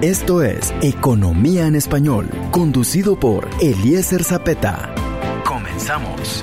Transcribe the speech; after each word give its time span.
Esto 0.00 0.42
es 0.42 0.72
Economía 0.80 1.66
en 1.66 1.74
Español, 1.74 2.30
conducido 2.50 3.20
por 3.20 3.50
Eliezer 3.60 4.24
Zapeta. 4.24 4.94
Comenzamos. 5.44 6.42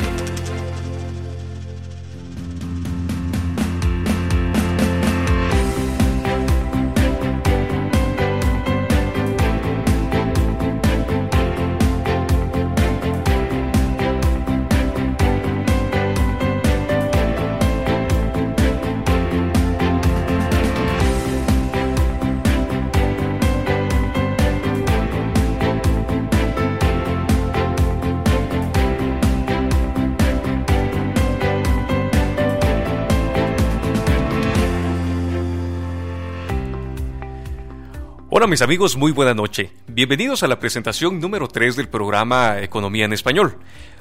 Hola 38.47 38.51
mis 38.51 38.61
amigos, 38.61 38.95
muy 38.95 39.11
buena 39.11 39.33
noche. 39.33 39.71
Bienvenidos 39.87 40.41
a 40.41 40.47
la 40.47 40.57
presentación 40.57 41.19
número 41.19 41.49
3 41.49 41.75
del 41.75 41.89
programa 41.89 42.61
Economía 42.61 43.03
en 43.03 43.11
Español. 43.11 43.57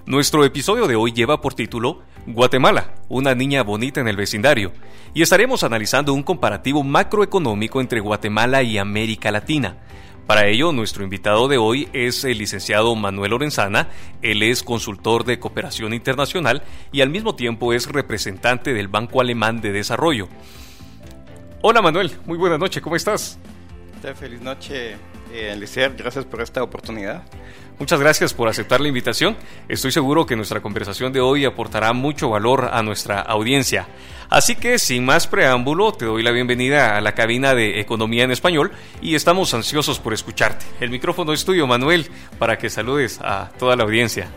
Nuestro 0.07 0.45
episodio 0.45 0.87
de 0.87 0.95
hoy 0.95 1.11
lleva 1.11 1.41
por 1.41 1.55
título 1.55 2.03
Guatemala, 2.29 2.95
una 3.09 3.35
niña 3.35 3.65
bonita 3.65 4.01
en 4.01 4.07
el 4.07 4.15
vecindario, 4.15 4.73
y 5.15 5.23
estaremos 5.23 5.65
analizando 5.65 6.13
un 6.13 6.23
comparativo 6.23 6.85
macroeconómico 6.85 7.81
entre 7.81 7.99
Guatemala 7.99 8.63
y 8.63 8.79
América 8.79 9.33
Latina. 9.33 9.79
Para 10.29 10.47
ello, 10.47 10.71
nuestro 10.71 11.03
invitado 11.03 11.49
de 11.49 11.59
hoy 11.59 11.89
es 11.93 12.23
el 12.23 12.39
licenciado 12.39 12.95
Manuel 12.95 13.33
Lorenzana. 13.33 13.89
Él 14.23 14.45
es 14.45 14.63
consultor 14.63 15.25
de 15.25 15.41
cooperación 15.41 15.93
internacional 15.93 16.63
y 16.93 17.01
al 17.01 17.11
mismo 17.11 17.35
tiempo 17.35 17.73
es 17.73 17.91
representante 17.91 18.75
del 18.75 18.87
Banco 18.87 19.21
Alemán 19.21 19.61
de 19.61 19.73
Desarrollo. 19.73 20.29
Hola 21.63 21.83
Manuel, 21.83 22.13
muy 22.27 22.39
buena 22.39 22.59
noche, 22.59 22.81
¿cómo 22.81 22.95
estás? 22.95 23.41
Feliz 24.15 24.41
noche, 24.41 24.97
eh, 25.33 25.93
Gracias 25.99 26.25
por 26.25 26.41
esta 26.41 26.63
oportunidad. 26.63 27.25
Muchas 27.79 27.99
gracias 27.99 28.33
por 28.33 28.49
aceptar 28.49 28.81
la 28.81 28.89
invitación. 28.89 29.37
Estoy 29.69 29.91
seguro 29.91 30.27
que 30.27 30.37
nuestra 30.37 30.61
conversación 30.61 31.13
de 31.13 31.21
hoy 31.21 31.45
aportará 31.45 31.93
mucho 31.93 32.31
valor 32.31 32.71
a 32.73 32.83
nuestra 32.83 33.21
audiencia. 33.21 33.87
Así 34.31 34.57
que, 34.57 34.79
sin 34.79 35.05
más 35.05 35.27
preámbulo, 35.27 35.93
te 35.93 36.05
doy 36.05 36.23
la 36.23 36.31
bienvenida 36.31 36.97
a 36.97 37.01
la 37.01 37.15
cabina 37.15 37.55
de 37.55 37.81
Economía 37.81 38.25
en 38.25 38.31
Español 38.31 38.73
y 39.03 39.15
estamos 39.15 39.53
ansiosos 39.55 39.99
por 39.99 40.15
escucharte. 40.15 40.65
El 40.81 40.91
micrófono 40.91 41.33
es 41.33 41.45
tuyo, 41.45 41.67
Manuel, 41.67 42.07
para 42.39 42.59
que 42.59 42.71
saludes 42.71 43.21
a 43.23 43.51
toda 43.59 43.77
la 43.77 43.85
audiencia. 43.85 44.29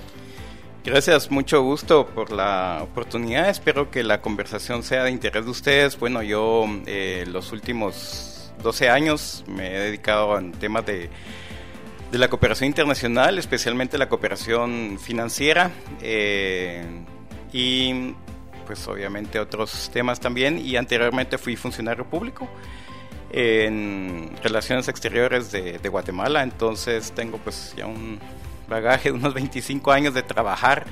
Gracias, 0.83 1.30
mucho 1.30 1.61
gusto 1.61 2.08
por 2.08 2.31
la 2.31 2.80
oportunidad. 2.81 3.50
Espero 3.50 3.92
que 3.92 4.04
la 4.04 4.22
conversación 4.22 4.83
sea 4.83 5.04
de 5.04 5.11
interés 5.11 5.45
de 5.45 5.52
ustedes. 5.52 6.00
Bueno, 6.00 6.23
yo 6.23 6.66
eh, 6.86 7.26
los 7.28 7.52
últimos 7.52 8.39
12 8.62 8.90
años 8.90 9.44
me 9.48 9.76
he 9.76 9.80
dedicado 9.80 10.34
a 10.34 10.42
temas 10.60 10.86
de, 10.86 11.10
de 12.12 12.18
la 12.18 12.28
cooperación 12.28 12.68
internacional, 12.68 13.38
especialmente 13.38 13.98
la 13.98 14.10
cooperación 14.10 14.98
financiera 15.00 15.72
eh, 16.02 16.84
y 17.54 18.14
pues 18.66 18.88
obviamente 18.88 19.40
otros 19.40 19.90
temas 19.92 20.20
también 20.20 20.60
y 20.60 20.76
anteriormente 20.76 21.38
fui 21.38 21.56
funcionario 21.56 22.06
público 22.06 22.48
en 23.32 24.32
relaciones 24.44 24.88
exteriores 24.88 25.52
de, 25.52 25.78
de 25.78 25.90
Guatemala, 25.90 26.42
entonces 26.44 27.12
tengo 27.12 27.38
pues 27.38 27.73
ya 27.78 27.86
un 27.86 28.20
bagaje 28.68 29.12
de 29.12 29.18
unos 29.18 29.34
25 29.34 29.92
años 29.92 30.14
de 30.14 30.23
trabajar 30.23 30.86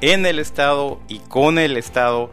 en 0.00 0.26
el 0.26 0.38
Estado 0.38 1.00
y 1.08 1.20
con 1.20 1.58
el 1.58 1.76
Estado 1.76 2.30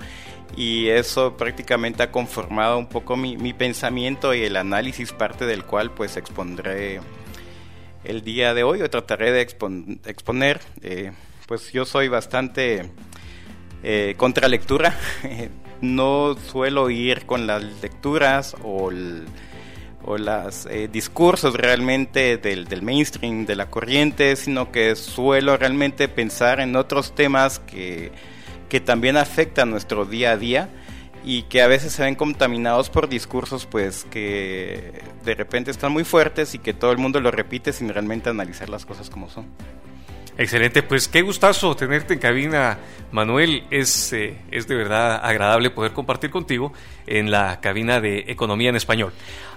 y 0.56 0.90
eso 0.90 1.36
prácticamente 1.36 2.04
ha 2.04 2.12
conformado 2.12 2.78
un 2.78 2.88
poco 2.88 3.16
mi, 3.16 3.54
pensamiento 3.54 4.34
y 4.34 4.44
el 4.44 4.56
análisis, 4.56 5.12
parte 5.12 5.46
del 5.46 5.64
cual 5.64 5.92
pues 5.92 6.18
expondré 6.18 7.02
el 8.04 8.24
día 8.24 8.54
de 8.54 8.64
hoy 8.64 8.82
o 8.82 8.90
trataré 8.90 9.32
de 9.32 9.42
exponer. 9.42 10.62
Eh, 10.82 11.12
pues 11.48 11.72
yo 11.72 11.86
soy 11.86 12.08
bastante 12.08 12.90
eh, 13.84 14.16
contra 14.18 14.48
lectura, 14.48 14.96
no 15.82 16.36
suelo 16.36 16.90
ir 16.90 17.26
con 17.26 17.48
las 17.48 17.64
lecturas 17.82 18.56
o, 18.64 18.92
los 18.92 20.66
eh, 20.66 20.90
discursos 20.92 21.56
realmente 21.56 22.38
del, 22.38 22.66
del 22.66 22.82
mainstream, 22.82 23.46
de 23.46 23.56
la 23.56 23.70
corriente, 23.70 24.36
sino 24.36 24.72
que 24.72 24.96
suelo 24.96 25.58
realmente 25.58 26.08
pensar 26.10 26.60
en 26.60 26.76
otros 26.76 27.16
temas 27.16 27.60
que 27.60 28.12
que 28.74 28.80
también 28.80 29.18
afectan 29.18 29.70
nuestro 29.70 30.04
día 30.04 30.32
a 30.32 30.38
día 30.38 30.68
y 31.24 31.44
que 31.44 31.62
a 31.62 31.68
veces 31.68 31.94
se 31.94 32.02
ven 32.02 32.16
contaminados 32.16 32.90
por 32.90 33.08
discursos 33.08 33.68
pues 33.68 34.04
que 34.10 35.00
de 35.24 35.36
repente 35.36 35.70
están 35.70 35.92
muy 35.92 36.04
fuertes 36.04 36.56
y 36.56 36.58
que 36.58 36.74
todo 36.74 36.92
el 36.92 36.98
mundo 36.98 37.20
lo 37.20 37.30
repite 37.30 37.72
sin 37.72 37.90
realmente 37.90 38.32
analizar 38.32 38.70
las 38.70 38.84
cosas 38.88 39.12
como 39.12 39.30
son. 39.30 39.46
Excelente, 40.40 40.82
pues 40.82 41.08
qué 41.08 41.22
gustazo 41.22 41.76
tenerte 41.76 42.16
en 42.16 42.20
cabina, 42.20 42.80
Manuel. 43.12 43.64
Es, 43.70 44.12
eh, 44.12 44.40
es 44.50 44.68
de 44.68 44.74
verdad 44.74 45.24
agradable 45.24 45.70
poder 45.70 45.94
compartir 45.94 46.32
contigo 46.32 46.74
en 47.06 47.30
la 47.30 47.60
cabina 47.62 48.02
de 48.02 48.26
Economía 48.30 48.70
en 48.70 48.76
Español. 48.76 49.14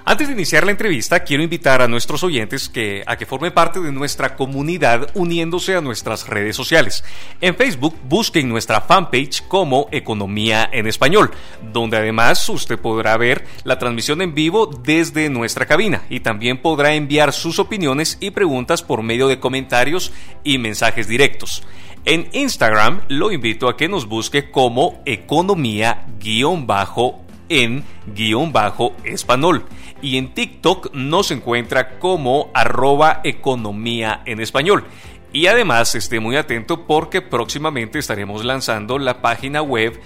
Antes 0.08 0.28
de 0.28 0.34
iniciar 0.34 0.64
la 0.64 0.70
entrevista, 0.70 1.24
quiero 1.24 1.42
invitar 1.42 1.82
a 1.82 1.88
nuestros 1.88 2.22
oyentes 2.22 2.70
a 3.06 3.16
que 3.16 3.26
formen 3.26 3.50
parte 3.50 3.80
de 3.80 3.90
nuestra 3.90 4.36
comunidad 4.36 5.10
uniéndose 5.14 5.74
a 5.74 5.80
nuestras 5.80 6.28
redes 6.28 6.54
sociales. 6.54 7.02
En 7.40 7.56
Facebook 7.56 7.96
busquen 8.04 8.48
nuestra 8.48 8.80
fanpage 8.80 9.42
como 9.48 9.88
Economía 9.90 10.70
en 10.72 10.86
Español, 10.86 11.32
donde 11.72 11.96
además 11.96 12.48
usted 12.48 12.78
podrá 12.78 13.16
ver 13.16 13.46
la 13.64 13.80
transmisión 13.80 14.22
en 14.22 14.32
vivo 14.32 14.68
desde 14.68 15.28
nuestra 15.28 15.66
cabina 15.66 16.04
y 16.08 16.20
también 16.20 16.62
podrá 16.62 16.94
enviar 16.94 17.32
sus 17.32 17.58
opiniones 17.58 18.16
y 18.20 18.30
preguntas 18.30 18.84
por 18.84 19.02
medio 19.02 19.26
de 19.26 19.40
comentarios 19.40 20.12
y 20.44 20.58
mensajes 20.58 21.08
directos. 21.08 21.64
En 22.04 22.28
Instagram 22.30 23.00
lo 23.08 23.32
invito 23.32 23.68
a 23.68 23.76
que 23.76 23.88
nos 23.88 24.06
busque 24.06 24.52
como 24.52 25.02
economía-bajo 25.04 27.25
en 27.48 27.84
guion 28.14 28.52
bajo 28.52 28.94
español. 29.04 29.64
Y 30.02 30.18
en 30.18 30.34
TikTok 30.34 30.94
nos 30.94 31.30
encuentra 31.30 31.98
como 31.98 32.50
arroba 32.54 33.20
economía 33.24 34.22
en 34.26 34.40
español. 34.40 34.84
Y 35.32 35.48
además 35.48 35.94
esté 35.94 36.18
muy 36.18 36.36
atento 36.36 36.86
porque 36.86 37.20
próximamente 37.20 37.98
estaremos 37.98 38.44
lanzando 38.44 38.98
la 38.98 39.20
página 39.20 39.60
web 39.60 40.00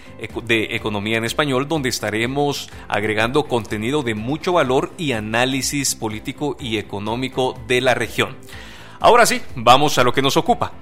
de 0.45 0.75
Economía 0.75 1.19
en 1.19 1.25
Español 1.25 1.69
donde 1.69 1.89
estaremos 1.89 2.69
agregando 2.89 3.45
contenido 3.45 4.03
de 4.03 4.15
mucho 4.17 4.55
valor 4.55 4.93
y 4.99 5.13
análisis 5.13 5.95
político 5.95 6.57
y 6.59 6.79
económico 6.79 7.57
de 7.69 7.81
la 7.81 7.95
región. 7.95 8.37
Ahora 8.99 9.25
sí, 9.25 9.41
vamos 9.55 9.99
a 9.99 10.05
lo 10.05 10.13
que 10.13 10.21
nos 10.21 10.37
ocupa. 10.37 10.73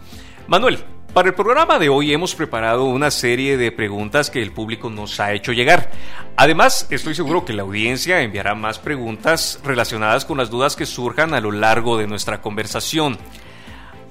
Manuel, 0.47 0.79
para 1.13 1.29
el 1.29 1.35
programa 1.35 1.79
de 1.79 1.89
hoy 1.89 2.13
hemos 2.13 2.35
preparado 2.35 2.85
una 2.85 3.11
serie 3.11 3.57
de 3.57 3.73
preguntas 3.73 4.31
que 4.31 4.43
el 4.43 4.53
público 4.53 4.91
nos 4.91 5.19
ha 5.21 5.33
hecho 5.33 5.53
llegar. 5.53 5.91
Además, 6.37 6.87
estoy 6.91 7.15
seguro 7.15 7.45
que 7.45 7.53
la 7.53 7.63
audiencia 7.63 8.23
enviará 8.23 8.55
más 8.55 8.79
preguntas 8.79 9.61
relacionadas 9.65 10.25
con 10.25 10.39
las 10.39 10.51
dudas 10.51 10.77
que 10.77 10.87
surjan 10.87 11.35
a 11.35 11.41
lo 11.41 11.51
largo 11.51 11.97
de 11.99 12.07
nuestra 12.07 12.41
conversación. 12.41 13.19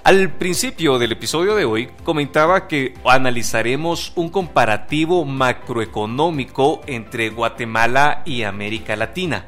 Al 0.04 0.32
principio 0.32 1.00
del 1.00 1.12
episodio 1.12 1.56
de 1.56 1.66
hoy 1.66 1.90
comentaba 2.04 2.68
que 2.68 2.94
analizaremos 3.06 4.14
un 4.16 4.30
comparativo 4.30 5.26
macroeconómico 5.26 6.82
entre 6.88 7.30
Guatemala 7.30 8.22
y 8.26 8.44
América 8.44 8.96
Latina. 8.96 9.46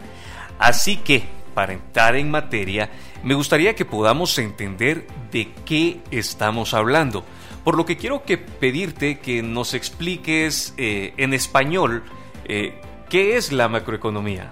Así 0.60 0.98
que, 0.98 1.24
para 1.54 1.74
entrar 1.74 2.16
en 2.16 2.30
materia, 2.30 2.90
me 3.24 3.34
gustaría 3.34 3.74
que 3.74 3.86
podamos 3.86 4.38
entender 4.38 5.08
de 5.32 5.52
qué 5.66 6.02
estamos 6.12 6.74
hablando. 6.74 7.24
Por 7.64 7.76
lo 7.76 7.86
que 7.86 7.98
quiero 7.98 8.24
que 8.24 8.38
pedirte 8.38 9.20
que 9.20 9.44
nos 9.44 9.74
expliques 9.74 10.74
eh, 10.78 11.14
en 11.18 11.34
español 11.34 12.04
eh, 12.46 12.80
qué 13.10 13.38
es 13.38 13.52
la 13.52 13.68
macroeconomía. 13.68 14.50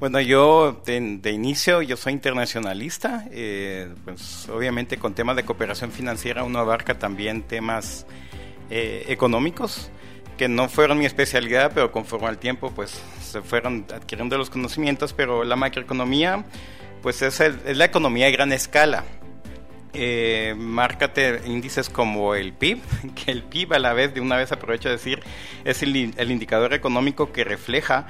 Bueno, 0.00 0.20
yo 0.20 0.80
de, 0.84 1.30
inicio 1.30 1.82
yo 1.82 1.96
soy 1.96 2.12
internacionalista, 2.12 3.26
eh, 3.30 3.88
pues 4.04 4.48
obviamente 4.48 4.96
con 4.96 5.14
temas 5.14 5.36
de 5.36 5.44
cooperación 5.44 5.92
financiera 5.92 6.44
uno 6.44 6.58
abarca 6.58 6.98
también 6.98 7.42
temas 7.42 8.06
económicos 8.70 9.90
que 10.38 10.48
no 10.48 10.68
fueron 10.68 10.98
mi 10.98 11.06
especialidad, 11.06 11.72
pero 11.74 11.90
conforme 11.90 12.28
al 12.28 12.38
tiempo 12.38 12.70
pues 12.70 13.00
se 13.20 13.42
fueron 13.42 13.86
adquiriendo 13.92 14.38
los 14.38 14.50
conocimientos, 14.50 15.12
pero 15.12 15.44
la 15.44 15.56
macroeconomía 15.56 16.44
pues 17.02 17.20
es, 17.22 17.40
es 17.40 17.76
la 17.76 17.84
economía 17.84 18.26
de 18.26 18.32
gran 18.32 18.52
escala, 18.52 19.04
eh, 19.92 20.54
márcate 20.56 21.42
índices 21.46 21.88
como 21.88 22.34
el 22.34 22.52
PIB, 22.52 22.80
que 23.14 23.30
el 23.30 23.42
PIB 23.42 23.74
a 23.74 23.78
la 23.78 23.92
vez, 23.92 24.14
de 24.14 24.20
una 24.20 24.36
vez 24.36 24.52
aprovecho 24.52 24.88
de 24.88 24.96
decir, 24.96 25.20
es 25.64 25.82
el, 25.82 25.96
indicador 25.96 26.74
económico 26.74 27.32
que 27.32 27.44
refleja 27.44 28.06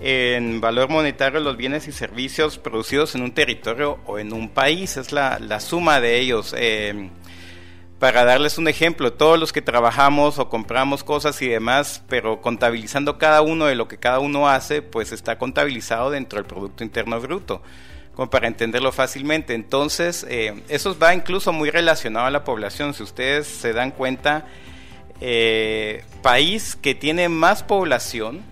en 0.00 0.60
valor 0.60 0.88
monetario 0.88 1.38
los 1.38 1.56
bienes 1.56 1.86
y 1.86 1.92
servicios 1.92 2.58
producidos 2.58 3.14
en 3.14 3.22
un 3.22 3.32
territorio 3.32 4.00
o 4.06 4.18
en 4.18 4.32
un 4.32 4.48
país, 4.48 4.96
es 4.96 5.12
la, 5.12 5.38
la 5.38 5.60
suma 5.60 6.00
de 6.00 6.18
ellos. 6.18 6.54
Eh, 6.58 7.10
para 8.02 8.24
darles 8.24 8.58
un 8.58 8.66
ejemplo, 8.66 9.12
todos 9.12 9.38
los 9.38 9.52
que 9.52 9.62
trabajamos 9.62 10.40
o 10.40 10.48
compramos 10.48 11.04
cosas 11.04 11.40
y 11.40 11.46
demás, 11.46 12.02
pero 12.08 12.40
contabilizando 12.40 13.16
cada 13.16 13.42
uno 13.42 13.66
de 13.66 13.76
lo 13.76 13.86
que 13.86 13.96
cada 13.96 14.18
uno 14.18 14.48
hace, 14.48 14.82
pues 14.82 15.12
está 15.12 15.38
contabilizado 15.38 16.10
dentro 16.10 16.40
del 16.40 16.46
Producto 16.46 16.82
Interno 16.82 17.20
Bruto, 17.20 17.62
como 18.14 18.30
para 18.30 18.48
entenderlo 18.48 18.92
fácilmente. 18.92 19.54
Entonces, 19.54 20.26
eh, 20.28 20.62
eso 20.68 20.98
va 20.98 21.14
incluso 21.14 21.52
muy 21.52 21.70
relacionado 21.70 22.26
a 22.26 22.30
la 22.30 22.44
población. 22.44 22.94
Si 22.94 23.02
ustedes 23.02 23.46
se 23.46 23.72
dan 23.72 23.90
cuenta, 23.90 24.46
eh, 25.20 26.04
país 26.20 26.76
que 26.76 26.94
tiene 26.94 27.28
más 27.28 27.62
población, 27.62 28.42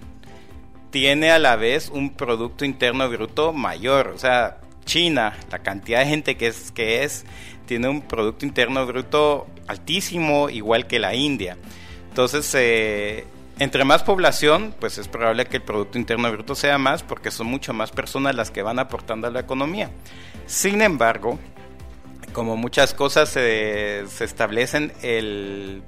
tiene 0.91 1.31
a 1.31 1.39
la 1.39 1.57
vez 1.57 1.89
un 1.89 2.11
Producto 2.11 2.65
Interno 2.65 3.09
Bruto 3.09 3.53
mayor. 3.53 4.09
O 4.09 4.19
sea, 4.19 4.59
China, 4.85 5.37
la 5.51 5.61
cantidad 5.61 6.01
de 6.01 6.07
gente 6.07 6.37
que 6.37 6.49
es, 6.49 6.73
que 6.73 7.05
es 7.05 7.25
tiene 7.67 7.89
un 7.89 8.03
Producto 8.03 8.45
Interno 8.45 8.87
Bruto 8.87 9.47
altísimo, 9.67 10.51
igual 10.51 10.87
que 10.87 10.99
la 10.99 11.15
India. 11.15 11.57
Entonces, 12.09 12.53
eh, 12.57 13.25
entre 13.61 13.85
más 13.85 14.03
población, 14.03 14.75
pues 14.81 14.97
es 14.97 15.07
probable 15.07 15.45
que 15.45 15.59
el 15.59 15.63
Producto 15.63 15.99
Interno 15.99 16.33
Bruto 16.33 16.55
sea 16.55 16.79
más 16.79 17.03
porque 17.03 17.31
son 17.31 17.47
mucho 17.47 17.75
más 17.75 17.93
personas 17.93 18.35
las 18.35 18.51
que 18.51 18.63
van 18.63 18.79
aportando 18.79 19.27
a 19.27 19.31
la 19.31 19.41
economía. 19.41 19.91
Sin 20.47 20.81
embargo, 20.81 21.39
como 22.33 22.57
muchas 22.57 22.95
cosas 22.95 23.29
se, 23.29 24.05
se 24.09 24.25
establecen, 24.25 24.95
el, 25.03 25.83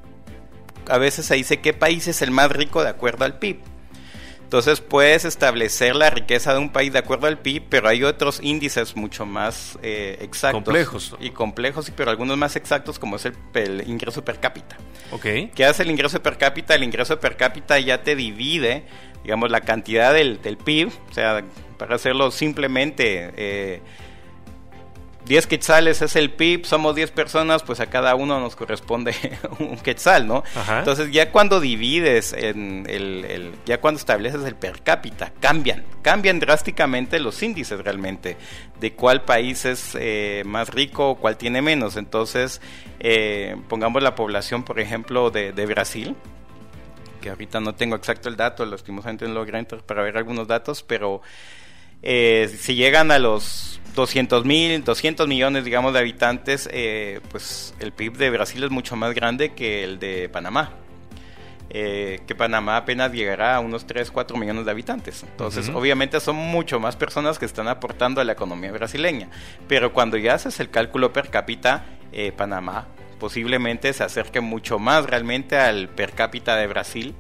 a 0.87 0.99
veces 0.99 1.25
se 1.25 1.35
dice 1.35 1.61
qué 1.61 1.73
país 1.73 2.07
es 2.09 2.21
el 2.21 2.31
más 2.31 2.53
rico 2.53 2.83
de 2.83 2.91
acuerdo 2.91 3.25
al 3.25 3.39
PIB. 3.39 3.61
Entonces 4.53 4.83
puedes 4.83 5.25
establecer 5.25 5.97
la 5.97 6.11
riqueza 6.11 6.53
de 6.53 6.59
un 6.59 6.69
país 6.69 6.93
de 6.93 6.99
acuerdo 6.99 7.27
al 7.27 7.39
PIB, 7.39 7.63
pero 7.71 7.89
hay 7.89 8.05
otros 8.05 8.39
índices 8.43 8.97
mucho 8.97 9.25
más 9.25 9.79
eh, 9.83 10.19
exactos. 10.21 10.63
Complejos. 10.63 11.17
Y 11.21 11.31
complejos, 11.31 11.91
pero 11.97 12.11
algunos 12.11 12.37
más 12.37 12.55
exactos 12.55 12.99
como 12.99 13.17
es 13.17 13.25
el, 13.25 13.83
ingreso 13.89 14.23
per 14.23 14.41
cápita. 14.41 14.77
Ok. 15.11 15.55
¿Qué 15.55 15.65
hace 15.65 15.85
el 15.85 15.91
ingreso 15.91 16.23
per 16.23 16.37
cápita? 16.37 16.75
El 16.75 16.83
ingreso 16.83 17.19
per 17.19 17.39
cápita 17.39 17.81
ya 17.81 18.03
te 18.03 18.15
divide, 18.15 18.85
digamos, 19.23 19.51
la 19.51 19.63
cantidad 19.63 20.13
del, 20.13 20.39
PIB, 20.39 20.89
o 21.11 21.15
sea, 21.15 21.43
para 21.79 21.95
hacerlo 21.95 22.31
simplemente... 22.31 23.33
Eh, 23.35 23.81
10 25.27 25.47
quetzales 25.47 26.03
es 26.03 26.17
el 26.17 26.31
PIB, 26.31 26.65
somos 26.65 26.97
10 26.97 27.13
personas, 27.13 27.63
pues 27.63 27.81
a 27.81 27.87
cada 27.87 28.15
uno 28.15 28.41
nos 28.41 28.57
corresponde 28.57 29.15
un 29.59 29.77
quetzal, 29.77 30.27
¿no? 30.27 30.43
Entonces 30.69 31.11
ya 31.13 31.31
cuando 31.31 31.61
divides 31.61 32.33
en 32.33 32.87
el, 32.89 33.53
ya 33.65 33.81
cuando 33.81 33.99
estableces 33.99 34.45
el 34.45 34.57
per 34.57 34.83
cápita, 34.83 35.33
cambian, 35.41 35.85
cambian 36.03 36.41
drásticamente 36.41 37.21
los 37.21 37.43
índices 37.43 37.83
realmente 37.83 38.37
de 38.81 38.93
cuál 38.95 39.23
país 39.23 39.65
es 39.65 39.97
eh, 39.99 40.43
más 40.45 40.69
rico, 40.69 41.15
cuál 41.15 41.37
tiene 41.37 41.63
menos. 41.63 41.97
Entonces, 41.97 42.61
eh, 42.99 43.57
pongamos 43.69 44.03
la 44.03 44.15
población, 44.15 44.65
por 44.65 44.81
ejemplo, 44.81 45.31
de, 45.31 45.67
Brasil, 45.67 46.17
que 47.21 47.31
ahorita 47.31 47.61
no 47.61 47.75
tengo 47.77 47.95
exacto 47.95 48.29
el 48.29 48.37
dato, 48.37 48.67
lastimosamente 48.67 49.27
no 49.29 49.35
logré 49.35 49.61
entrar 49.61 49.83
para 49.85 50.03
ver 50.03 50.17
algunos 50.17 50.49
datos, 50.49 50.83
pero 50.83 51.23
eh, 52.03 52.55
si 52.59 52.75
llegan 52.75 53.11
a 53.11 53.19
los 53.19 53.81
200 53.95 54.45
mil, 54.45 54.83
200 54.85 55.29
millones, 55.29 55.65
digamos, 55.65 55.93
de 55.93 55.99
habitantes, 56.01 56.69
eh, 56.73 57.21
pues 57.31 57.75
el 57.79 57.93
PIB 57.93 58.17
de 58.17 58.31
Brasil 58.31 58.63
es 58.65 58.71
mucho 58.71 58.97
más 58.97 59.15
grande 59.15 59.53
que 59.53 59.85
el 59.85 59.99
de 59.99 60.29
Panamá. 60.29 60.73
Eh, 61.75 62.21
que 62.27 62.35
Panamá 62.35 62.77
apenas 62.77 63.13
llegará 63.13 63.57
a 63.57 63.61
unos 63.61 63.87
3, 63.87 64.11
4 64.11 64.37
millones 64.37 64.67
de 64.67 64.71
habitantes. 64.71 65.23
Entonces, 65.23 65.71
obviamente 65.71 66.21
son 66.21 66.37
mucho 66.37 66.79
más 66.79 66.97
personas 66.97 67.39
que 67.39 67.47
están 67.47 67.67
aportando 67.67 68.21
a 68.21 68.25
la 68.25 68.33
economía 68.33 68.71
brasileña. 68.73 69.31
Pero 69.69 69.95
cuando 69.95 70.19
ya 70.19 70.35
haces 70.35 70.61
el 70.61 70.69
cálculo 70.69 71.15
per 71.15 71.31
cápita, 71.31 71.87
eh, 72.13 72.31
Panamá 72.37 72.89
posiblemente 73.19 73.93
se 73.93 74.05
acerque 74.05 74.41
mucho 74.41 74.79
más 74.79 75.07
realmente 75.07 75.57
al 75.57 75.89
per 75.89 76.13
cápita 76.13 76.57
de 76.57 76.67
Brasil 76.67 77.15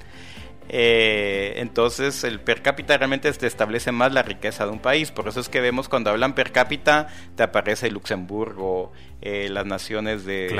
eh, 0.74 1.52
entonces 1.58 2.24
el 2.24 2.40
per 2.40 2.62
cápita 2.62 2.96
realmente 2.96 3.30
te 3.30 3.46
establece 3.46 3.92
más 3.92 4.12
la 4.14 4.22
riqueza 4.22 4.64
de 4.64 4.72
un 4.72 4.78
país. 4.78 5.10
Por 5.10 5.28
eso 5.28 5.38
es 5.38 5.50
que 5.50 5.60
vemos 5.60 5.90
cuando 5.90 6.08
hablan 6.08 6.34
per 6.34 6.50
cápita, 6.50 7.08
te 7.36 7.42
aparece 7.42 7.90
Luxemburgo, 7.90 8.90
eh, 9.22 9.48
las 9.48 9.64
naciones 9.64 10.24
de 10.24 10.58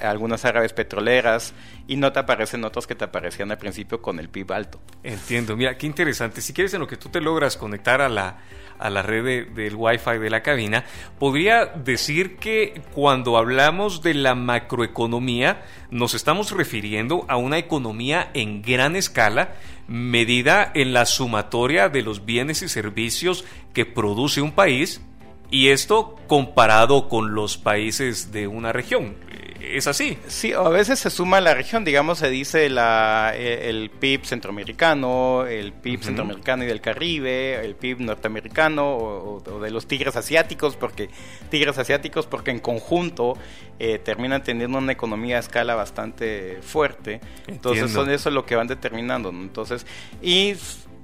algunas 0.00 0.46
árabes 0.46 0.72
petroleras, 0.72 1.52
y 1.86 1.96
no 1.96 2.12
te 2.12 2.20
aparecen 2.20 2.64
otros 2.64 2.86
que 2.86 2.94
te 2.94 3.04
aparecían 3.04 3.50
al 3.50 3.58
principio 3.58 4.00
con 4.00 4.18
el 4.18 4.28
PIB 4.28 4.52
alto. 4.52 4.80
Entiendo, 5.02 5.56
mira, 5.56 5.76
qué 5.76 5.86
interesante. 5.86 6.40
Si 6.40 6.54
quieres 6.54 6.72
en 6.72 6.80
lo 6.80 6.86
que 6.86 6.96
tú 6.96 7.10
te 7.10 7.20
logras 7.20 7.56
conectar 7.56 8.00
a 8.00 8.08
la, 8.08 8.38
a 8.78 8.88
la 8.88 9.02
red 9.02 9.48
del 9.48 9.74
Wi-Fi 9.74 10.18
de 10.18 10.30
la 10.30 10.42
cabina, 10.42 10.84
podría 11.18 11.66
decir 11.66 12.36
que 12.36 12.80
cuando 12.94 13.36
hablamos 13.36 14.02
de 14.02 14.14
la 14.14 14.34
macroeconomía, 14.34 15.62
nos 15.90 16.14
estamos 16.14 16.52
refiriendo 16.52 17.26
a 17.28 17.36
una 17.36 17.58
economía 17.58 18.30
en 18.32 18.62
gran 18.62 18.96
escala, 18.96 19.54
medida 19.88 20.70
en 20.74 20.94
la 20.94 21.04
sumatoria 21.04 21.88
de 21.88 22.02
los 22.02 22.24
bienes 22.24 22.62
y 22.62 22.68
servicios 22.68 23.44
que 23.74 23.84
produce 23.84 24.40
un 24.40 24.52
país, 24.52 25.02
y 25.50 25.68
esto 25.68 26.16
comparado 26.26 27.08
con 27.08 27.34
los 27.34 27.58
países 27.58 28.32
de 28.32 28.46
una 28.46 28.72
región 28.72 29.16
es 29.60 29.86
así. 29.86 30.18
Sí, 30.26 30.52
a 30.52 30.68
veces 30.68 30.98
se 30.98 31.10
suma 31.10 31.40
la 31.40 31.54
región, 31.54 31.84
digamos, 31.84 32.18
se 32.18 32.30
dice 32.30 32.68
la, 32.68 33.32
eh, 33.34 33.68
el 33.68 33.90
PIB 33.90 34.24
centroamericano, 34.24 35.46
el 35.46 35.72
PIB 35.72 36.02
centroamericano 36.02 36.64
y 36.64 36.66
del 36.66 36.80
Caribe, 36.80 37.64
el 37.64 37.74
PIB 37.74 38.00
norteamericano 38.00 38.96
o, 38.96 39.60
de 39.60 39.70
los 39.70 39.86
tigres 39.86 40.16
asiáticos, 40.16 40.76
porque 40.76 41.10
tigres 41.50 41.78
asiáticos 41.78 42.26
porque 42.26 42.50
en 42.50 42.60
conjunto 42.60 43.36
eh, 43.78 43.98
terminan 43.98 44.42
teniendo 44.42 44.78
una 44.78 44.92
economía 44.92 45.36
a 45.36 45.40
escala 45.40 45.74
bastante 45.74 46.58
fuerte. 46.62 47.20
Entonces 47.46 47.90
son 47.90 48.10
eso 48.10 48.30
lo 48.30 48.46
que 48.46 48.56
van 48.56 48.66
determinando. 48.66 49.30
Entonces, 49.30 49.86
y 50.22 50.54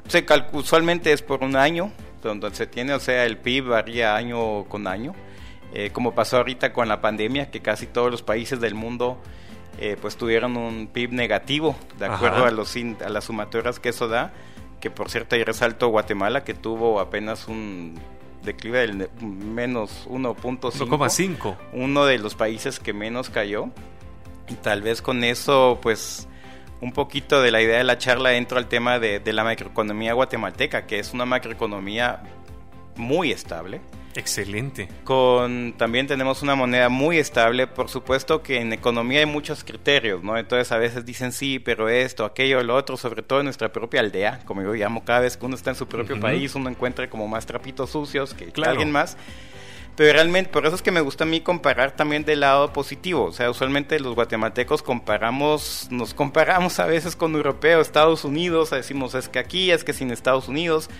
se 0.09 0.25
usualmente 0.53 1.13
es 1.13 1.23
por 1.23 1.43
un 1.43 1.57
año, 1.57 1.93
donde 2.27 2.55
se 2.55 2.67
tiene, 2.67 2.95
o 2.95 3.01
sea, 3.01 3.25
el 3.25 3.39
PIB 3.39 3.69
varía 3.69 4.17
año 4.17 4.65
con 4.65 4.87
año. 4.87 5.15
Eh, 5.73 5.91
como 5.93 6.15
pasó 6.15 6.39
ahorita 6.39 6.73
con 6.73 6.89
la 6.89 7.01
pandemia, 7.01 7.51
que 7.51 7.61
casi 7.61 7.87
todos 7.87 8.11
los 8.11 8.23
países 8.23 8.61
del 8.61 8.75
mundo 8.75 9.19
eh, 9.79 9.97
pues 10.01 10.17
tuvieron 10.17 10.57
un 10.57 10.87
PIB 10.87 11.13
negativo, 11.13 11.77
de 11.99 12.07
acuerdo 12.07 12.47
a, 12.47 12.51
los, 12.51 12.75
a 13.05 13.09
las 13.09 13.25
sumatoras 13.25 13.79
que 13.79 13.91
eso 13.91 14.09
da, 14.09 14.33
que 14.81 14.91
por 14.91 15.11
cierto 15.11 15.37
hay 15.37 15.45
resalto 15.45 15.89
Guatemala, 15.89 16.45
que 16.45 16.55
tuvo 16.55 17.01
apenas 17.01 17.49
un 17.49 17.99
declive 18.47 18.79
del 18.79 19.11
menos 19.21 20.07
1.5. 20.09 20.73
Uno 21.73 22.07
de 22.07 22.19
los 22.19 22.35
países 22.35 22.79
que 22.81 22.95
menos 22.95 23.29
cayó. 23.29 23.69
Y 24.49 24.55
tal 24.55 24.81
vez 24.81 25.03
con 25.03 25.25
eso, 25.25 25.79
pues, 25.83 26.29
un 26.81 26.93
poquito 26.93 27.43
de 27.43 27.51
la 27.51 27.63
idea 27.63 27.79
de 27.79 27.85
la 27.85 27.99
charla 27.99 28.35
entro 28.35 28.59
al 28.59 28.69
tema 28.69 28.99
de, 28.99 29.21
de 29.21 29.33
la 29.33 29.45
macroeconomía 29.45 30.13
guatemalteca, 30.13 30.87
que 30.87 30.99
es 30.99 31.13
una 31.13 31.25
macroeconomía 31.25 32.23
muy 32.97 33.33
estable 33.33 33.81
Excelente. 34.17 34.89
Con 35.05 35.75
también 35.77 36.07
tenemos 36.07 36.43
una 36.43 36.55
moneda 36.55 36.89
muy 36.89 37.19
estable, 37.19 37.67
por 37.67 37.89
supuesto 37.89 38.43
que 38.43 38.61
en 38.61 38.73
economía 38.73 39.21
hay 39.21 39.27
muchos 39.27 39.63
criterios, 39.63 40.23
¿no? 40.23 40.37
Entonces 40.39 40.73
a 40.73 40.79
veces 40.79 41.05
dicen 41.05 41.33
sí, 41.33 41.59
pero 41.59 41.89
esto, 41.89 42.25
aquello, 42.25 42.63
lo 42.63 42.75
otro, 42.75 42.97
sobre 42.97 43.23
todo 43.23 43.41
en 43.41 43.45
nuestra 43.45 43.73
propia 43.73 44.01
aldea, 44.01 44.41
como 44.45 44.63
yo 44.63 44.73
llamo, 44.73 45.05
cada 45.05 45.21
vez 45.21 45.37
que 45.37 45.45
uno 45.45 45.55
está 45.55 45.71
en 45.71 45.77
su 45.77 45.87
propio 45.87 46.19
país, 46.19 46.55
uno 46.55 46.71
encuentra 46.71 47.09
como 47.11 47.29
más 47.29 47.47
trapitos 47.47 47.91
sucios 47.91 48.35
que, 48.35 48.53
alguien 48.65 48.91
más. 48.91 49.17
Pero 49.97 50.13
realmente, 50.13 50.51
por 50.51 50.67
eso 50.67 50.77
es 50.77 50.83
que 50.83 50.91
me 50.91 51.01
gusta 51.01 51.25
a 51.25 51.27
mí 51.27 51.41
comparar 51.41 51.93
también 51.93 52.25
del 52.25 52.41
lado 52.41 52.71
positivo. 52.71 53.25
O 53.25 53.33
sea, 53.33 53.51
usualmente 53.51 53.99
los 53.99 54.15
guatemaltecos 54.15 54.83
comparamos, 54.83 55.89
nos 55.91 56.13
comparamos 56.13 56.79
a 56.79 56.87
veces 56.87 57.17
con 57.17 57.35
europeos, 57.35 57.87
Estados 57.87 58.25
Unidos, 58.25 58.71
decimos 58.71 59.15
es 59.15 59.31
que 59.31 59.39
aquí, 59.39 59.71
es 59.71 59.85
que 59.85 59.95
sin 59.95 60.11
Estados 60.11 60.49
Unidos. 60.49 60.91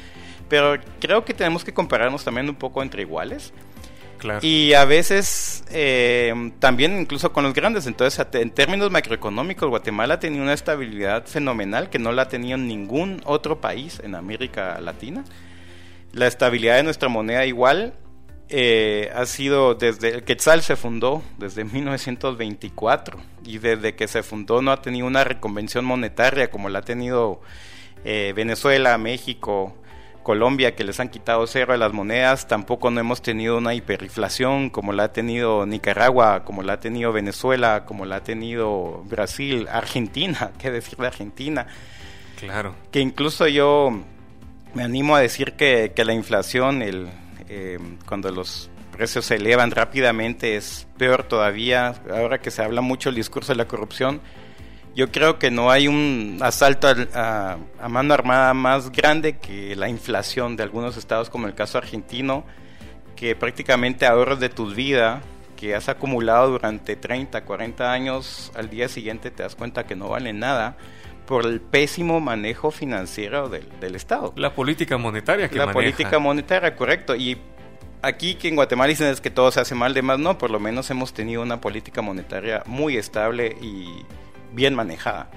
Pero 0.49 0.79
creo 0.99 1.27
que 1.27 1.35
tenemos 1.35 1.63
que 1.63 1.75
compararnos 1.75 2.25
también 2.25 2.49
un 2.49 2.55
poco 2.55 2.83
entre 2.83 3.03
iguales. 3.03 3.53
Claro. 4.17 4.41
Y 4.43 4.73
a 4.73 4.87
veces 4.87 5.63
eh, 5.71 6.53
también 6.59 6.99
incluso 6.99 7.35
con 7.35 7.45
los 7.45 7.53
grandes. 7.53 7.87
Entonces, 7.87 8.27
en 8.33 8.51
términos 8.51 8.91
macroeconómicos, 8.91 9.69
Guatemala 9.69 10.19
tenido 10.19 10.43
una 10.43 10.55
estabilidad 10.55 11.27
fenomenal 11.27 11.91
que 11.91 11.99
no 11.99 12.13
la 12.13 12.29
tenido 12.29 12.57
ningún 12.57 13.21
otro 13.27 13.61
país 13.61 14.01
en 14.03 14.15
América 14.15 14.81
Latina. 14.81 15.23
La 16.13 16.27
estabilidad 16.27 16.77
de 16.77 16.85
nuestra 16.85 17.11
moneda 17.11 17.45
igual 17.45 17.93
eh, 18.49 19.11
ha 19.15 19.27
sido 19.27 19.75
desde 19.75 20.15
el 20.15 20.25
Quetzal 20.25 20.63
se 20.63 20.77
fundó 20.77 21.23
desde 21.39 21.65
1924 21.65 23.19
y 23.45 23.59
desde 23.59 23.97
que 23.97 24.07
se 24.07 24.23
fundó 24.23 24.63
no 24.63 24.71
ha 24.71 24.83
tenido 24.83 25.07
una 25.07 25.25
reconvención 25.25 25.85
monetaria 25.85 26.51
como 26.51 26.69
la 26.69 26.81
ha 26.81 26.83
tenido 26.83 27.41
eh, 28.05 28.33
Venezuela, 28.37 28.97
México, 28.99 29.75
Colombia 30.23 30.75
que 30.75 30.85
les 30.85 30.99
han 31.01 31.09
quitado 31.09 31.47
cero 31.47 31.73
de 31.73 31.79
las 31.79 31.93
monedas, 31.93 32.49
tampoco 32.49 32.91
no 32.91 33.01
hemos 33.01 33.23
tenido 33.23 33.59
una 33.59 33.75
hiperinflación 33.75 34.71
como 34.71 34.93
la 34.93 35.05
ha 35.05 35.13
tenido 35.13 35.67
Nicaragua, 35.67 36.45
como 36.45 36.63
la 36.63 36.75
ha 36.75 36.81
tenido 36.81 37.13
Venezuela, 37.13 37.85
como 37.85 38.07
la 38.07 38.17
ha 38.17 38.23
tenido 38.25 39.05
Brasil, 39.05 39.69
Argentina, 39.71 40.51
qué 40.59 40.71
decir 40.71 40.99
de 40.99 41.07
Argentina. 41.07 41.67
Claro. 42.39 42.75
Que 42.91 43.01
incluso 43.01 43.47
yo 43.47 44.03
me 44.75 44.83
animo 44.83 45.17
a 45.17 45.21
decir 45.21 45.53
que, 45.53 45.93
la 45.97 46.13
inflación, 46.13 46.83
el, 46.83 47.09
eh, 47.49 47.79
cuando 48.07 48.31
los 48.31 48.71
precios 48.93 49.27
se 49.27 49.37
elevan 49.37 49.71
rápidamente, 49.71 50.57
es 50.57 50.87
peor 50.99 51.25
todavía. 51.25 51.95
Ahora 52.11 52.41
que 52.41 52.51
se 52.51 52.63
habla 52.63 52.81
mucho 52.81 53.11
el 53.11 53.15
discurso 53.15 53.53
de 53.53 53.57
la 53.57 53.69
corrupción, 53.69 54.21
yo 54.95 55.13
creo 55.13 55.39
que 55.39 55.51
no 55.51 55.71
hay 55.71 55.89
un 55.89 56.39
asalto 56.41 56.89
a, 57.15 57.59
mano 57.89 58.15
armada 58.15 58.55
más 58.55 58.91
grande 58.91 59.37
que 59.37 59.77
la 59.77 59.91
inflación 59.91 60.57
de 60.57 60.63
algunos 60.63 60.97
estados, 60.97 61.29
como 61.29 61.47
el 61.47 61.55
caso 61.55 61.77
argentino, 61.77 62.45
que 63.15 63.37
prácticamente 63.37 64.07
ahorros 64.07 64.41
de 64.41 64.49
tu 64.49 64.75
vida 64.75 65.21
que 65.57 65.75
has 65.75 65.89
acumulado 65.89 66.51
durante 66.51 66.97
30, 66.97 67.45
40 67.45 67.93
años, 67.93 68.53
al 68.55 68.71
día 68.71 68.89
siguiente 68.89 69.31
te 69.31 69.43
das 69.43 69.55
cuenta 69.55 69.87
que 69.87 69.97
no 69.97 70.09
valen 70.09 70.39
nada 70.39 70.77
por 71.27 71.47
el 71.47 71.61
pésimo 71.61 72.21
manejo 72.21 72.71
financiero 72.71 73.49
del, 73.49 73.95
Estado. 73.95 74.33
La 74.37 74.55
política 74.55 74.97
monetaria 74.97 75.49
que 75.49 75.59
La 75.59 75.73
política 75.73 76.19
monetaria, 76.19 76.75
correcto. 76.77 77.17
Y 77.17 77.39
aquí 78.03 78.35
que 78.37 78.49
en 78.49 78.57
Guatemala 78.57 78.89
dicen 78.89 79.09
es 79.09 79.21
que 79.21 79.31
todo 79.31 79.51
se 79.51 79.61
hace 79.61 79.75
mal, 79.75 79.95
de 79.95 80.03
más 80.03 80.19
no, 80.19 80.39
por 80.39 80.51
lo 80.51 80.61
menos 80.61 80.91
hemos 80.91 81.13
tenido 81.13 81.43
una 81.43 81.61
política 81.61 82.03
monetaria 82.03 82.63
muy 82.67 82.97
estable 82.97 83.57
y 83.61 84.05
bien 84.53 84.75
manejada. 84.75 85.29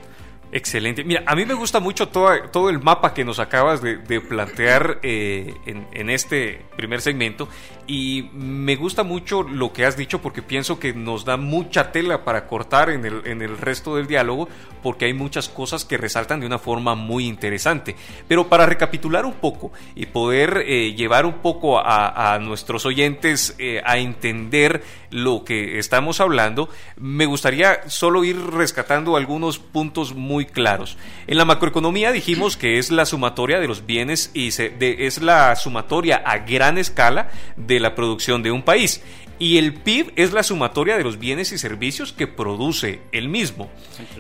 Excelente. 0.52 1.04
Mira, 1.04 1.24
a 1.28 1.36
mí 1.36 1.46
me 1.46 1.54
gusta 1.54 1.80
mucho 1.80 2.08
todo, 2.08 2.30
todo 2.52 2.70
el 2.72 2.80
mapa 2.80 3.14
que 3.14 3.24
nos 3.24 3.38
acabas 3.40 3.82
de, 3.82 3.98
plantear 4.22 5.00
eh, 5.04 5.54
en, 5.66 6.10
este 6.10 6.66
primer 6.76 7.02
segmento 7.02 7.48
y 7.86 8.30
me 8.34 8.76
gusta 8.76 9.04
mucho 9.04 9.44
lo 9.44 9.72
que 9.74 9.86
has 9.86 9.96
dicho 9.96 10.22
porque 10.22 10.42
pienso 10.42 10.80
que 10.80 10.94
nos 10.94 11.24
da 11.24 11.38
mucha 11.38 11.92
tela 11.92 12.24
para 12.24 12.48
cortar 12.48 12.90
en 12.90 13.06
el, 13.06 13.22
en 13.26 13.42
el 13.44 13.58
resto 13.58 13.96
del 13.96 14.08
diálogo 14.08 14.48
porque 14.82 15.06
hay 15.06 15.14
muchas 15.14 15.50
cosas 15.50 15.86
que 15.86 15.98
resaltan 15.98 16.40
de 16.40 16.46
una 16.46 16.60
forma 16.60 16.96
muy 16.96 17.28
interesante. 17.28 17.96
Pero 18.28 18.48
para 18.48 18.66
recapitular 18.66 19.26
un 19.26 19.34
poco 19.34 19.72
y 19.96 20.08
poder 20.08 20.64
eh, 20.66 20.94
llevar 20.94 21.26
un 21.26 21.40
poco 21.40 21.80
a, 21.80 22.38
nuestros 22.40 22.86
oyentes 22.86 23.56
eh, 23.58 23.82
a 23.86 23.98
entender 23.98 24.84
lo 25.10 25.44
que 25.44 25.80
estamos 25.80 26.22
hablando, 26.22 26.70
me 26.96 27.26
gustaría 27.26 27.90
solo 27.90 28.24
ir 28.24 28.38
rescatando 28.52 29.18
algunos 29.18 29.60
puntos 29.60 30.14
muy 30.14 30.39
claros. 30.46 30.98
En 31.28 31.38
la 31.38 31.46
macroeconomía 31.46 32.12
dijimos 32.12 32.58
que 32.58 32.78
es 32.78 32.92
la 32.92 33.06
sumatoria 33.06 33.60
de 33.60 33.68
los 33.68 33.86
bienes 33.86 34.32
y 34.34 34.52
se, 34.52 34.74
es 34.80 35.22
la 35.22 35.56
sumatoria 35.56 36.18
a 36.18 36.40
gran 36.40 36.78
escala 36.78 37.30
de 37.56 37.80
la 37.80 37.96
producción 37.96 38.44
de 38.44 38.52
un 38.52 38.64
país. 38.64 39.02
Y 39.40 39.58
el 39.58 39.74
PIB 39.74 40.12
es 40.18 40.34
la 40.34 40.44
sumatoria 40.44 40.98
de 40.98 41.04
los 41.04 41.18
bienes 41.18 41.54
y 41.54 41.58
servicios 41.58 42.12
que 42.12 42.28
produce 42.28 43.00
el 43.14 43.30
mismo. 43.30 43.70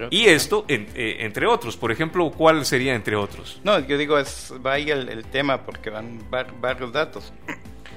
Y 0.09 0.27
esto, 0.27 0.63
eh, 0.69 1.17
entre 1.19 1.45
otros. 1.45 1.75
Por 1.75 1.91
ejemplo, 1.91 2.31
¿cuál 2.31 2.65
sería 2.65 2.95
entre 2.95 3.17
otros? 3.17 3.59
No, 3.65 3.79
yo 3.85 3.97
digo, 3.97 4.17
es, 4.17 4.53
va 4.65 4.73
ahí 4.73 4.89
el, 4.89 5.25
tema 5.25 5.65
porque 5.65 5.89
van 5.89 6.19
varios 6.61 6.93
datos. 6.93 7.33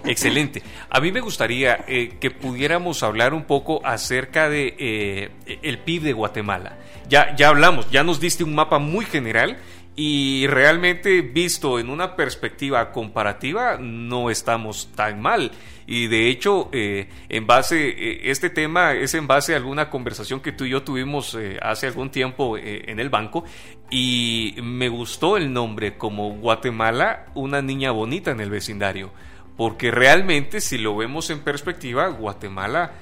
Excelente. 0.05 0.63
A 0.91 1.01
mí 1.01 1.13
me 1.13 1.21
gustaría 1.21 1.85
eh, 1.87 2.17
que 2.21 2.33
pudiéramos 2.33 3.05
hablar 3.05 3.35
un 3.35 3.45
poco 3.45 3.81
acerca 3.85 4.49
de 4.49 4.75
eh, 4.79 5.59
el 5.63 5.79
PIB 5.79 6.03
de 6.03 6.13
Guatemala. 6.13 6.79
Ya, 7.13 7.37
ya 7.37 7.51
hablamos, 7.51 7.91
ya 7.91 8.03
nos 8.05 8.21
diste 8.21 8.43
un 8.43 8.55
mapa 8.55 8.79
muy 8.79 9.05
general 9.05 9.59
y 9.95 10.47
realmente 10.47 11.21
visto 11.21 11.79
en 11.79 11.91
una 11.91 12.17
perspectiva 12.17 12.91
comparativa 12.91 13.77
no 13.79 14.31
estamos 14.31 14.89
tan 14.97 15.21
mal. 15.21 15.51
Y 15.87 16.07
de 16.07 16.31
hecho, 16.31 16.71
eh, 16.73 17.11
en 17.29 17.47
base, 17.47 17.91
eh, 17.91 18.31
este 18.31 18.49
tema 18.49 18.95
es 18.95 19.13
en 19.13 19.27
base 19.27 19.53
a 19.53 19.59
alguna 19.59 19.91
conversación 19.91 20.41
que 20.41 20.53
tú 20.53 20.65
y 20.65 20.71
yo 20.71 20.85
tuvimos 20.85 21.35
eh, 21.35 21.59
hace 21.61 21.87
algún 21.87 22.09
tiempo 22.09 22.57
en 22.57 22.99
el 22.99 23.11
banco. 23.11 23.45
Y 23.91 24.55
me 24.63 24.89
gustó 24.89 25.37
el 25.37 25.53
nombre 25.53 25.99
como 25.99 26.31
Guatemala, 26.37 27.27
una 27.35 27.61
niña 27.61 27.91
bonita 27.91 28.31
en 28.31 28.41
el 28.41 28.49
vecindario. 28.49 29.13
Porque 29.59 29.91
realmente, 29.91 30.63
si 30.63 30.79
lo 30.79 30.97
vemos 30.97 31.29
en 31.29 31.41
perspectiva, 31.41 32.09
Guatemala 32.09 32.93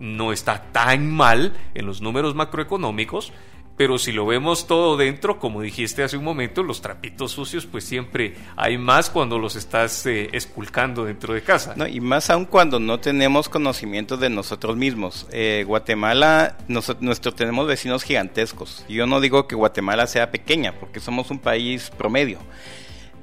no 0.00 0.32
está 0.32 0.72
tan 0.72 1.08
mal 1.08 1.52
en 1.74 1.86
los 1.86 2.00
números 2.00 2.34
macroeconómicos 2.34 3.32
pero 3.80 3.96
si 3.96 4.12
lo 4.12 4.26
vemos 4.26 4.66
todo 4.66 4.98
dentro, 4.98 5.38
como 5.38 5.62
dijiste 5.62 6.02
hace 6.02 6.18
un 6.18 6.24
momento, 6.24 6.62
los 6.62 6.82
trapitos 6.82 7.32
sucios, 7.32 7.64
pues 7.64 7.82
siempre 7.82 8.34
hay 8.54 8.76
más 8.76 9.08
cuando 9.08 9.38
los 9.38 9.56
estás 9.56 10.04
eh, 10.04 10.28
esculcando 10.34 11.06
dentro 11.06 11.32
de 11.32 11.42
casa. 11.42 11.72
No, 11.76 11.86
y 11.86 11.98
más 11.98 12.28
aún 12.28 12.44
cuando 12.44 12.78
no 12.78 13.00
tenemos 13.00 13.48
conocimiento 13.48 14.18
de 14.18 14.28
nosotros 14.28 14.76
mismos. 14.76 15.26
Eh, 15.32 15.64
Guatemala, 15.66 16.58
nuestro, 16.68 17.32
tenemos 17.32 17.66
vecinos 17.66 18.02
gigantescos. 18.02 18.84
Yo 18.86 19.06
no 19.06 19.18
digo 19.18 19.48
que 19.48 19.54
Guatemala 19.54 20.06
sea 20.06 20.30
pequeña, 20.30 20.74
porque 20.78 21.00
somos 21.00 21.30
un 21.30 21.38
país 21.38 21.90
promedio. 21.96 22.38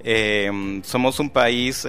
Eh, 0.03 0.81
somos 0.83 1.19
un 1.19 1.29
país, 1.29 1.87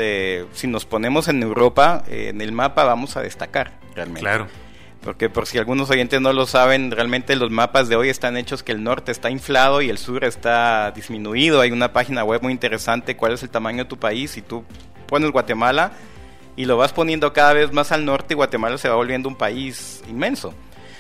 si 0.53 0.67
nos 0.67 0.85
ponemos 0.85 1.29
en 1.29 1.43
Europa, 1.43 2.05
en 2.07 2.43
el 2.43 2.53
mapa 2.53 2.85
vamos 2.85 3.17
a 3.17 3.23
destacar 3.23 3.79
realmente. 3.95 4.21
Claro 4.21 4.68
porque 5.03 5.31
por 5.31 5.47
si 5.47 5.59
algunos 5.59 5.91
oyentes 5.91 6.21
no 6.21 6.33
lo 6.33 6.47
saben, 6.47 6.91
realmente 6.91 7.37
los 7.37 7.51
mapas 7.51 7.89
de 7.89 7.97
hoy 7.97 8.09
están 8.09 8.37
hechos 8.37 8.63
que 8.63 8.73
el 8.73 8.83
norte 8.83 9.13
está 9.13 9.31
inflado 9.31 9.81
y 9.81 9.91
el 9.91 9.99
sur 9.99 10.25
está 10.25 10.91
disminuido. 10.91 11.61
Hay 11.61 11.71
una 11.71 11.93
página 11.93 12.25
web 12.25 12.43
muy 12.43 12.53
interesante, 12.53 13.17
cuál 13.17 13.33
es 13.33 13.43
el 13.43 13.51
tamaño 13.51 13.85
de 13.85 13.89
tu 13.89 13.99
país, 13.99 14.37
y 14.37 14.43
tú 14.43 14.65
pones 15.07 15.31
Guatemala 15.31 15.93
y 16.57 16.65
lo 16.65 16.77
vas 16.77 16.93
poniendo 16.93 17.33
cada 17.33 17.53
vez 17.53 17.73
más 17.73 17.93
al 17.93 18.05
norte, 18.05 18.35
Guatemala 18.35 18.79
se 18.79 18.89
va 18.89 18.97
volviendo 18.97 19.29
un 19.29 19.37
país 19.37 20.03
inmenso. 20.09 20.53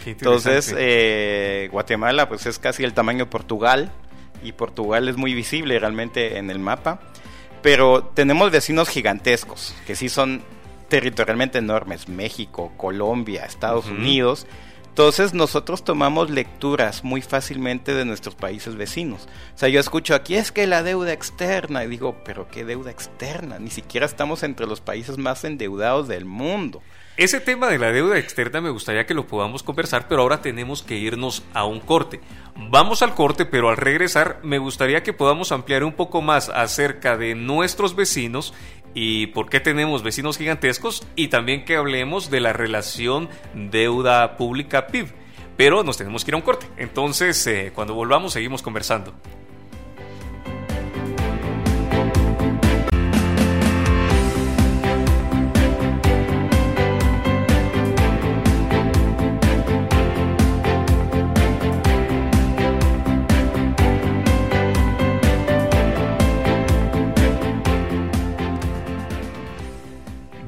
Entonces, 0.06 0.74
eh, 0.78 1.68
Guatemala 1.72 2.28
pues 2.28 2.46
es 2.46 2.58
casi 2.58 2.84
el 2.84 2.94
tamaño 2.94 3.24
de 3.24 3.30
Portugal, 3.30 3.92
y 4.42 4.52
Portugal 4.52 5.08
es 5.08 5.16
muy 5.16 5.34
visible 5.34 5.78
realmente 5.78 6.38
en 6.38 6.50
el 6.50 6.58
mapa. 6.58 7.00
Pero 7.62 8.04
tenemos 8.14 8.50
vecinos 8.50 8.88
gigantescos, 8.88 9.74
que 9.86 9.96
sí 9.96 10.08
son 10.08 10.42
territorialmente 10.88 11.58
enormes, 11.58 12.08
México, 12.08 12.72
Colombia, 12.76 13.44
Estados 13.44 13.86
Unidos. 13.86 14.46
Entonces 14.88 15.32
nosotros 15.32 15.84
tomamos 15.84 16.28
lecturas 16.28 17.04
muy 17.04 17.22
fácilmente 17.22 17.94
de 17.94 18.04
nuestros 18.04 18.34
países 18.34 18.74
vecinos. 18.74 19.28
O 19.54 19.58
sea, 19.58 19.68
yo 19.68 19.78
escucho 19.78 20.12
aquí 20.14 20.34
es 20.34 20.50
que 20.50 20.66
la 20.66 20.82
deuda 20.82 21.12
externa 21.12 21.84
y 21.84 21.88
digo, 21.88 22.16
pero 22.24 22.48
¿qué 22.48 22.64
deuda 22.64 22.90
externa? 22.90 23.60
Ni 23.60 23.70
siquiera 23.70 24.06
estamos 24.06 24.42
entre 24.42 24.66
los 24.66 24.80
países 24.80 25.16
más 25.16 25.44
endeudados 25.44 26.08
del 26.08 26.24
mundo. 26.24 26.82
Ese 27.16 27.40
tema 27.40 27.68
de 27.68 27.78
la 27.78 27.90
deuda 27.90 28.16
externa 28.16 28.60
me 28.60 28.70
gustaría 28.70 29.04
que 29.04 29.14
lo 29.14 29.26
podamos 29.26 29.64
conversar, 29.64 30.06
pero 30.08 30.22
ahora 30.22 30.40
tenemos 30.40 30.84
que 30.84 30.98
irnos 30.98 31.42
a 31.52 31.64
un 31.64 31.80
corte. 31.80 32.20
Vamos 32.70 33.02
al 33.02 33.14
corte, 33.14 33.44
pero 33.44 33.70
al 33.70 33.76
regresar 33.76 34.38
me 34.44 34.58
gustaría 34.58 35.02
que 35.02 35.12
podamos 35.12 35.50
ampliar 35.50 35.82
un 35.82 35.92
poco 35.92 36.22
más 36.22 36.48
acerca 36.48 37.16
de 37.16 37.34
nuestros 37.34 37.96
vecinos 37.96 38.54
y 39.00 39.28
por 39.28 39.48
qué 39.48 39.60
tenemos 39.60 40.02
vecinos 40.02 40.38
gigantescos 40.38 41.06
y 41.14 41.28
también 41.28 41.64
que 41.64 41.76
hablemos 41.76 42.30
de 42.30 42.40
la 42.40 42.52
relación 42.52 43.28
deuda 43.54 44.36
pública 44.36 44.88
PIB. 44.88 45.12
Pero 45.56 45.84
nos 45.84 45.96
tenemos 45.96 46.24
que 46.24 46.32
ir 46.32 46.34
a 46.34 46.38
un 46.38 46.42
corte. 46.42 46.66
Entonces, 46.76 47.46
eh, 47.46 47.70
cuando 47.72 47.94
volvamos, 47.94 48.32
seguimos 48.32 48.60
conversando. 48.60 49.14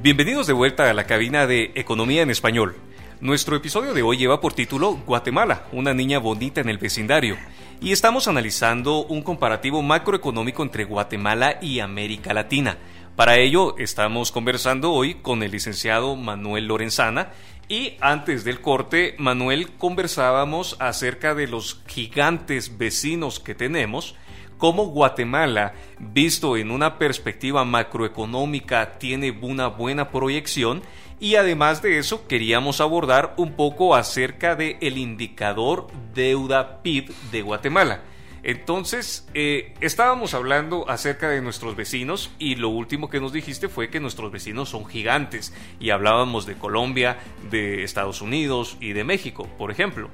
Bienvenidos 0.02 0.46
de 0.46 0.54
vuelta 0.54 0.88
a 0.88 0.94
la 0.94 1.04
cabina 1.04 1.46
de 1.46 1.72
Economía 1.74 2.22
en 2.22 2.30
Español. 2.30 2.74
Nuestro 3.20 3.54
episodio 3.54 3.92
de 3.92 4.00
hoy 4.00 4.16
lleva 4.16 4.40
por 4.40 4.54
título 4.54 4.92
Guatemala, 5.04 5.66
una 5.72 5.92
niña 5.92 6.18
bonita 6.18 6.62
en 6.62 6.70
el 6.70 6.78
vecindario, 6.78 7.36
y 7.82 7.92
estamos 7.92 8.26
analizando 8.26 9.04
un 9.04 9.20
comparativo 9.20 9.82
macroeconómico 9.82 10.62
entre 10.62 10.84
Guatemala 10.84 11.58
y 11.60 11.80
América 11.80 12.32
Latina. 12.32 12.78
Para 13.14 13.36
ello 13.36 13.76
estamos 13.76 14.32
conversando 14.32 14.90
hoy 14.90 15.16
con 15.16 15.42
el 15.42 15.50
licenciado 15.50 16.16
Manuel 16.16 16.68
Lorenzana 16.68 17.32
y 17.68 17.98
antes 18.00 18.42
del 18.42 18.62
corte, 18.62 19.14
Manuel, 19.18 19.72
conversábamos 19.76 20.76
acerca 20.80 21.34
de 21.34 21.46
los 21.46 21.82
gigantes 21.86 22.78
vecinos 22.78 23.38
que 23.38 23.54
tenemos 23.54 24.16
cómo 24.60 24.84
Guatemala, 24.84 25.72
visto 25.98 26.56
en 26.56 26.70
una 26.70 26.98
perspectiva 26.98 27.64
macroeconómica, 27.64 28.98
tiene 28.98 29.36
una 29.40 29.66
buena 29.68 30.10
proyección 30.10 30.82
y 31.18 31.34
además 31.34 31.82
de 31.82 31.98
eso 31.98 32.28
queríamos 32.28 32.80
abordar 32.80 33.34
un 33.38 33.54
poco 33.54 33.96
acerca 33.96 34.54
del 34.54 34.76
el 34.82 34.98
indicador 34.98 35.88
deuda 36.14 36.82
PIB 36.82 37.10
de 37.32 37.42
Guatemala. 37.42 38.02
Entonces, 38.42 39.26
eh, 39.34 39.74
estábamos 39.80 40.34
hablando 40.34 40.88
acerca 40.88 41.28
de 41.30 41.40
nuestros 41.40 41.74
vecinos 41.74 42.30
y 42.38 42.56
lo 42.56 42.68
último 42.68 43.08
que 43.08 43.20
nos 43.20 43.32
dijiste 43.32 43.68
fue 43.68 43.88
que 43.88 43.98
nuestros 44.00 44.30
vecinos 44.30 44.68
son 44.68 44.86
gigantes 44.86 45.54
y 45.78 45.90
hablábamos 45.90 46.44
de 46.44 46.54
Colombia, 46.54 47.18
de 47.50 47.82
Estados 47.82 48.20
Unidos 48.20 48.76
y 48.80 48.92
de 48.92 49.04
México, 49.04 49.48
por 49.58 49.70
ejemplo. 49.70 50.10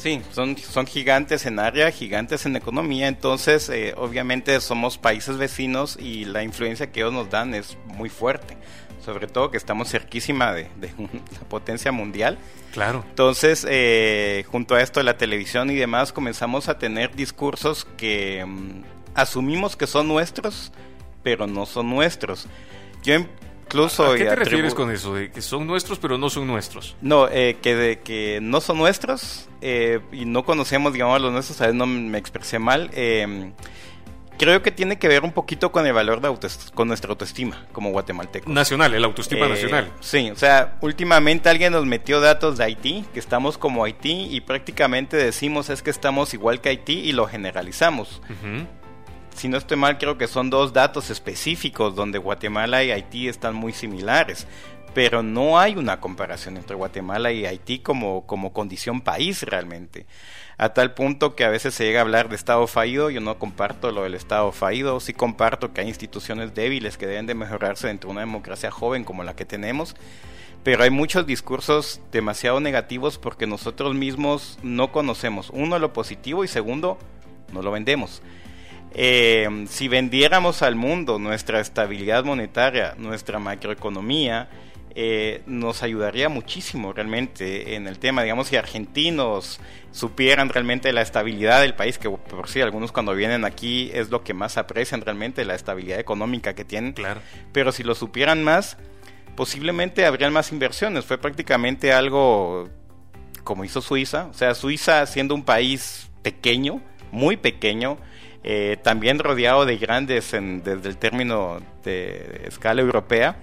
Sí, 0.00 0.22
son, 0.32 0.56
son 0.56 0.86
gigantes 0.86 1.44
en 1.44 1.58
área, 1.58 1.90
gigantes 1.90 2.46
en 2.46 2.56
economía, 2.56 3.06
entonces 3.06 3.68
eh, 3.68 3.92
obviamente 3.98 4.58
somos 4.62 4.96
países 4.96 5.36
vecinos 5.36 5.98
y 6.00 6.24
la 6.24 6.42
influencia 6.42 6.90
que 6.90 7.00
ellos 7.00 7.12
nos 7.12 7.28
dan 7.28 7.52
es 7.52 7.76
muy 7.84 8.08
fuerte, 8.08 8.56
sobre 9.04 9.26
todo 9.26 9.50
que 9.50 9.58
estamos 9.58 9.90
cerquísima 9.90 10.54
de, 10.54 10.70
la 10.80 11.48
potencia 11.50 11.92
mundial. 11.92 12.38
Claro. 12.72 13.04
Entonces, 13.10 13.66
eh, 13.68 14.46
junto 14.50 14.74
a 14.74 14.80
esto 14.80 15.00
de 15.00 15.04
la 15.04 15.18
televisión 15.18 15.70
y 15.70 15.74
demás, 15.74 16.14
comenzamos 16.14 16.70
a 16.70 16.78
tener 16.78 17.14
discursos 17.14 17.86
que 17.98 18.42
mm, 18.46 18.82
asumimos 19.14 19.76
que 19.76 19.86
son 19.86 20.08
nuestros, 20.08 20.72
pero 21.22 21.46
no 21.46 21.66
son 21.66 21.90
nuestros. 21.90 22.46
Yo 23.02 23.16
¿A 23.78 24.16
qué 24.16 24.24
te 24.24 24.36
refieres 24.36 24.74
con 24.74 24.90
eso? 24.90 25.14
¿De 25.14 25.30
que 25.30 25.42
son 25.42 25.66
nuestros 25.66 25.98
pero 25.98 26.18
no 26.18 26.30
son 26.30 26.46
nuestros? 26.46 26.96
No, 27.00 27.28
eh, 27.28 27.56
que, 27.62 27.74
de, 27.74 27.98
que 28.00 28.40
no 28.42 28.60
son 28.60 28.78
nuestros 28.78 29.48
eh, 29.60 30.00
y 30.12 30.24
no 30.24 30.44
conocemos, 30.44 30.92
digamos, 30.92 31.16
a 31.16 31.18
los 31.18 31.32
nuestros, 31.32 31.60
a 31.60 31.64
veces 31.64 31.76
no 31.76 31.86
me 31.86 32.18
expresé 32.18 32.58
mal. 32.58 32.90
Eh, 32.92 33.52
creo 34.40 34.62
que 34.62 34.70
tiene 34.70 34.98
que 34.98 35.06
ver 35.06 35.22
un 35.22 35.32
poquito 35.32 35.70
con 35.70 35.86
el 35.86 35.92
valor 35.92 36.22
de 36.22 36.34
con 36.72 36.88
nuestra 36.88 37.10
autoestima 37.10 37.66
como 37.72 37.90
guatemaltecos. 37.90 38.50
Nacional, 38.50 38.94
el 38.94 39.04
autoestima 39.04 39.46
nacional. 39.46 39.92
Sí, 40.00 40.30
o 40.30 40.36
sea, 40.36 40.78
últimamente 40.80 41.50
alguien 41.50 41.74
nos 41.74 41.84
metió 41.84 42.20
datos 42.20 42.56
de 42.56 42.64
Haití, 42.64 43.04
que 43.12 43.20
estamos 43.20 43.58
como 43.58 43.84
Haití 43.84 44.28
y 44.30 44.40
prácticamente 44.40 45.18
decimos 45.18 45.68
es 45.68 45.82
que 45.82 45.90
estamos 45.90 46.32
igual 46.32 46.62
que 46.62 46.70
Haití 46.70 47.00
y 47.00 47.12
lo 47.12 47.26
generalizamos 47.26 48.22
si 49.34 49.48
no 49.48 49.56
estoy 49.56 49.76
mal, 49.76 49.98
creo 49.98 50.18
que 50.18 50.28
son 50.28 50.50
dos 50.50 50.72
datos 50.72 51.10
específicos 51.10 51.94
donde 51.94 52.18
Guatemala 52.18 52.84
y 52.84 52.90
Haití 52.90 53.28
están 53.28 53.54
muy 53.54 53.72
similares. 53.72 54.46
Pero 54.92 55.22
no 55.22 55.58
hay 55.58 55.76
una 55.76 56.00
comparación 56.00 56.56
entre 56.56 56.74
Guatemala 56.74 57.30
y 57.30 57.46
Haití 57.46 57.78
como, 57.78 58.26
como 58.26 58.52
condición 58.52 59.00
país 59.00 59.44
realmente. 59.44 60.06
A 60.58 60.74
tal 60.74 60.92
punto 60.92 61.36
que 61.36 61.44
a 61.44 61.48
veces 61.48 61.74
se 61.74 61.84
llega 61.84 62.00
a 62.00 62.02
hablar 62.02 62.28
de 62.28 62.36
Estado 62.36 62.66
fallido, 62.66 63.08
yo 63.08 63.22
no 63.22 63.38
comparto 63.38 63.92
lo 63.92 64.02
del 64.02 64.14
Estado 64.14 64.52
fallido, 64.52 65.00
sí 65.00 65.14
comparto 65.14 65.72
que 65.72 65.80
hay 65.80 65.88
instituciones 65.88 66.54
débiles 66.54 66.98
que 66.98 67.06
deben 67.06 67.24
de 67.24 67.34
mejorarse 67.34 67.86
dentro 67.86 68.08
de 68.08 68.12
una 68.12 68.20
democracia 68.20 68.70
joven 68.70 69.04
como 69.04 69.24
la 69.24 69.34
que 69.34 69.46
tenemos, 69.46 69.96
pero 70.62 70.82
hay 70.82 70.90
muchos 70.90 71.26
discursos 71.26 72.02
demasiado 72.12 72.60
negativos 72.60 73.16
porque 73.16 73.46
nosotros 73.46 73.94
mismos 73.94 74.58
no 74.62 74.92
conocemos, 74.92 75.48
uno, 75.48 75.78
lo 75.78 75.94
positivo 75.94 76.44
y 76.44 76.48
segundo, 76.48 76.98
no 77.54 77.62
lo 77.62 77.70
vendemos. 77.70 78.20
Eh, 78.92 79.66
si 79.68 79.88
vendiéramos 79.88 80.62
al 80.62 80.74
mundo 80.74 81.18
nuestra 81.18 81.60
estabilidad 81.60 82.24
monetaria, 82.24 82.94
nuestra 82.98 83.38
macroeconomía, 83.38 84.48
eh, 84.96 85.42
nos 85.46 85.84
ayudaría 85.84 86.28
muchísimo 86.28 86.92
realmente 86.92 87.76
en 87.76 87.86
el 87.86 88.00
tema, 88.00 88.22
digamos, 88.22 88.48
si 88.48 88.56
argentinos 88.56 89.60
supieran 89.92 90.48
realmente 90.48 90.92
la 90.92 91.02
estabilidad 91.02 91.60
del 91.60 91.74
país, 91.74 91.96
que 91.96 92.10
por 92.10 92.48
sí 92.48 92.60
algunos 92.60 92.90
cuando 92.90 93.14
vienen 93.14 93.44
aquí 93.44 93.90
es 93.94 94.10
lo 94.10 94.24
que 94.24 94.34
más 94.34 94.56
aprecian 94.58 95.00
realmente, 95.00 95.44
la 95.44 95.54
estabilidad 95.54 96.00
económica 96.00 96.54
que 96.54 96.64
tienen, 96.64 96.92
claro. 96.92 97.20
pero 97.52 97.70
si 97.70 97.84
lo 97.84 97.94
supieran 97.94 98.42
más, 98.42 98.78
posiblemente 99.36 100.06
habrían 100.06 100.32
más 100.32 100.50
inversiones, 100.50 101.04
fue 101.04 101.18
prácticamente 101.18 101.92
algo 101.92 102.68
como 103.44 103.64
hizo 103.64 103.80
Suiza, 103.80 104.26
o 104.26 104.34
sea, 104.34 104.54
Suiza 104.54 105.06
siendo 105.06 105.36
un 105.36 105.44
país 105.44 106.10
pequeño, 106.22 106.80
muy 107.12 107.36
pequeño, 107.36 107.96
eh, 108.42 108.78
también 108.82 109.18
rodeado 109.18 109.66
de 109.66 109.76
grandes 109.76 110.32
desde 110.32 110.88
el 110.88 110.96
término 110.96 111.60
de, 111.84 112.42
escala 112.46 112.80
europea, 112.80 113.36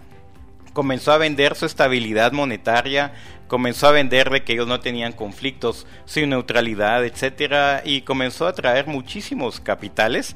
comenzó 0.74 1.12
a 1.12 1.18
vender 1.18 1.56
su 1.56 1.66
estabilidad 1.66 2.32
monetaria, 2.32 3.14
comenzó 3.48 3.88
a 3.88 3.92
vender 3.92 4.30
de 4.30 4.44
que 4.44 4.54
ellos 4.54 4.68
no 4.68 4.80
tenían 4.80 5.14
conflictos, 5.14 5.88
su 6.06 6.26
neutralidad, 6.26 7.06
etcétera, 7.06 7.82
y 7.86 8.02
comenzó 8.02 8.48
a 8.48 8.54
traer 8.54 8.88
muchísimos 8.88 9.60
capitales, 9.60 10.36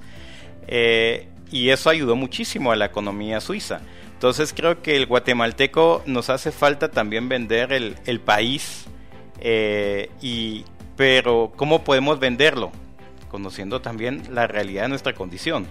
eh, 0.68 1.28
y 1.52 1.70
eso 1.70 1.90
ayudó 1.90 2.16
muchísimo 2.16 2.72
a 2.72 2.76
la 2.76 2.86
economía 2.86 3.42
suiza. 3.42 3.82
Entonces 4.14 4.54
creo 4.54 4.82
que 4.84 4.96
el 4.96 5.08
guatemalteco 5.08 6.04
nos 6.06 6.30
hace 6.30 6.52
falta 6.52 6.92
también 6.92 7.28
vender 7.28 7.74
el, 7.74 8.20
país, 8.20 8.86
eh, 9.40 10.10
y, 10.22 10.66
pero 10.96 11.52
¿cómo 11.56 11.84
podemos 11.84 12.20
venderlo? 12.20 12.72
Conociendo 13.32 13.82
también 13.82 14.24
la 14.30 14.46
realidad 14.46 14.84
de 14.84 14.90
nuestra 14.90 15.14
condición. 15.14 15.66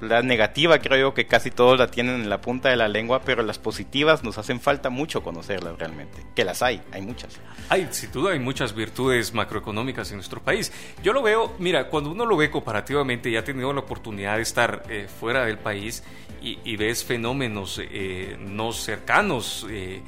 la 0.00 0.22
negativa 0.22 0.78
creo 0.78 0.98
yo 0.98 1.14
que 1.14 1.26
casi 1.26 1.50
todos 1.50 1.78
la 1.78 1.88
tienen 1.88 2.22
en 2.22 2.28
la 2.28 2.40
punta 2.40 2.70
de 2.70 2.76
la 2.76 2.88
lengua, 2.88 3.22
pero 3.22 3.42
las 3.42 3.58
positivas 3.58 4.22
nos 4.24 4.38
hacen 4.38 4.60
falta 4.60 4.88
mucho 4.88 5.22
conocerlas 5.22 5.78
realmente, 5.78 6.24
que 6.34 6.44
las 6.44 6.62
hay, 6.62 6.80
hay 6.92 7.02
muchas. 7.02 7.38
Hay, 7.68 7.88
sin 7.90 8.10
duda, 8.12 8.32
hay 8.32 8.38
muchas 8.38 8.74
virtudes 8.74 9.34
macroeconómicas 9.34 10.10
en 10.10 10.18
nuestro 10.18 10.40
país. 10.40 10.72
Yo 11.02 11.12
lo 11.12 11.22
veo, 11.22 11.54
mira, 11.58 11.88
cuando 11.88 12.10
uno 12.10 12.24
lo 12.24 12.36
ve 12.36 12.50
comparativamente 12.50 13.30
y 13.30 13.36
ha 13.36 13.44
tenido 13.44 13.72
la 13.72 13.80
oportunidad 13.80 14.36
de 14.36 14.42
estar 14.42 14.84
eh, 14.88 15.08
fuera 15.08 15.44
del 15.44 15.58
país 15.58 16.04
y, 16.40 16.76
ves 16.76 17.04
fenómenos 17.04 17.80
eh, 17.82 18.36
no 18.38 18.70
cercanos, 18.72 19.66
eh, 19.70 20.02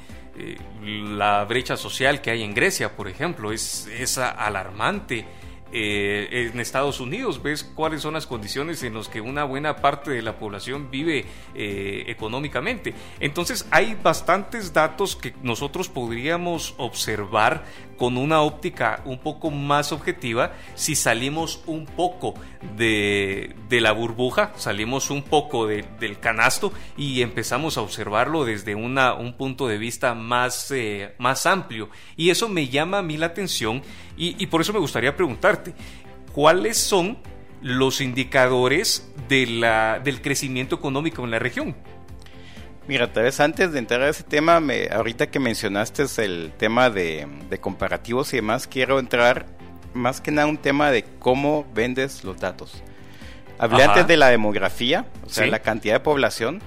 la 1.17 1.43
brecha 1.45 1.75
social 1.75 2.21
que 2.21 2.29
hay 2.29 2.43
en 2.43 2.53
Grecia, 2.53 2.95
por 2.95 3.07
ejemplo, 3.07 3.51
es, 3.51 3.87
es 3.87 4.19
alarmante 4.19 5.25
eh, 5.71 6.49
en 6.51 6.59
Estados 6.59 6.99
Unidos, 6.99 7.41
ves 7.41 7.63
cuáles 7.63 8.01
son 8.01 8.13
las 8.13 8.27
condiciones 8.27 8.83
en 8.83 8.93
las 8.93 9.09
que 9.09 9.21
una 9.21 9.43
buena 9.43 9.77
parte 9.77 10.11
de 10.11 10.21
la 10.21 10.37
población 10.37 10.89
vive 10.91 11.25
eh, 11.55 12.03
económicamente. 12.07 12.93
Entonces 13.19 13.67
hay 13.71 13.97
bastantes 14.01 14.73
datos 14.73 15.15
que 15.15 15.33
nosotros 15.43 15.89
podríamos 15.89 16.75
observar 16.77 17.65
con 17.97 18.17
una 18.17 18.41
óptica 18.41 19.01
un 19.05 19.19
poco 19.19 19.51
más 19.51 19.91
objetiva 19.91 20.53
si 20.75 20.95
salimos 20.95 21.61
un 21.65 21.85
poco 21.85 22.35
de, 22.75 23.55
la 23.69 23.91
burbuja, 23.91 24.53
salimos 24.55 25.09
un 25.09 25.23
poco 25.23 25.67
del 25.67 26.19
canasto 26.19 26.71
y 26.95 27.21
empezamos 27.21 27.77
a 27.77 27.81
observarlo 27.81 28.45
desde 28.45 28.75
un 28.75 29.35
punto 29.37 29.67
de 29.67 29.77
vista 29.77 30.13
más, 30.13 30.71
eh, 30.71 31.15
más 31.17 31.45
amplio. 31.45 31.89
Y 32.15 32.29
eso 32.29 32.49
me 32.49 32.67
llama 32.67 32.99
a 32.99 33.03
mí 33.03 33.17
la 33.17 33.27
atención 33.27 33.81
y, 34.15 34.45
por 34.47 34.61
eso 34.61 34.73
me 34.73 34.79
gustaría 34.79 35.15
preguntarte, 35.15 35.73
¿cuáles 36.33 36.77
son 36.77 37.17
los 37.61 38.01
indicadores 38.01 39.11
de 39.27 39.45
la, 39.47 39.99
del 39.99 40.21
crecimiento 40.21 40.75
económico 40.75 41.23
en 41.23 41.31
la 41.31 41.39
región? 41.39 41.75
Mira, 42.87 43.11
tal 43.11 43.23
vez 43.23 43.39
antes 43.41 43.73
de 43.73 43.79
entrar 43.79 44.01
a 44.01 44.09
ese 44.09 44.23
tema, 44.23 44.61
me, 44.61 44.87
ahorita 44.87 45.27
que 45.27 45.39
mencionaste 45.39 46.05
el 46.23 46.53
tema 46.57 46.89
de, 46.89 47.27
comparativos 47.59 48.31
y 48.33 48.37
demás, 48.37 48.65
quiero 48.65 48.99
entrar 48.99 49.45
más 49.93 50.21
que 50.21 50.31
nada 50.31 50.47
un 50.47 50.57
tema 50.57 50.89
de 50.89 51.03
cómo 51.19 51.65
vendes 51.73 52.23
los 52.23 52.39
datos. 52.39 52.81
Hablé 53.59 53.83
antes 53.83 54.07
de 54.07 54.15
la 54.15 54.29
demografía, 54.29 55.05
o 55.25 55.29
sea, 55.29 55.47
la 55.47 55.59
cantidad 55.59 55.95
de 55.95 55.99
población. 55.99 56.61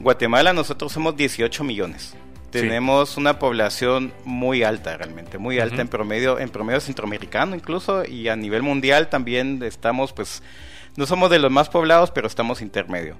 Guatemala 0.00 0.52
nosotros 0.52 0.92
somos 0.92 1.16
18 1.16 1.64
millones. 1.64 2.14
Tenemos 2.50 3.16
una 3.16 3.38
población 3.38 4.12
muy 4.26 4.62
alta 4.62 4.98
realmente, 4.98 5.38
muy 5.38 5.58
alta 5.58 5.80
en 5.80 5.88
promedio, 5.88 6.38
en 6.38 6.50
promedio 6.50 6.80
centroamericano 6.80 7.56
incluso, 7.56 8.04
y 8.04 8.28
a 8.28 8.36
nivel 8.36 8.62
mundial 8.62 9.08
también 9.08 9.62
estamos, 9.62 10.12
pues, 10.12 10.42
no 10.96 11.06
somos 11.06 11.30
de 11.30 11.38
los 11.38 11.50
más 11.50 11.70
poblados, 11.70 12.10
pero 12.10 12.26
estamos 12.26 12.60
intermedio 12.60 13.16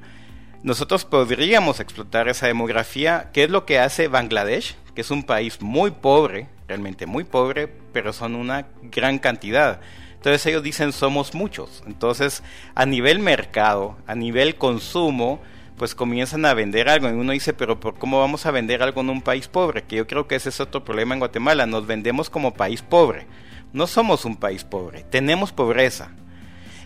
nosotros 0.63 1.05
podríamos 1.05 1.81
explotar 1.81 2.29
esa 2.29 2.47
demografía, 2.47 3.31
que 3.33 3.45
es 3.45 3.51
lo 3.51 3.67
que 3.67 3.81
hace 3.81 4.07
Bangladesh, 4.07 4.77
que 4.95 5.01
es 5.01 5.11
un 5.11 5.25
país 5.25 5.61
muy 5.61 5.91
pobre, 5.91 6.49
realmente 6.69 7.07
muy 7.07 7.25
pobre, 7.25 7.67
pero 7.93 8.13
son 8.13 8.37
una 8.37 8.67
gran 8.83 9.19
cantidad. 9.19 9.81
Entonces 10.15 10.47
ellos 10.47 10.63
dicen 10.63 10.93
somos 10.93 11.35
muchos. 11.35 11.83
Entonces 11.87 12.45
a 12.77 12.87
nivel 12.87 13.19
mercado, 13.19 13.97
a 14.07 14.15
nivel 14.15 14.55
consumo, 14.55 15.41
pues 15.77 15.97
comienzan 15.97 16.45
a 16.45 16.55
vender 16.55 16.89
algo. 16.89 17.09
Y 17.09 17.13
uno 17.13 17.33
dice, 17.33 17.55
pero 17.55 17.81
¿por 17.81 17.95
cómo 17.99 18.21
vamos 18.21 18.47
a 18.47 18.53
vender 18.53 18.85
algo 18.85 19.01
en 19.01 19.11
un 19.11 19.23
país 19.23 19.49
pobre? 19.49 19.83
Que 19.83 19.97
yo 19.97 20.07
creo 20.07 20.29
que 20.29 20.37
ese 20.37 20.51
es 20.51 20.61
otro 20.61 20.85
problema 20.85 21.15
en 21.15 21.19
Guatemala. 21.19 21.67
Nos 21.67 21.89
vendemos 21.89 22.31
como 22.31 22.55
país 22.55 22.83
pobre. 22.83 23.27
No 23.73 23.89
somos 23.89 24.25
un 24.25 24.37
país 24.37 24.63
pobre, 24.63 25.03
tenemos 25.03 25.51
pobreza. 25.51 26.13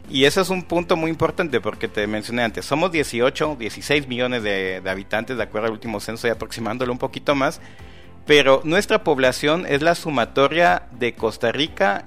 Y 0.09 0.25
ese 0.25 0.41
es 0.41 0.51
un 0.51 0.63
punto 0.63 0.97
muy 0.97 1.11
importante 1.11 1.61
porque 1.61 1.89
te 1.89 2.07
mencioné 2.07 2.45
antes, 2.45 2.65
somos 2.65 2.93
18, 2.93 3.57
16 3.59 4.07
millones 4.07 4.43
de, 4.43 4.81
habitantes 4.87 5.37
de 5.37 5.43
acuerdo 5.43 5.67
al 5.67 5.73
último 5.73 5.99
censo 5.99 6.29
y 6.29 6.31
aproximándolo 6.31 6.93
un 6.93 6.99
poquito 6.99 7.35
más, 7.35 7.61
pero 8.25 8.61
nuestra 8.65 9.03
población 9.03 9.67
es 9.69 9.83
la 9.83 9.95
sumatoria 9.95 10.85
de 10.93 11.15
Costa 11.15 11.51
Rica 11.51 12.05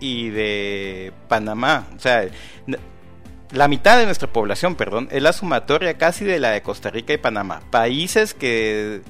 y 0.00 0.30
de 0.30 1.12
Panamá. 1.28 1.86
O 1.96 2.00
sea, 2.00 2.26
la 3.52 3.68
mitad 3.68 3.98
de 3.98 4.06
nuestra 4.06 4.32
población, 4.32 4.74
perdón, 4.74 5.08
es 5.12 5.22
la 5.22 5.32
sumatoria 5.32 5.98
casi 5.98 6.24
de 6.24 6.40
la 6.40 6.50
de 6.50 6.62
Costa 6.62 6.90
Rica 6.90 7.12
y 7.12 7.18
Panamá. 7.18 7.62
Países 7.70 8.34
que 8.34 9.02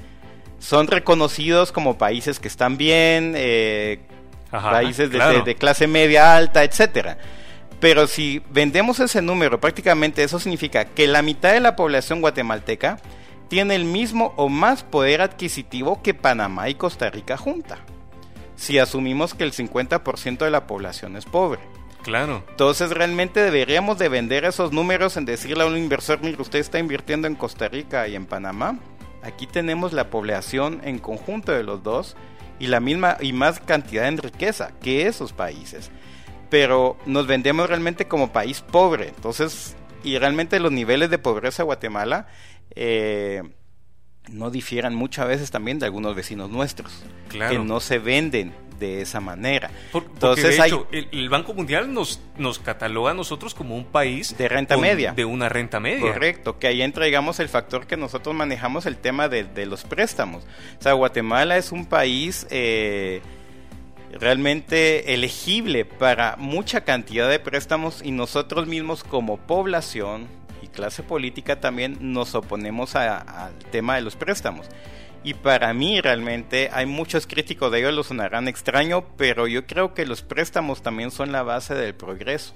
son 0.59 0.87
reconocidos 0.87 1.71
como 1.71 1.97
países 1.97 2.39
que 2.39 2.47
están 2.47 2.77
bien, 2.77 3.33
eh, 3.35 3.99
países 4.51 5.09
de, 5.09 5.41
de, 5.43 5.55
clase 5.55 5.87
media 5.87 6.35
alta, 6.35 6.63
etcétera. 6.63 7.17
Pero 7.81 8.05
si 8.05 8.43
vendemos 8.51 8.99
ese 8.99 9.23
número, 9.23 9.59
prácticamente 9.59 10.23
eso 10.23 10.39
significa 10.39 10.85
que 10.85 11.07
la 11.07 11.23
mitad 11.23 11.51
de 11.51 11.59
la 11.59 11.75
población 11.75 12.21
guatemalteca 12.21 12.99
tiene 13.49 13.75
el 13.75 13.85
mismo 13.85 14.33
o 14.37 14.47
más 14.47 14.83
poder 14.83 15.21
adquisitivo 15.21 16.01
que 16.01 16.13
Panamá 16.13 16.69
y 16.69 16.75
Costa 16.75 17.09
Rica 17.09 17.35
junta. 17.35 17.79
si 18.55 18.77
asumimos 18.77 19.33
que 19.33 19.43
el 19.43 19.53
50% 19.53 20.37
de 20.37 20.51
la 20.51 20.67
población 20.67 21.17
es 21.17 21.25
pobre. 21.25 21.59
Claro. 22.03 22.43
Entonces 22.49 22.91
realmente 22.91 23.41
deberíamos 23.41 23.97
de 23.97 24.07
vender 24.07 24.45
esos 24.45 24.71
números 24.71 25.17
en 25.17 25.25
decirle 25.25 25.63
a 25.63 25.65
un 25.65 25.77
inversor, 25.77 26.19
mire, 26.21 26.39
usted 26.39 26.59
está 26.59 26.77
invirtiendo 26.77 27.27
en 27.27 27.33
Costa 27.33 27.67
Rica 27.69 28.07
y 28.07 28.15
en 28.15 28.27
Panamá. 28.27 28.77
Aquí 29.23 29.47
tenemos 29.47 29.93
la 29.93 30.11
población 30.11 30.79
en 30.83 30.99
conjunto 30.99 31.51
de 31.51 31.63
los 31.63 31.81
dos 31.81 32.15
y 32.59 32.67
la 32.67 32.79
misma 32.79 33.17
y 33.19 33.33
más 33.33 33.59
cantidad 33.59 34.07
en 34.07 34.19
riqueza 34.19 34.71
que 34.79 35.07
esos 35.07 35.33
países. 35.33 35.89
Pero 36.51 36.97
nos 37.07 37.25
vendemos 37.25 37.67
realmente 37.67 38.07
como 38.07 38.31
país 38.31 38.61
pobre. 38.61 39.07
Entonces, 39.07 39.75
y 40.03 40.19
realmente 40.19 40.59
los 40.59 40.71
niveles 40.71 41.09
de 41.09 41.17
pobreza 41.17 41.63
de 41.63 41.65
Guatemala 41.65 42.27
eh, 42.75 43.41
no 44.29 44.51
difieran 44.51 44.93
muchas 44.93 45.27
veces 45.27 45.49
también 45.49 45.79
de 45.79 45.87
algunos 45.87 46.15
vecinos 46.15 46.51
nuestros. 46.51 47.03
Claro. 47.29 47.51
Que 47.51 47.59
no 47.59 47.79
se 47.79 47.97
venden 47.97 48.53
de 48.81 49.01
esa 49.01 49.21
manera. 49.21 49.69
Entonces, 49.93 50.57
de 50.57 50.65
hecho, 50.65 50.87
el, 50.91 51.29
Banco 51.29 51.53
Mundial 51.53 51.93
nos, 51.93 52.19
nos 52.37 52.59
cataloga 52.59 53.11
a 53.11 53.13
nosotros 53.13 53.53
como 53.53 53.75
un 53.77 53.85
país 53.85 54.35
de 54.37 54.49
renta 54.49 54.75
media. 54.75 55.13
De 55.13 55.23
una 55.23 55.47
renta 55.47 55.79
media. 55.79 56.01
Correcto, 56.01 56.57
que 56.59 56.67
ahí 56.67 56.81
entra, 56.81 57.05
digamos, 57.05 57.39
el 57.39 57.47
factor 57.47 57.85
que 57.85 57.95
nosotros 57.95 58.35
manejamos, 58.35 58.87
el 58.87 58.97
tema 58.97 59.29
de, 59.29 59.43
de 59.43 59.67
los 59.67 59.83
préstamos. 59.83 60.43
O 60.79 60.81
sea, 60.81 60.93
Guatemala 60.93 61.57
es 61.57 61.71
un 61.71 61.85
país 61.85 62.47
eh, 62.49 63.21
realmente 64.19 65.13
elegible 65.13 65.85
para 65.85 66.35
mucha 66.37 66.81
cantidad 66.81 67.29
de 67.29 67.39
préstamos 67.39 68.01
y 68.03 68.11
nosotros 68.11 68.67
mismos 68.67 69.03
como 69.03 69.37
población 69.37 70.27
y 70.61 70.67
clase 70.67 71.03
política 71.03 71.59
también 71.59 71.97
nos 71.99 72.35
oponemos 72.35 72.95
al 72.95 73.57
tema 73.71 73.95
de 73.95 74.01
los 74.01 74.15
préstamos. 74.15 74.67
Y 75.23 75.35
para 75.35 75.73
mí 75.73 76.01
realmente 76.01 76.69
hay 76.73 76.87
muchos 76.87 77.27
críticos 77.27 77.71
de 77.71 77.79
ellos, 77.79 77.93
lo 77.93 78.03
sonarán 78.03 78.47
extraño, 78.47 79.05
pero 79.17 79.47
yo 79.47 79.67
creo 79.67 79.93
que 79.93 80.05
los 80.05 80.23
préstamos 80.23 80.81
también 80.81 81.11
son 81.11 81.31
la 81.31 81.43
base 81.43 81.75
del 81.75 81.93
progreso. 81.93 82.53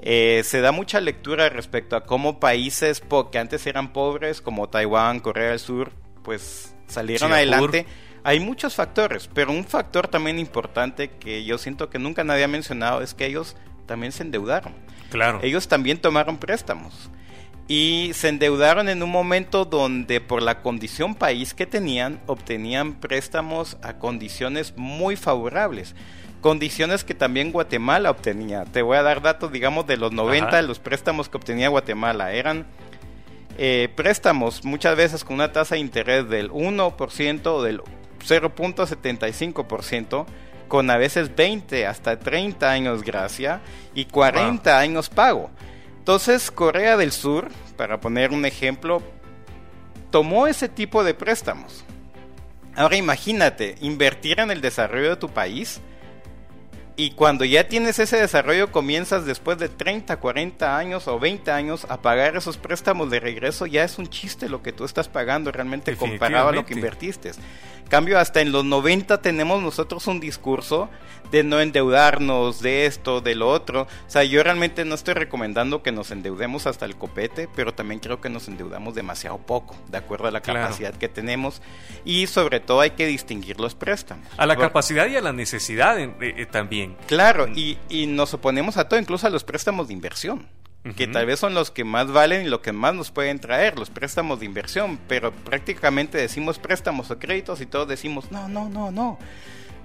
Eh, 0.00 0.42
se 0.44 0.60
da 0.60 0.72
mucha 0.72 1.00
lectura 1.00 1.48
respecto 1.48 1.96
a 1.96 2.04
cómo 2.04 2.38
países 2.40 3.02
que 3.30 3.38
antes 3.38 3.66
eran 3.66 3.92
pobres, 3.92 4.40
como 4.40 4.68
Taiwán, 4.68 5.20
Corea 5.20 5.50
del 5.50 5.58
Sur, 5.58 5.92
pues 6.22 6.74
salieron 6.86 7.32
adelante. 7.32 7.86
Hay 8.26 8.40
muchos 8.40 8.74
factores, 8.74 9.30
pero 9.32 9.52
un 9.52 9.64
factor 9.64 10.08
también 10.08 10.40
importante 10.40 11.10
que 11.10 11.44
yo 11.44 11.58
siento 11.58 11.90
que 11.90 12.00
nunca 12.00 12.24
nadie 12.24 12.42
ha 12.42 12.48
mencionado 12.48 13.00
es 13.00 13.14
que 13.14 13.24
ellos 13.24 13.54
también 13.86 14.10
se 14.10 14.24
endeudaron. 14.24 14.72
Claro. 15.10 15.38
Ellos 15.44 15.68
también 15.68 15.98
tomaron 15.98 16.36
préstamos 16.36 17.08
y 17.68 18.10
se 18.14 18.30
endeudaron 18.30 18.88
en 18.88 19.04
un 19.04 19.12
momento 19.12 19.64
donde 19.64 20.20
por 20.20 20.42
la 20.42 20.60
condición 20.60 21.14
país 21.14 21.54
que 21.54 21.66
tenían 21.66 22.20
obtenían 22.26 22.94
préstamos 22.94 23.76
a 23.80 23.98
condiciones 23.98 24.74
muy 24.76 25.14
favorables. 25.14 25.94
Condiciones 26.40 27.04
que 27.04 27.14
también 27.14 27.52
Guatemala 27.52 28.10
obtenía. 28.10 28.64
Te 28.64 28.82
voy 28.82 28.96
a 28.96 29.02
dar 29.02 29.22
datos, 29.22 29.52
digamos, 29.52 29.86
de 29.86 29.98
los 29.98 30.10
90, 30.10 30.62
los 30.62 30.80
préstamos 30.80 31.28
que 31.28 31.36
obtenía 31.36 31.68
Guatemala. 31.68 32.32
Eran 32.32 32.66
eh, 33.58 33.88
préstamos 33.94 34.64
muchas 34.64 34.96
veces 34.96 35.24
con 35.24 35.36
una 35.36 35.52
tasa 35.52 35.76
de 35.76 35.80
interés 35.80 36.28
del 36.28 36.50
1% 36.50 37.46
o 37.46 37.62
del 37.62 37.80
0.75%, 38.18 40.26
con 40.68 40.90
a 40.90 40.96
veces 40.96 41.34
20 41.34 41.86
hasta 41.86 42.18
30 42.18 42.70
años 42.70 43.02
gracia 43.02 43.60
y 43.94 44.06
40 44.06 44.78
años 44.78 45.08
pago. 45.08 45.50
Entonces 45.98 46.50
Corea 46.50 46.96
del 46.96 47.12
Sur, 47.12 47.48
para 47.76 48.00
poner 48.00 48.32
un 48.32 48.44
ejemplo, 48.44 49.02
tomó 50.10 50.46
ese 50.46 50.68
tipo 50.68 51.04
de 51.04 51.14
préstamos. 51.14 51.84
Ahora 52.74 52.96
imagínate, 52.96 53.76
invertir 53.80 54.40
en 54.40 54.50
el 54.50 54.60
desarrollo 54.60 55.10
de 55.10 55.16
tu 55.16 55.30
país 55.30 55.80
y 56.98 57.10
cuando 57.10 57.44
ya 57.44 57.68
tienes 57.68 57.98
ese 57.98 58.16
desarrollo 58.16 58.72
comienzas 58.72 59.26
después 59.26 59.58
de 59.58 59.68
30, 59.68 60.16
40 60.16 60.78
años 60.78 61.06
o 61.08 61.18
20 61.18 61.50
años 61.50 61.86
a 61.90 62.00
pagar 62.00 62.36
esos 62.36 62.56
préstamos 62.56 63.10
de 63.10 63.20
regreso, 63.20 63.66
ya 63.66 63.84
es 63.84 63.98
un 63.98 64.06
chiste 64.06 64.48
lo 64.48 64.62
que 64.62 64.72
tú 64.72 64.84
estás 64.84 65.06
pagando 65.06 65.52
realmente 65.52 65.94
comparado 65.94 66.48
a 66.48 66.52
lo 66.52 66.64
que 66.64 66.72
invertiste. 66.72 67.32
Cambio, 67.88 68.18
hasta 68.18 68.40
en 68.40 68.52
los 68.52 68.64
90 68.64 69.22
tenemos 69.22 69.62
nosotros 69.62 70.06
un 70.06 70.20
discurso 70.20 70.90
de 71.30 71.44
no 71.44 71.60
endeudarnos, 71.60 72.60
de 72.60 72.86
esto, 72.86 73.20
de 73.20 73.34
lo 73.34 73.48
otro. 73.48 73.82
O 73.82 74.10
sea, 74.10 74.24
yo 74.24 74.42
realmente 74.42 74.84
no 74.84 74.94
estoy 74.94 75.14
recomendando 75.14 75.82
que 75.82 75.92
nos 75.92 76.10
endeudemos 76.10 76.66
hasta 76.66 76.84
el 76.84 76.96
copete, 76.96 77.48
pero 77.54 77.74
también 77.74 78.00
creo 78.00 78.20
que 78.20 78.28
nos 78.28 78.48
endeudamos 78.48 78.94
demasiado 78.94 79.38
poco, 79.38 79.76
de 79.88 79.98
acuerdo 79.98 80.28
a 80.28 80.30
la 80.30 80.40
capacidad 80.40 80.94
que 80.94 81.08
tenemos. 81.08 81.62
Y 82.04 82.26
sobre 82.26 82.60
todo 82.60 82.80
hay 82.80 82.90
que 82.90 83.06
distinguir 83.06 83.60
los 83.60 83.74
préstamos. 83.74 84.26
A 84.36 84.46
la 84.46 84.56
capacidad 84.56 85.06
y 85.06 85.16
a 85.16 85.20
la 85.20 85.32
necesidad 85.32 85.98
eh, 85.98 86.12
eh, 86.20 86.46
también. 86.46 86.96
Claro, 87.06 87.48
y, 87.48 87.78
y 87.88 88.06
nos 88.06 88.34
oponemos 88.34 88.76
a 88.76 88.88
todo, 88.88 89.00
incluso 89.00 89.26
a 89.26 89.30
los 89.30 89.44
préstamos 89.44 89.88
de 89.88 89.94
inversión 89.94 90.46
que 90.94 91.06
tal 91.06 91.26
vez 91.26 91.40
son 91.40 91.54
los 91.54 91.70
que 91.70 91.84
más 91.84 92.10
valen 92.12 92.46
y 92.46 92.48
lo 92.48 92.62
que 92.62 92.72
más 92.72 92.94
nos 92.94 93.10
pueden 93.10 93.40
traer, 93.40 93.78
los 93.78 93.90
préstamos 93.90 94.40
de 94.40 94.46
inversión, 94.46 94.98
pero 95.08 95.32
prácticamente 95.32 96.18
decimos 96.18 96.58
préstamos 96.58 97.10
o 97.10 97.18
créditos 97.18 97.60
y 97.60 97.66
todos 97.66 97.88
decimos, 97.88 98.30
no, 98.30 98.48
no, 98.48 98.68
no, 98.68 98.90
no. 98.90 99.18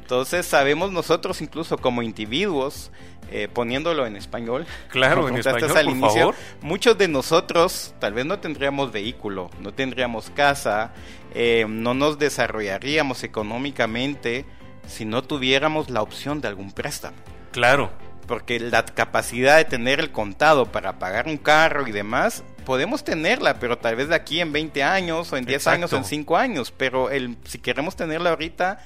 Entonces 0.01 0.45
sabemos 0.45 0.91
nosotros 0.91 1.41
incluso 1.41 1.77
como 1.77 2.01
individuos, 2.01 2.91
eh, 3.31 3.47
poniéndolo 3.51 4.05
en 4.05 4.17
español, 4.17 4.65
claro, 4.89 5.29
en 5.29 5.37
español, 5.37 5.77
al 5.77 5.89
inicio, 5.89 6.33
muchos 6.61 6.97
de 6.97 7.07
nosotros 7.07 7.95
tal 7.99 8.13
vez 8.13 8.25
no 8.25 8.39
tendríamos 8.39 8.91
vehículo, 8.91 9.49
no 9.61 9.73
tendríamos 9.73 10.29
casa, 10.31 10.91
eh, 11.33 11.65
no 11.69 11.93
nos 11.93 12.19
desarrollaríamos 12.19 13.23
económicamente 13.23 14.45
si 14.85 15.05
no 15.05 15.23
tuviéramos 15.23 15.89
la 15.89 16.01
opción 16.01 16.41
de 16.41 16.49
algún 16.49 16.71
préstamo. 16.73 17.15
Claro 17.51 18.10
porque 18.27 18.59
la 18.59 18.85
capacidad 18.85 19.57
de 19.57 19.65
tener 19.65 19.99
el 19.99 20.11
contado 20.11 20.71
para 20.71 20.99
pagar 20.99 21.27
un 21.27 21.37
carro 21.37 21.87
y 21.87 21.91
demás, 21.91 22.43
podemos 22.65 23.03
tenerla, 23.03 23.59
pero 23.59 23.77
tal 23.77 23.95
vez 23.95 24.09
de 24.09 24.15
aquí 24.15 24.39
en 24.39 24.51
20 24.51 24.83
años 24.83 25.31
o 25.33 25.37
en 25.37 25.45
10 25.45 25.67
años 25.67 25.93
o 25.93 25.97
en 25.97 26.05
5 26.05 26.37
años, 26.37 26.73
pero 26.75 27.09
el, 27.09 27.37
si 27.45 27.59
queremos 27.59 27.95
tenerla 27.95 28.31
ahorita, 28.31 28.79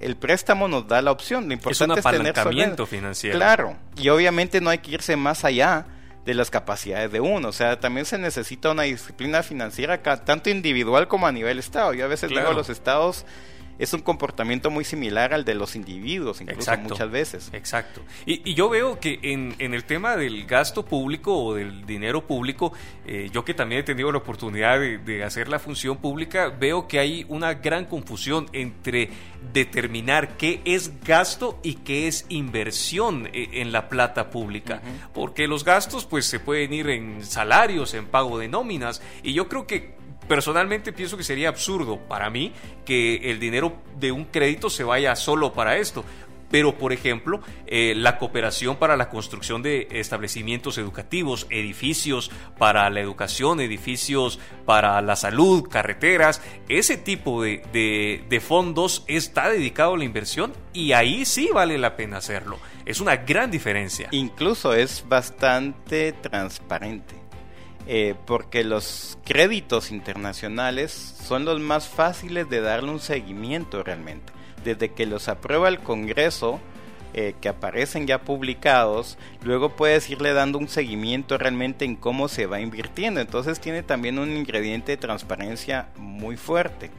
el 0.00 0.16
préstamo 0.16 0.68
nos 0.68 0.88
da 0.88 1.02
la 1.02 1.12
opción. 1.12 1.46
Lo 1.46 1.54
importante 1.54 2.00
es, 2.00 2.04
un 2.04 2.10
apalancamiento 2.10 2.86
financiero. 2.86 3.36
Claro, 3.36 3.76
y 3.96 4.08
obviamente 4.08 4.60
no 4.60 4.70
hay 4.70 4.78
que 4.78 4.92
irse 4.92 5.16
más 5.16 5.44
allá 5.44 5.86
de 6.24 6.34
las 6.34 6.50
capacidades 6.50 7.10
de 7.12 7.20
uno. 7.20 7.48
O 7.48 7.52
sea, 7.52 7.80
también 7.80 8.06
se 8.06 8.18
necesita 8.18 8.70
una 8.70 8.82
disciplina 8.82 9.42
financiera 9.42 10.02
tanto 10.02 10.50
individual 10.50 11.08
como 11.08 11.26
a 11.26 11.32
nivel 11.32 11.58
Estado. 11.58 11.94
Yo 11.94 12.04
a 12.04 12.08
veces 12.08 12.30
digo 12.30 12.52
los 12.52 12.68
estados 12.68 13.24
es 13.80 13.94
un 13.94 14.02
comportamiento 14.02 14.70
muy 14.70 14.84
similar 14.84 15.32
al 15.32 15.46
de 15.46 15.54
los 15.54 15.74
individuos, 15.74 16.42
incluso 16.42 16.76
muchas 16.76 17.10
veces. 17.10 17.50
Exacto. 17.54 18.02
Y, 18.26 18.54
yo 18.54 18.68
veo 18.68 19.00
que 19.00 19.18
en, 19.22 19.54
el 19.58 19.84
tema 19.84 20.16
del 20.16 20.44
gasto 20.44 20.84
público 20.84 21.34
o 21.34 21.54
del 21.54 21.86
dinero 21.86 22.26
público, 22.26 22.74
eh, 23.06 23.30
yo 23.32 23.42
que 23.42 23.54
también 23.54 23.80
he 23.80 23.84
tenido 23.84 24.12
la 24.12 24.18
oportunidad 24.18 24.78
de, 24.78 25.24
hacer 25.24 25.48
la 25.48 25.58
función 25.58 25.96
pública, 25.96 26.50
veo 26.50 26.86
que 26.86 26.98
hay 26.98 27.24
una 27.28 27.54
gran 27.54 27.86
confusión 27.86 28.50
entre 28.52 29.08
determinar 29.54 30.36
qué 30.36 30.60
es 30.66 31.00
gasto 31.02 31.58
y 31.62 31.76
qué 31.76 32.06
es 32.06 32.26
inversión 32.28 33.28
eh, 33.32 33.48
en 33.54 33.72
la 33.72 33.88
plata 33.88 34.28
pública. 34.28 34.82
Porque 35.14 35.48
los 35.48 35.64
gastos 35.64 36.04
pues 36.04 36.26
se 36.26 36.38
pueden 36.38 36.74
ir 36.74 36.90
en 36.90 37.24
salarios, 37.24 37.94
en 37.94 38.06
pago 38.06 38.38
de 38.38 38.48
nóminas, 38.48 39.00
y 39.22 39.32
yo 39.32 39.48
creo 39.48 39.66
que 39.66 39.99
personalmente 40.30 40.92
pienso 40.92 41.16
que 41.16 41.24
sería 41.24 41.48
absurdo 41.48 41.98
para 42.06 42.30
mí 42.30 42.52
que 42.84 43.32
el 43.32 43.40
dinero 43.40 43.82
de 43.98 44.12
un 44.12 44.26
crédito 44.26 44.70
se 44.70 44.84
vaya 44.84 45.16
solo 45.16 45.52
para 45.52 45.76
esto. 45.78 46.04
Pero, 46.52 46.78
por 46.78 46.92
ejemplo, 46.92 47.40
eh, 47.66 47.94
la 47.96 48.16
cooperación 48.16 48.76
para 48.76 48.96
la 48.96 49.08
construcción 49.08 49.60
de 49.60 49.88
establecimientos 49.90 50.78
educativos, 50.78 51.48
edificios 51.50 52.30
para 52.58 52.88
la 52.90 53.00
educación, 53.00 53.60
edificios 53.60 54.38
para 54.66 55.00
la 55.02 55.16
salud, 55.16 55.68
carreteras, 55.68 56.40
ese 56.68 56.96
tipo 56.96 57.42
de, 57.42 58.22
de 58.28 58.40
fondos 58.40 59.04
está 59.08 59.50
dedicado 59.50 59.94
a 59.94 59.98
la 59.98 60.04
inversión 60.04 60.52
y 60.72 60.92
ahí 60.92 61.24
sí 61.24 61.50
vale 61.52 61.76
la 61.76 61.96
pena 61.96 62.18
hacerlo. 62.18 62.60
Es 62.86 63.00
una 63.00 63.16
gran 63.16 63.50
diferencia. 63.50 64.06
Incluso 64.12 64.74
es 64.74 65.04
bastante 65.08 66.12
transparente. 66.12 67.20
Eh, 67.86 68.14
porque 68.26 68.62
los 68.62 69.18
créditos 69.24 69.90
internacionales 69.90 70.92
son 71.24 71.44
los 71.44 71.60
más 71.60 71.88
fáciles 71.88 72.48
de 72.48 72.60
darle 72.60 72.90
un 72.90 73.00
seguimiento 73.00 73.82
realmente. 73.82 74.32
Desde 74.64 74.92
que 74.92 75.06
los 75.06 75.28
aprueba 75.28 75.68
el 75.68 75.80
Congreso, 75.80 76.60
eh, 77.14 77.34
que 77.40 77.48
aparecen 77.48 78.06
ya 78.06 78.20
publicados, 78.20 79.18
luego 79.42 79.74
puedes 79.74 80.08
irle 80.10 80.32
dando 80.32 80.58
un 80.58 80.68
seguimiento 80.68 81.38
realmente 81.38 81.84
en 81.84 81.96
cómo 81.96 82.28
se 82.28 82.46
va 82.46 82.60
invirtiendo. 82.60 83.20
Entonces 83.20 83.58
tiene 83.58 83.82
también 83.82 84.18
un 84.18 84.36
ingrediente 84.36 84.92
de 84.92 84.96
transparencia 84.98 85.88
muy 85.96 86.36
fuerte 86.36 86.90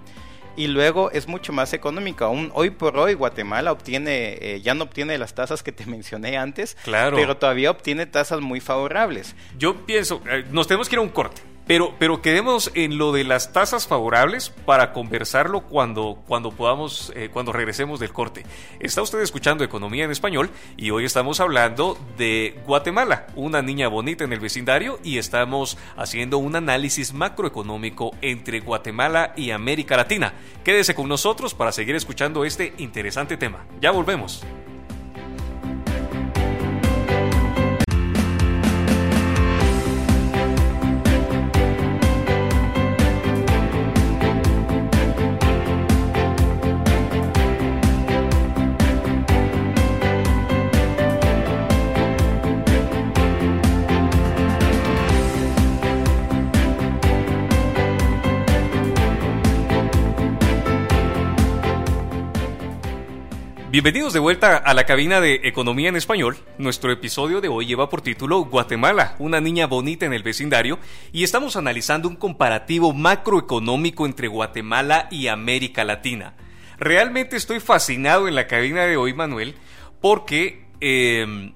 y 0.56 0.68
luego 0.68 1.12
es 1.12 1.28
mucho 1.28 1.54
más 1.54 1.74
económico. 1.74 2.26
Aún 2.26 2.52
hoy 2.54 2.70
por 2.70 2.98
hoy 2.98 3.14
Guatemala 3.14 3.72
obtiene, 3.72 4.38
eh, 4.42 4.62
ya 4.62 4.74
no 4.74 4.84
obtiene 4.84 5.18
las 5.18 5.34
tasas 5.34 5.64
que 5.64 5.72
te 5.72 5.86
mencioné 5.88 6.38
antes, 6.38 6.78
claro. 6.84 7.18
pero 7.18 7.38
todavía 7.38 7.72
obtiene 7.72 8.06
tasas 8.06 8.42
muy 8.42 8.60
favorables. 8.60 9.36
Yo 9.58 9.86
pienso, 9.86 10.22
eh, 10.30 10.46
nos 10.52 10.68
tenemos 10.68 10.90
que 10.90 10.96
ir 10.96 11.00
a 11.00 11.04
un 11.04 11.10
corte. 11.10 11.42
Pero, 11.72 11.96
pero 11.98 12.22
quedemos 12.22 12.70
en 12.74 12.98
lo 12.98 13.14
de 13.14 13.24
las 13.24 13.54
tasas 13.54 13.88
favorables 13.88 14.50
para 14.50 14.92
conversarlo 14.92 15.62
cuando, 15.62 16.22
cuando 16.28 16.52
podamos, 16.52 17.14
eh, 17.16 17.30
cuando 17.32 17.54
regresemos 17.54 18.02
del 18.02 18.12
corte. 18.12 18.44
Está 18.82 19.02
usted 19.02 19.22
escuchando 19.22 19.64
Economía 19.64 20.04
en 20.04 20.12
Español 20.12 20.50
y 20.76 20.92
hoy 20.92 21.06
estamos 21.06 21.40
hablando 21.40 21.98
de 22.18 22.60
Guatemala, 22.68 23.26
una 23.38 23.62
niña 23.62 23.88
bonita 23.88 24.26
en 24.26 24.34
el 24.34 24.42
vecindario 24.42 25.00
y 25.02 25.18
estamos 25.18 25.78
haciendo 25.96 26.40
un 26.40 26.58
análisis 26.58 27.14
macroeconómico 27.14 28.12
entre 28.20 28.60
Guatemala 28.60 29.32
y 29.38 29.52
América 29.52 29.96
Latina. 29.96 30.34
Quédese 30.66 30.94
con 30.94 31.08
nosotros 31.08 31.54
para 31.54 31.72
seguir 31.72 31.96
escuchando 31.96 32.44
este 32.44 32.74
interesante 32.80 33.38
tema. 33.38 33.66
Ya 33.80 33.92
volvemos. 33.92 34.44
Bienvenidos 63.72 64.12
de 64.12 64.20
vuelta 64.20 64.58
a 64.58 64.74
la 64.74 64.84
cabina 64.84 65.22
de 65.22 65.40
Economía 65.46 65.88
en 65.88 65.96
Español. 65.96 66.36
Nuestro 66.58 66.92
episodio 66.92 67.40
de 67.40 67.48
hoy 67.48 67.68
lleva 67.68 67.88
por 67.88 68.02
título 68.02 68.42
Guatemala, 68.42 69.16
una 69.18 69.40
niña 69.40 69.66
bonita 69.66 70.06
en 70.06 70.12
el 70.12 70.24
vecindario, 70.24 70.78
y 71.14 71.24
estamos 71.24 71.56
analizando 71.56 72.10
un 72.10 72.18
comparativo 72.18 72.92
macroeconómico 72.92 74.06
entre 74.06 74.28
Guatemala 74.28 75.08
y 75.10 75.28
América 75.28 75.86
Latina. 75.86 76.34
Realmente 76.80 77.38
estoy 77.38 77.62
fascinado 77.62 78.28
en 78.28 78.36
la 78.36 78.46
cabina 78.46 78.84
de 78.84 78.98
hoy, 78.98 79.14
Manuel, 79.14 79.56
porque 80.02 80.66
em, 80.82 81.54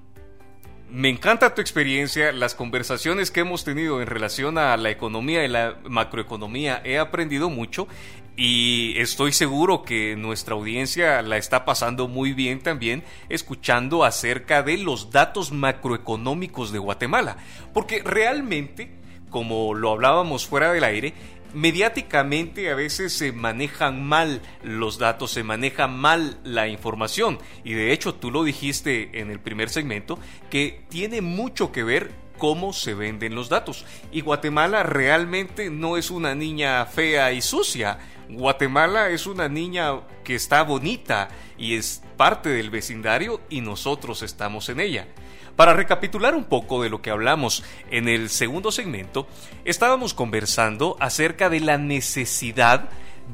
me 0.96 1.10
encanta 1.10 1.54
tu 1.54 1.60
experiencia, 1.60 2.32
las 2.32 2.54
conversaciones 2.54 3.30
que 3.30 3.40
hemos 3.40 3.64
tenido 3.64 4.00
en 4.00 4.06
relación 4.06 4.56
a 4.56 4.74
la 4.78 4.88
economía 4.88 5.44
y 5.44 5.48
la 5.48 5.76
macroeconomía, 5.86 6.80
he 6.86 6.98
aprendido 6.98 7.50
mucho 7.50 7.86
y 8.34 8.94
estoy 8.96 9.32
seguro 9.32 9.82
que 9.82 10.16
nuestra 10.16 10.54
audiencia 10.54 11.20
la 11.20 11.36
está 11.36 11.66
pasando 11.66 12.08
muy 12.08 12.32
bien 12.32 12.62
también 12.62 13.04
escuchando 13.28 14.04
acerca 14.04 14.62
de 14.62 14.78
los 14.78 15.10
datos 15.10 15.52
macroeconómicos 15.52 16.72
de 16.72 16.78
Guatemala, 16.78 17.36
porque 17.74 18.02
realmente, 18.02 18.88
como 19.28 19.74
lo 19.74 19.90
hablábamos 19.90 20.46
fuera 20.46 20.72
del 20.72 20.84
aire, 20.84 21.12
mediáticamente 21.56 22.70
a 22.70 22.74
veces 22.74 23.14
se 23.14 23.32
manejan 23.32 24.04
mal 24.04 24.42
los 24.62 24.98
datos, 24.98 25.30
se 25.30 25.42
maneja 25.42 25.86
mal 25.88 26.38
la 26.44 26.68
información. 26.68 27.38
Y 27.64 27.72
de 27.72 27.92
hecho 27.92 28.14
tú 28.14 28.30
lo 28.30 28.44
dijiste 28.44 29.20
en 29.20 29.30
el 29.30 29.40
primer 29.40 29.70
segmento, 29.70 30.18
que 30.50 30.84
tiene 30.90 31.22
mucho 31.22 31.72
que 31.72 31.82
ver 31.82 32.10
cómo 32.36 32.74
se 32.74 32.92
venden 32.92 33.34
los 33.34 33.48
datos. 33.48 33.86
Y 34.12 34.20
Guatemala 34.20 34.82
realmente 34.82 35.70
no 35.70 35.96
es 35.96 36.10
una 36.10 36.34
niña 36.34 36.84
fea 36.84 37.32
y 37.32 37.40
sucia. 37.40 38.00
Guatemala 38.28 39.08
es 39.08 39.26
una 39.26 39.48
niña 39.48 40.00
que 40.24 40.34
está 40.34 40.62
bonita 40.62 41.28
y 41.56 41.76
es 41.76 42.02
parte 42.18 42.50
del 42.50 42.68
vecindario 42.68 43.40
y 43.48 43.62
nosotros 43.62 44.22
estamos 44.22 44.68
en 44.68 44.80
ella. 44.80 45.08
Para 45.56 45.72
recapitular 45.72 46.34
un 46.34 46.44
poco 46.44 46.82
de 46.82 46.90
lo 46.90 47.00
que 47.00 47.10
hablamos 47.10 47.64
en 47.90 48.08
el 48.08 48.28
segundo 48.28 48.70
segmento, 48.70 49.26
estábamos 49.64 50.12
conversando 50.12 50.96
acerca 51.00 51.48
de 51.48 51.60
la 51.60 51.78
necesidad 51.78 52.90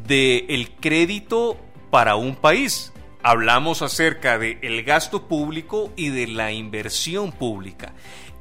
del 0.06 0.46
el 0.48 0.70
crédito 0.70 1.58
para 1.90 2.14
un 2.14 2.37
país. 2.37 2.92
Hablamos 3.24 3.82
acerca 3.82 4.38
del 4.38 4.58
el 4.62 4.85
gasto 4.85 5.26
público 5.26 5.92
y 5.96 6.11
de 6.11 6.28
la 6.28 6.52
inversión 6.52 7.32
pública. 7.32 7.92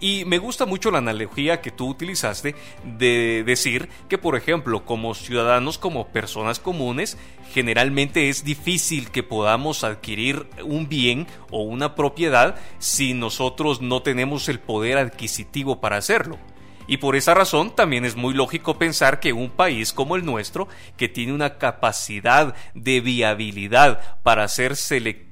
Y 0.01 0.25
me 0.25 0.39
gusta 0.39 0.65
mucho 0.65 0.89
la 0.89 0.97
analogía 0.97 1.61
que 1.61 1.69
tú 1.69 1.87
utilizaste 1.87 2.55
de 2.83 3.43
decir 3.45 3.87
que, 4.09 4.17
por 4.17 4.35
ejemplo, 4.35 4.83
como 4.83 5.13
ciudadanos, 5.13 5.77
como 5.77 6.07
personas 6.07 6.59
comunes, 6.59 7.19
generalmente 7.53 8.27
es 8.27 8.43
difícil 8.43 9.11
que 9.11 9.21
podamos 9.21 9.83
adquirir 9.83 10.47
un 10.63 10.89
bien 10.89 11.27
o 11.51 11.61
una 11.61 11.93
propiedad 11.93 12.55
si 12.79 13.13
nosotros 13.13 13.79
no 13.79 14.01
tenemos 14.01 14.49
el 14.49 14.59
poder 14.59 14.97
adquisitivo 14.97 15.79
para 15.79 15.97
hacerlo. 15.97 16.39
Y 16.87 16.97
por 16.97 17.15
esa 17.15 17.35
razón 17.35 17.75
también 17.75 18.03
es 18.03 18.15
muy 18.15 18.33
lógico 18.33 18.79
pensar 18.79 19.19
que 19.19 19.33
un 19.33 19.51
país 19.51 19.93
como 19.93 20.15
el 20.15 20.25
nuestro, 20.25 20.67
que 20.97 21.09
tiene 21.09 21.31
una 21.31 21.59
capacidad 21.59 22.55
de 22.73 23.01
viabilidad 23.01 24.19
para 24.23 24.47
ser, 24.47 24.73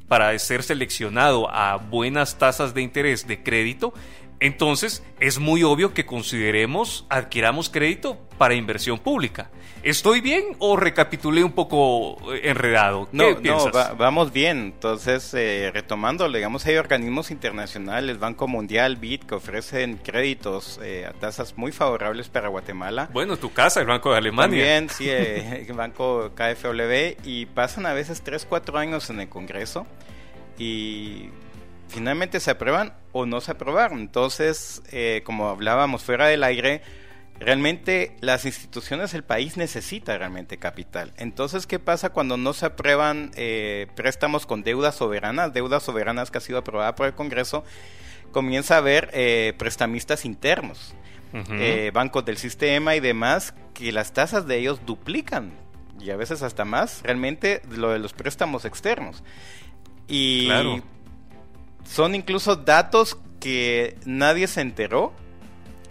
para 0.07 0.37
ser 0.37 0.63
seleccionado 0.63 1.49
a 1.51 1.77
buenas 1.77 2.37
tasas 2.37 2.73
de 2.73 2.81
interés 2.81 3.27
de 3.27 3.43
crédito, 3.43 3.93
entonces, 4.39 5.03
es 5.19 5.39
muy 5.39 5.63
obvio 5.63 5.93
que 5.93 6.05
consideremos, 6.05 7.05
adquiramos 7.09 7.69
crédito 7.69 8.17
para 8.37 8.53
inversión 8.53 8.99
pública. 8.99 9.49
¿Estoy 9.83 10.19
bien 10.19 10.43
o 10.59 10.75
recapitulé 10.75 11.43
un 11.43 11.53
poco 11.53 12.17
eh, 12.33 12.41
enredado? 12.49 13.07
no, 13.13 13.39
no 13.39 13.71
vamos 13.97 14.33
bien. 14.33 14.59
Entonces, 14.59 15.33
eh, 15.33 15.71
retomando, 15.73 16.29
digamos, 16.29 16.65
hay 16.65 16.75
organismos 16.75 17.31
internacionales, 17.31 18.19
Banco 18.19 18.47
Mundial, 18.47 18.97
BID, 18.97 19.21
que 19.21 19.35
ofrecen 19.35 19.97
créditos 19.97 20.79
eh, 20.83 21.05
a 21.05 21.13
tasas 21.13 21.57
muy 21.57 21.71
favorables 21.71 22.27
para 22.27 22.49
Guatemala. 22.49 23.09
Bueno, 23.13 23.37
tu 23.37 23.53
casa, 23.53 23.79
el 23.79 23.87
Banco 23.87 24.11
de 24.11 24.17
Alemania. 24.17 24.49
También, 24.49 24.89
sí, 24.89 25.09
el 25.09 25.73
Banco 25.73 26.31
KfW, 26.35 27.17
y 27.23 27.45
pasan 27.45 27.85
a 27.85 27.93
veces 27.93 28.21
3, 28.21 28.45
4 28.49 28.77
años 28.77 29.09
en 29.09 29.21
el 29.21 29.29
Congreso 29.29 29.87
y 30.57 31.29
finalmente 31.87 32.39
se 32.39 32.51
aprueban 32.51 32.93
o 33.11 33.25
no 33.25 33.41
se 33.41 33.51
aprobaron. 33.51 33.99
Entonces, 33.99 34.81
eh, 34.91 35.21
como 35.23 35.49
hablábamos 35.49 36.03
fuera 36.03 36.27
del 36.27 36.43
aire, 36.43 36.81
realmente 37.39 38.15
las 38.21 38.45
instituciones 38.45 39.11
del 39.11 39.23
país 39.23 39.57
necesitan 39.57 40.19
realmente 40.19 40.57
capital. 40.57 41.13
Entonces, 41.17 41.67
¿qué 41.67 41.79
pasa 41.79 42.09
cuando 42.09 42.37
no 42.37 42.53
se 42.53 42.65
aprueban 42.65 43.31
eh, 43.35 43.87
préstamos 43.95 44.45
con 44.45 44.63
deudas 44.63 44.95
soberanas, 44.95 45.53
deudas 45.53 45.83
soberanas 45.83 46.31
que 46.31 46.37
ha 46.37 46.41
sido 46.41 46.59
aprobada 46.59 46.95
por 46.95 47.07
el 47.07 47.13
Congreso? 47.13 47.63
Comienza 48.31 48.75
a 48.75 48.79
haber 48.79 49.09
eh, 49.13 49.53
prestamistas 49.57 50.23
internos, 50.23 50.93
bancos 51.93 52.25
del 52.25 52.37
sistema 52.37 52.95
y 52.95 52.99
demás, 52.99 53.55
que 53.73 53.91
las 53.91 54.13
tasas 54.13 54.45
de 54.45 54.57
ellos 54.57 54.81
duplican 54.85 55.51
y 55.99 56.11
a 56.11 56.15
veces 56.15 56.43
hasta 56.43 56.63
más 56.63 57.01
realmente 57.03 57.61
lo 57.69 57.89
de 57.89 57.99
los 57.99 58.13
préstamos 58.13 58.65
externos. 58.65 59.23
Y 60.07 60.45
claro 60.45 60.83
son 61.89 62.15
incluso 62.15 62.55
datos 62.55 63.17
que 63.39 63.97
nadie 64.05 64.47
se 64.47 64.61
enteró. 64.61 65.13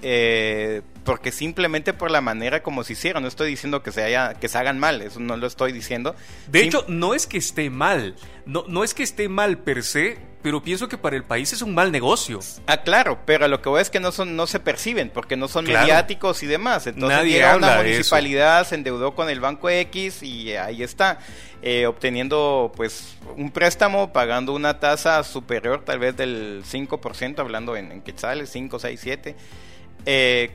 Eh, 0.01 0.83
porque 1.03 1.33
simplemente 1.33 1.95
por 1.95 2.11
la 2.11 2.21
manera 2.21 2.63
como 2.63 2.85
se 2.85 2.93
hicieron, 2.93 3.23
no 3.23 3.29
estoy 3.29 3.49
diciendo 3.49 3.83
que 3.83 3.91
se 3.93 4.03
haya, 4.03 4.35
que 4.35 4.47
se 4.47 4.59
hagan 4.59 4.79
mal, 4.79 5.01
eso 5.01 5.19
no 5.21 5.39
lo 5.39 5.47
estoy 5.47 5.73
diciendo. 5.73 6.15
De 6.49 6.61
hecho, 6.61 6.85
no 6.87 7.15
es 7.15 7.27
que 7.27 7.39
esté 7.39 7.71
mal, 7.71 8.15
no, 8.45 8.65
no 8.69 8.85
es 8.85 8.93
que 8.93 9.03
esté 9.03 9.31
mal 9.31 9.57
per 9.57 9.83
se, 9.83 10.19
pero 10.43 10.63
pienso 10.63 10.89
que 10.89 10.97
para 10.97 11.17
el 11.17 11.25
país 11.25 11.53
es 11.53 11.63
un 11.63 11.75
mal 11.75 11.91
negocio. 11.91 12.39
Ah, 12.67 12.79
claro, 12.79 13.19
pero 13.25 13.49
lo 13.49 13.61
que 13.61 13.69
voy 13.69 13.83
es 13.83 13.91
que 13.91 13.99
no 13.99 14.13
son, 14.13 14.37
no 14.37 14.47
se 14.47 14.61
perciben, 14.61 15.11
porque 15.11 15.37
no 15.37 15.49
son 15.49 15.65
mediáticos 15.65 16.43
y 16.43 16.47
demás. 16.47 16.87
Entonces 16.87 17.19
Nadie 17.19 17.33
llega 17.33 17.57
una 17.57 17.77
municipalidad, 17.77 18.67
se 18.67 18.77
endeudó 18.77 19.15
con 19.15 19.29
el 19.31 19.41
banco 19.41 19.69
X 19.69 20.23
y 20.23 20.55
ahí 20.55 20.83
está. 20.83 21.19
Eh, 21.61 21.87
obteniendo 21.87 22.71
pues 22.77 23.17
un 23.37 23.51
préstamo 23.51 24.13
pagando 24.13 24.53
una 24.53 24.79
tasa 24.79 25.25
superior 25.25 25.85
tal 25.85 25.99
vez 25.99 26.17
del 26.17 26.63
5%, 26.65 27.41
hablando 27.41 27.77
en, 27.77 27.91
en 27.91 28.01
quetzales, 28.01 28.49
5, 28.51 28.79
6, 28.79 29.01
7. 29.03 29.37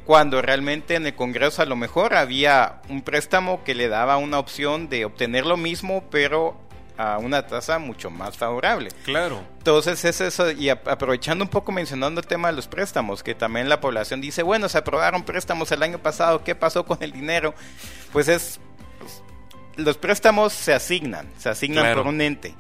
cuando 0.06 0.41
realmente 0.41 0.96
en 0.96 1.06
el 1.06 1.13
Congreso 1.13 1.62
a 1.62 1.65
lo 1.65 1.76
mejor 1.76 2.15
había 2.15 2.82
un 2.88 3.02
préstamo 3.02 3.65
que 3.65 3.76
le 3.76 3.89
daba 3.89 4.15
una 4.15 4.39
opción 4.39 4.88
de 4.88 5.04
obtener 5.04 5.46
lo 5.46 5.58
mismo, 5.58 6.06
pero 6.10 6.58
a 6.97 7.17
una 7.17 7.45
tasa 7.47 7.79
mucho 7.79 8.10
más 8.10 8.38
favorable. 8.38 8.89
Claro. 9.03 9.43
Entonces 9.58 10.03
es 10.06 10.21
eso, 10.21 10.51
y 10.51 10.69
aprovechando 10.69 11.43
un 11.43 11.49
poco 11.49 11.71
mencionando 11.71 12.21
el 12.21 12.27
tema 12.27 12.49
de 12.49 12.56
los 12.56 12.67
préstamos, 12.67 13.23
que 13.23 13.36
también 13.36 13.69
la 13.69 13.82
población 13.82 14.21
dice, 14.21 14.43
bueno, 14.43 14.69
se 14.69 14.77
aprobaron 14.77 15.23
préstamos 15.23 15.71
el 15.71 15.84
año 15.84 15.99
pasado, 15.99 16.43
¿qué 16.43 16.56
pasó 16.56 16.86
con 16.86 16.97
el 17.01 17.12
dinero? 17.12 17.53
Pues 18.12 18.27
es 18.27 18.60
los 19.75 19.97
préstamos 19.97 20.53
se 20.53 20.73
asignan, 20.73 21.27
se 21.38 21.49
asignan 21.49 21.95
por 21.95 22.08
un 22.08 22.21
ente. 22.21 22.53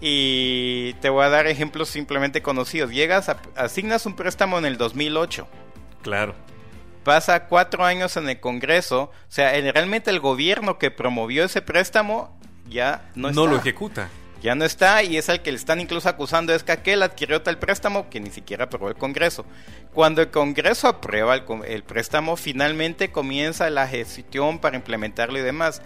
Y 0.00 0.94
te 0.94 1.08
voy 1.08 1.24
a 1.24 1.28
dar 1.28 1.46
ejemplos 1.46 1.88
simplemente 1.88 2.42
conocidos. 2.42 2.90
Llegas, 2.90 3.30
asignas 3.54 4.04
un 4.04 4.16
préstamo 4.16 4.58
en 4.58 4.66
el 4.66 4.76
2008. 4.76 5.46
Claro. 6.02 6.34
Pasa 7.04 7.46
cuatro 7.46 7.84
años 7.84 8.16
en 8.16 8.28
el 8.28 8.40
Congreso. 8.40 9.02
O 9.02 9.10
sea, 9.28 9.52
realmente 9.72 10.10
el 10.10 10.18
gobierno 10.18 10.78
que 10.78 10.90
promovió 10.90 11.44
ese 11.44 11.62
préstamo 11.62 12.36
ya 12.68 13.10
no, 13.14 13.30
no 13.30 13.46
lo 13.46 13.56
ejecuta. 13.56 14.08
Ya 14.42 14.56
no 14.56 14.64
está 14.64 15.04
y 15.04 15.16
es 15.16 15.28
al 15.28 15.40
que 15.40 15.52
le 15.52 15.56
están 15.56 15.78
incluso 15.80 16.08
acusando 16.08 16.52
es 16.52 16.64
que 16.64 16.72
aquel 16.72 17.04
adquirió 17.04 17.42
tal 17.42 17.58
préstamo 17.58 18.10
que 18.10 18.18
ni 18.18 18.30
siquiera 18.30 18.64
aprobó 18.64 18.88
el 18.88 18.96
Congreso. 18.96 19.46
Cuando 19.94 20.20
el 20.20 20.30
Congreso 20.30 20.88
aprueba 20.88 21.36
el, 21.36 21.44
el 21.64 21.84
préstamo, 21.84 22.36
finalmente 22.36 23.12
comienza 23.12 23.70
la 23.70 23.86
gestión 23.86 24.58
para 24.58 24.76
implementarlo 24.76 25.38
y 25.38 25.42
demás. 25.42 25.80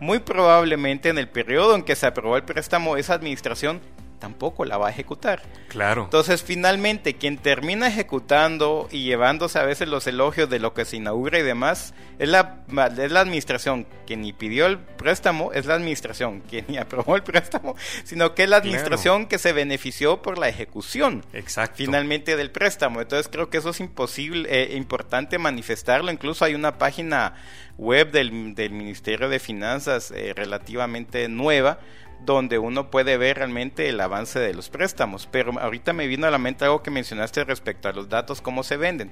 Muy 0.00 0.20
probablemente 0.20 1.10
en 1.10 1.18
el 1.18 1.28
periodo 1.28 1.74
en 1.74 1.82
que 1.82 1.96
se 1.96 2.06
aprobó 2.06 2.38
el 2.38 2.44
préstamo, 2.44 2.96
esa 2.96 3.12
administración 3.12 3.80
tampoco 4.18 4.64
la 4.64 4.78
va 4.78 4.88
a 4.88 4.90
ejecutar. 4.90 5.42
Claro. 5.68 6.04
Entonces, 6.04 6.42
finalmente, 6.42 7.14
quien 7.14 7.38
termina 7.38 7.88
ejecutando 7.88 8.88
y 8.90 9.04
llevándose 9.04 9.58
a 9.58 9.64
veces 9.64 9.88
los 9.88 10.06
elogios 10.06 10.50
de 10.50 10.58
lo 10.58 10.74
que 10.74 10.84
se 10.84 10.96
inaugura 10.96 11.38
y 11.38 11.42
demás, 11.42 11.94
es 12.18 12.28
la, 12.28 12.64
es 12.98 13.12
la 13.12 13.20
administración 13.20 13.86
que 14.06 14.16
ni 14.16 14.32
pidió 14.32 14.66
el 14.66 14.78
préstamo, 14.78 15.52
es 15.52 15.66
la 15.66 15.74
administración 15.74 16.40
que 16.42 16.64
ni 16.68 16.76
aprobó 16.78 17.16
el 17.16 17.22
préstamo, 17.22 17.76
sino 18.04 18.34
que 18.34 18.44
es 18.44 18.50
la 18.50 18.56
administración 18.56 19.26
que 19.26 19.38
se 19.38 19.52
benefició 19.52 20.22
por 20.22 20.38
la 20.38 20.48
ejecución 20.48 21.24
Exacto. 21.32 21.76
finalmente 21.76 22.36
del 22.36 22.50
préstamo. 22.50 23.00
Entonces, 23.00 23.28
creo 23.28 23.50
que 23.50 23.58
eso 23.58 23.70
es 23.70 23.80
imposible, 23.80 24.48
eh, 24.50 24.76
importante 24.76 25.38
manifestarlo. 25.38 26.10
Incluso 26.10 26.44
hay 26.44 26.54
una 26.54 26.78
página 26.78 27.34
web 27.76 28.10
del, 28.10 28.54
del 28.54 28.72
Ministerio 28.72 29.28
de 29.28 29.38
Finanzas 29.38 30.10
eh, 30.10 30.32
relativamente 30.34 31.28
nueva 31.28 31.78
donde 32.24 32.58
uno 32.58 32.90
puede 32.90 33.16
ver 33.16 33.36
realmente 33.38 33.88
el 33.88 34.00
avance 34.00 34.38
de 34.38 34.54
los 34.54 34.68
préstamos. 34.68 35.26
Pero 35.30 35.58
ahorita 35.60 35.92
me 35.92 36.06
vino 36.06 36.26
a 36.26 36.30
la 36.30 36.38
mente 36.38 36.64
algo 36.64 36.82
que 36.82 36.90
mencionaste 36.90 37.44
respecto 37.44 37.88
a 37.88 37.92
los 37.92 38.08
datos, 38.08 38.40
cómo 38.40 38.62
se 38.62 38.76
venden. 38.76 39.10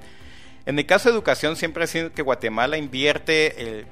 En 0.65 0.77
el 0.77 0.85
caso 0.85 1.09
de 1.09 1.15
educación 1.15 1.55
siempre 1.55 1.83
ha 1.83 1.87
sido 1.87 2.11
que 2.11 2.21
Guatemala 2.21 2.77
invierte 2.77 3.61
el 3.79 3.85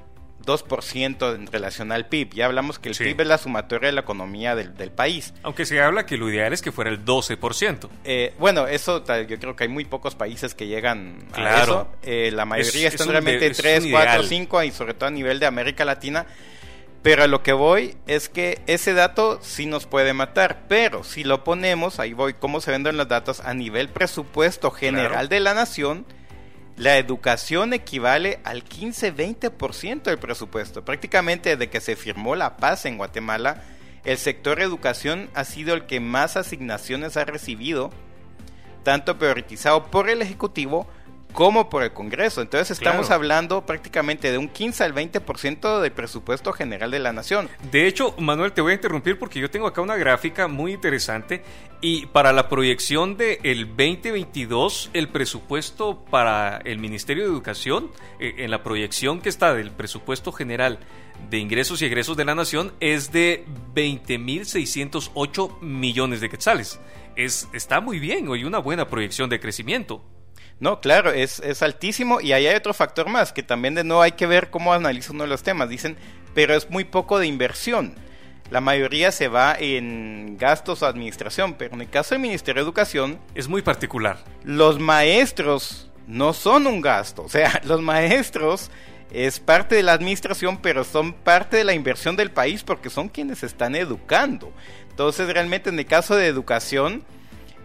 2% 0.44 1.34
en 1.34 1.46
relación 1.48 1.90
al 1.90 2.06
PIB. 2.06 2.34
Ya 2.34 2.46
hablamos 2.46 2.78
que 2.78 2.90
el 2.90 2.94
Sí. 2.94 3.04
PIB 3.04 3.22
es 3.22 3.26
la 3.26 3.38
sumatoria 3.38 3.88
de 3.88 3.92
la 3.94 4.02
economía 4.02 4.54
del, 4.54 4.76
del 4.76 4.92
país. 4.92 5.34
Aunque 5.42 5.66
se 5.66 5.80
habla 5.80 6.06
que 6.06 6.16
lo 6.16 6.30
ideal 6.30 6.52
es 6.52 6.62
que 6.62 6.70
fuera 6.70 6.90
el 6.90 7.04
12%. 7.04 7.88
Eh, 8.04 8.34
bueno, 8.38 8.66
eso 8.68 9.02
yo 9.04 9.38
creo 9.40 9.56
que 9.56 9.64
hay 9.64 9.68
muy 9.68 9.84
pocos 9.84 10.14
países 10.14 10.54
que 10.54 10.66
llegan 10.66 11.24
a 11.32 11.62
eso. 11.62 11.88
Eh, 12.02 12.30
la 12.32 12.44
mayoría 12.44 12.88
Es- 12.88 12.94
están 12.94 13.08
es 13.08 13.12
realmente 13.12 13.46
es 13.46 13.56
3, 13.56 13.84
un 13.86 13.90
4, 13.90 14.10
ideal. 14.12 14.26
5 14.28 14.62
y 14.62 14.70
sobre 14.70 14.94
todo 14.94 15.08
a 15.08 15.12
nivel 15.12 15.40
de 15.40 15.46
América 15.46 15.84
Latina. 15.84 16.26
Pero 17.06 17.22
a 17.22 17.28
lo 17.28 17.40
que 17.44 17.52
voy 17.52 17.94
es 18.08 18.28
que 18.28 18.60
ese 18.66 18.92
dato 18.92 19.38
sí 19.40 19.66
nos 19.66 19.86
puede 19.86 20.12
matar. 20.12 20.64
Pero 20.66 21.04
si 21.04 21.22
lo 21.22 21.44
ponemos, 21.44 22.00
ahí 22.00 22.12
voy, 22.14 22.34
cómo 22.34 22.60
se 22.60 22.72
venden 22.72 22.96
los 22.96 23.06
datos 23.06 23.38
a 23.38 23.54
nivel 23.54 23.88
presupuesto 23.90 24.72
general 24.72 25.10
Claro. 25.12 25.28
de 25.28 25.38
la 25.38 25.54
nación. 25.54 26.04
La 26.76 26.98
educación 26.98 27.72
equivale 27.74 28.40
al 28.42 28.64
15-20% 28.64 30.02
del 30.02 30.18
presupuesto. 30.18 30.84
Prácticamente 30.84 31.50
desde 31.50 31.70
que 31.70 31.80
se 31.80 31.94
firmó 31.94 32.34
la 32.34 32.56
paz 32.56 32.86
en 32.86 32.98
Guatemala, 32.98 33.62
el 34.02 34.18
sector 34.18 34.60
educación 34.60 35.30
ha 35.34 35.44
sido 35.44 35.74
el 35.74 35.86
que 35.86 36.00
más 36.00 36.36
asignaciones 36.36 37.16
ha 37.16 37.24
recibido, 37.24 37.92
tanto 38.82 39.16
priorizado 39.16 39.92
por 39.92 40.10
el 40.10 40.22
Ejecutivo 40.22 40.88
como 41.36 41.68
por 41.68 41.82
el 41.82 41.92
Congreso. 41.92 42.40
Entonces 42.40 42.70
estamos 42.70 43.08
Claro. 43.08 43.16
hablando 43.16 43.66
prácticamente 43.66 44.32
de 44.32 44.38
un 44.38 44.48
15 44.48 44.82
al 44.84 44.94
20% 44.94 45.80
del 45.82 45.92
presupuesto 45.92 46.50
general 46.54 46.90
de 46.90 46.98
la 46.98 47.12
nación. 47.12 47.50
De 47.70 47.86
hecho, 47.86 48.14
Manuel, 48.18 48.52
te 48.52 48.62
voy 48.62 48.72
a 48.72 48.74
interrumpir 48.76 49.18
porque 49.18 49.38
yo 49.38 49.50
tengo 49.50 49.66
acá 49.66 49.82
una 49.82 49.96
gráfica 49.96 50.48
muy 50.48 50.72
interesante 50.72 51.42
y 51.82 52.06
para 52.06 52.32
la 52.32 52.48
proyección 52.48 53.18
del 53.18 53.66
2022, 53.76 54.88
el 54.94 55.08
presupuesto 55.08 56.02
para 56.10 56.56
el 56.64 56.78
Ministerio 56.78 57.24
de 57.24 57.28
Educación, 57.30 57.90
eh, 58.18 58.36
en 58.38 58.50
la 58.50 58.62
proyección 58.62 59.20
que 59.20 59.28
está 59.28 59.52
del 59.52 59.70
presupuesto 59.72 60.32
general 60.32 60.78
de 61.28 61.36
ingresos 61.38 61.82
y 61.82 61.84
egresos 61.84 62.16
de 62.16 62.24
la 62.24 62.34
nación, 62.34 62.72
es 62.80 63.12
de 63.12 63.44
20.608 63.74 65.60
millones 65.60 66.22
de 66.22 66.30
quetzales. 66.30 66.80
Es, 67.14 67.46
está 67.52 67.80
muy 67.82 67.98
bien, 67.98 68.26
hoy 68.28 68.44
una 68.44 68.58
buena 68.58 68.88
proyección 68.88 69.28
de 69.28 69.38
crecimiento. 69.38 70.02
No, 70.58 70.80
claro, 70.80 71.12
es, 71.12 71.40
es 71.40 71.62
altísimo 71.62 72.20
y 72.20 72.32
ahí 72.32 72.46
hay 72.46 72.56
otro 72.56 72.72
factor 72.72 73.08
más, 73.08 73.32
que 73.32 73.42
también 73.42 73.74
de 73.74 73.84
nuevo 73.84 74.02
hay 74.02 74.12
que 74.12 74.26
ver 74.26 74.48
cómo 74.50 74.72
analiza 74.72 75.12
uno 75.12 75.24
de 75.24 75.28
los 75.30 75.42
temas. 75.42 75.68
Dicen, 75.68 75.96
pero 76.34 76.54
es 76.54 76.70
muy 76.70 76.84
poco 76.84 77.18
de 77.18 77.26
inversión. 77.26 77.94
La 78.50 78.60
mayoría 78.60 79.10
se 79.10 79.28
va 79.28 79.56
en 79.58 80.36
gastos 80.38 80.82
o 80.82 80.86
administración, 80.86 81.54
pero 81.54 81.74
en 81.74 81.80
el 81.80 81.90
caso 81.90 82.14
del 82.14 82.22
Ministerio 82.22 82.62
de 82.62 82.66
Educación, 82.68 83.18
Es 83.34 83.48
muy 83.48 83.62
particular. 83.62 84.18
los 84.44 84.78
maestros 84.78 85.90
no 86.06 86.32
son 86.32 86.66
un 86.66 86.80
gasto. 86.80 87.22
O 87.22 87.28
sea, 87.28 87.60
los 87.64 87.82
maestros 87.82 88.70
es 89.10 89.40
parte 89.40 89.74
de 89.74 89.82
la 89.82 89.92
administración, 89.92 90.58
pero 90.58 90.84
son 90.84 91.12
parte 91.12 91.56
de 91.56 91.64
la 91.64 91.74
inversión 91.74 92.16
del 92.16 92.30
país 92.30 92.62
porque 92.62 92.88
son 92.88 93.08
quienes 93.08 93.42
están 93.42 93.74
educando. 93.74 94.52
Entonces, 94.90 95.26
realmente 95.32 95.70
en 95.70 95.78
el 95.78 95.86
caso 95.86 96.14
de 96.14 96.26
educación, 96.26 97.04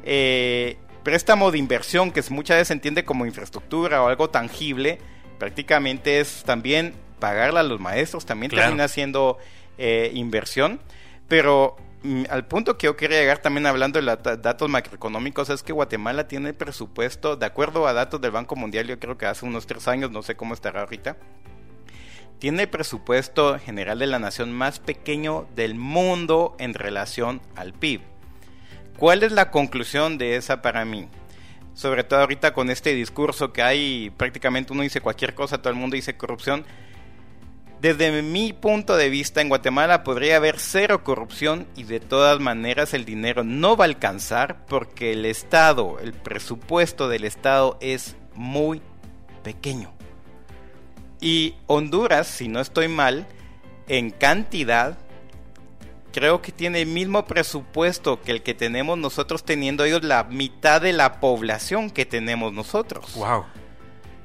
eh, 0.04 0.78
préstamo 1.04 1.52
de 1.52 1.58
inversión, 1.58 2.12
que 2.12 2.22
muchas 2.30 2.56
veces 2.58 2.68
se 2.70 2.74
entiende 2.74 3.04
como 3.06 3.26
infraestructura 3.26 4.02
o 4.04 4.08
algo 4.08 4.30
tangible, 4.30 5.00
prácticamente 5.40 6.20
es 6.20 6.44
también 6.44 6.94
pagarle 7.20 7.60
a 7.60 7.64
los 7.64 7.80
maestros, 7.80 8.26
también 8.26 8.50
Claro. 8.50 8.68
termina 8.68 8.88
siendo 8.88 9.38
eh, 9.78 10.12
inversión. 10.14 10.80
Pero 11.28 11.76
mm, 12.04 12.24
al 12.30 12.46
punto 12.46 12.78
que 12.78 12.86
yo 12.86 12.96
quería 12.98 13.20
llegar 13.20 13.40
también 13.40 13.66
hablando 13.66 14.00
de 14.00 14.06
los 14.06 14.22
datos 14.42 14.70
macroeconómicos 14.70 15.50
es 15.50 15.64
que 15.64 15.74
Guatemala 15.74 16.28
tiene 16.28 16.54
presupuesto, 16.54 17.36
de 17.36 17.46
acuerdo 17.46 17.88
a 17.88 17.94
datos 17.94 18.20
del 18.22 18.32
Banco 18.32 18.56
Mundial, 18.56 18.88
yo 18.88 19.00
creo 19.00 19.18
que 19.18 19.26
hace 19.26 19.46
unos 19.46 19.66
tres 19.68 19.88
años, 19.88 20.12
no 20.12 20.22
sé 20.24 20.36
cómo 20.36 20.54
estará 20.54 20.82
ahorita, 20.82 21.18
tiene 22.40 22.64
el 22.64 22.70
presupuesto 22.70 23.60
general 23.60 24.00
de 24.00 24.08
la 24.08 24.18
nación 24.20 24.52
más 24.52 24.80
pequeño 24.80 25.48
del 25.56 25.76
mundo 25.76 26.56
en 26.58 26.74
relación 26.74 27.42
al 27.56 27.74
PIB. 27.74 28.02
¿Cuál 29.02 29.24
es 29.24 29.32
la 29.32 29.50
conclusión 29.50 30.20
de 30.20 30.36
esa 30.36 30.62
para 30.62 30.86
mí? 30.86 31.08
Sobre 31.74 32.04
todo 32.04 32.20
ahorita 32.20 32.54
con 32.54 32.70
este 32.70 32.94
discurso 32.94 33.52
que 33.52 33.64
hay, 33.64 34.12
prácticamente 34.12 34.74
uno 34.74 34.84
dice 34.84 35.02
cualquier 35.02 35.34
cosa, 35.34 35.58
todo 35.58 35.74
el 35.74 35.80
mundo 35.80 35.96
dice 35.96 36.18
corrupción. 36.18 36.66
Desde 37.82 38.22
mi 38.22 38.54
punto 38.54 38.96
de 38.96 39.10
vista, 39.10 39.42
en 39.42 39.50
Guatemala 39.50 40.04
podría 40.04 40.36
haber 40.36 40.60
cero 40.60 41.04
corrupción 41.04 41.66
y 41.76 41.86
de 41.86 42.00
todas 42.00 42.40
maneras 42.40 42.94
el 42.94 43.04
dinero 43.04 43.44
no 43.44 43.76
va 43.76 43.86
a 43.86 43.88
alcanzar 43.88 44.68
porque 44.68 45.14
el 45.14 45.26
Estado, 45.26 45.98
el 46.00 46.14
presupuesto 46.14 47.10
del 47.10 47.24
Estado 47.24 47.80
es 47.82 48.16
muy 48.36 48.84
pequeño. 49.42 49.92
Y 51.20 51.56
Honduras, 51.66 52.28
si 52.28 52.50
no 52.50 52.60
estoy 52.60 52.88
mal, 52.88 53.26
en 53.88 54.12
cantidad, 54.12 55.00
creo 56.12 56.42
que 56.42 56.52
tiene 56.52 56.82
el 56.82 56.88
mismo 56.88 57.26
presupuesto 57.26 58.22
que 58.22 58.32
el 58.32 58.44
que 58.44 58.54
tenemos 58.54 58.98
nosotros 58.98 59.44
teniendo 59.44 59.84
ellos 59.84 60.04
la 60.04 60.24
mitad 60.26 60.82
de 60.82 60.94
la 60.94 61.20
población 61.20 61.90
que 61.90 62.06
tenemos 62.06 62.54
nosotros. 62.54 63.14
Wow. 63.16 63.46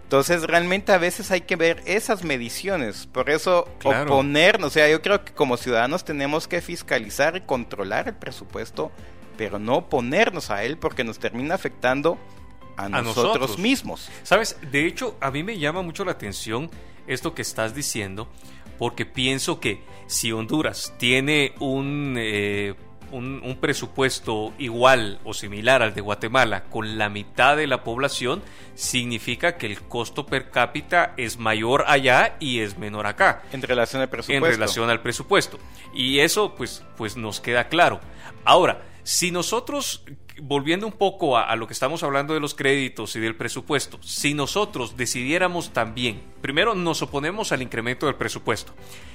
Entonces 0.02 0.42
realmente 0.44 0.92
a 0.92 0.98
veces 0.98 1.30
hay 1.32 1.40
que 1.40 1.56
ver 1.56 1.82
esas 1.84 2.22
mediciones. 2.22 3.06
Por 3.06 3.28
eso 3.28 3.68
Claro. 3.78 4.12
oponernos, 4.12 4.68
o 4.68 4.70
sea, 4.70 4.88
yo 4.88 5.02
creo 5.02 5.24
que 5.24 5.32
como 5.32 5.56
ciudadanos 5.56 6.04
tenemos 6.04 6.46
que 6.46 6.60
fiscalizar 6.60 7.36
y 7.36 7.40
controlar 7.40 8.06
el 8.06 8.14
presupuesto, 8.14 8.92
pero 9.36 9.58
no 9.58 9.78
oponernos 9.78 10.50
a 10.50 10.62
él 10.62 10.78
porque 10.78 11.02
nos 11.02 11.18
termina 11.18 11.56
afectando 11.56 12.18
a, 12.76 12.88
nosotros, 12.88 13.16
nosotros. 13.16 13.58
mismos. 13.58 14.08
Sabes, 14.22 14.56
de 14.70 14.86
hecho, 14.86 15.16
a 15.20 15.30
mí 15.30 15.42
me 15.42 15.58
llama 15.58 15.82
mucho 15.82 16.04
la 16.04 16.12
atención 16.12 16.70
esto 17.06 17.34
que 17.34 17.42
estás 17.42 17.74
diciendo, 17.74 18.28
porque 18.78 19.06
pienso 19.06 19.60
que 19.60 19.82
si 20.06 20.32
Honduras 20.32 20.94
tiene 20.98 21.54
un, 21.60 22.14
eh, 22.18 22.74
un, 23.10 23.40
un 23.44 23.56
presupuesto 23.56 24.52
igual 24.58 25.18
o 25.24 25.34
similar 25.34 25.82
al 25.82 25.94
de 25.94 26.00
Guatemala 26.00 26.64
con 26.64 26.98
la 26.98 27.08
mitad 27.08 27.56
de 27.56 27.66
la 27.66 27.82
población, 27.84 28.42
significa 28.74 29.56
que 29.56 29.66
el 29.66 29.80
costo 29.82 30.26
per 30.26 30.50
cápita 30.50 31.14
es 31.16 31.38
mayor 31.38 31.84
allá 31.86 32.36
y 32.40 32.60
es 32.60 32.78
menor 32.78 33.06
acá 33.06 33.42
En 33.52 33.62
relación 33.62 34.02
al 34.02 34.08
presupuesto. 34.08 34.46
en 34.46 34.52
relación 34.52 34.90
al 34.90 35.00
presupuesto. 35.00 35.58
Y 35.94 36.18
eso 36.20 36.54
pues, 36.54 36.84
pues 36.96 37.16
nos 37.16 37.40
queda 37.40 37.68
claro. 37.68 38.00
Ahora, 38.44 38.82
si 39.06 39.30
nosotros, 39.30 40.02
volviendo 40.42 40.84
un 40.84 40.92
poco 40.92 41.38
a, 41.38 41.54
lo 41.54 41.68
que 41.68 41.74
estamos 41.74 42.02
hablando 42.02 42.34
de 42.34 42.40
los 42.40 42.56
créditos 42.56 43.14
y 43.14 43.20
del 43.20 43.36
presupuesto, 43.36 44.00
si 44.02 44.34
nosotros 44.34 44.96
decidiéramos 44.96 45.72
también, 45.72 46.24
primero 46.40 46.74
nos 46.74 47.02
oponemos 47.02 47.52
al 47.52 47.62
incremento 47.62 48.06
del 48.06 48.16
presupuesto 48.16 48.72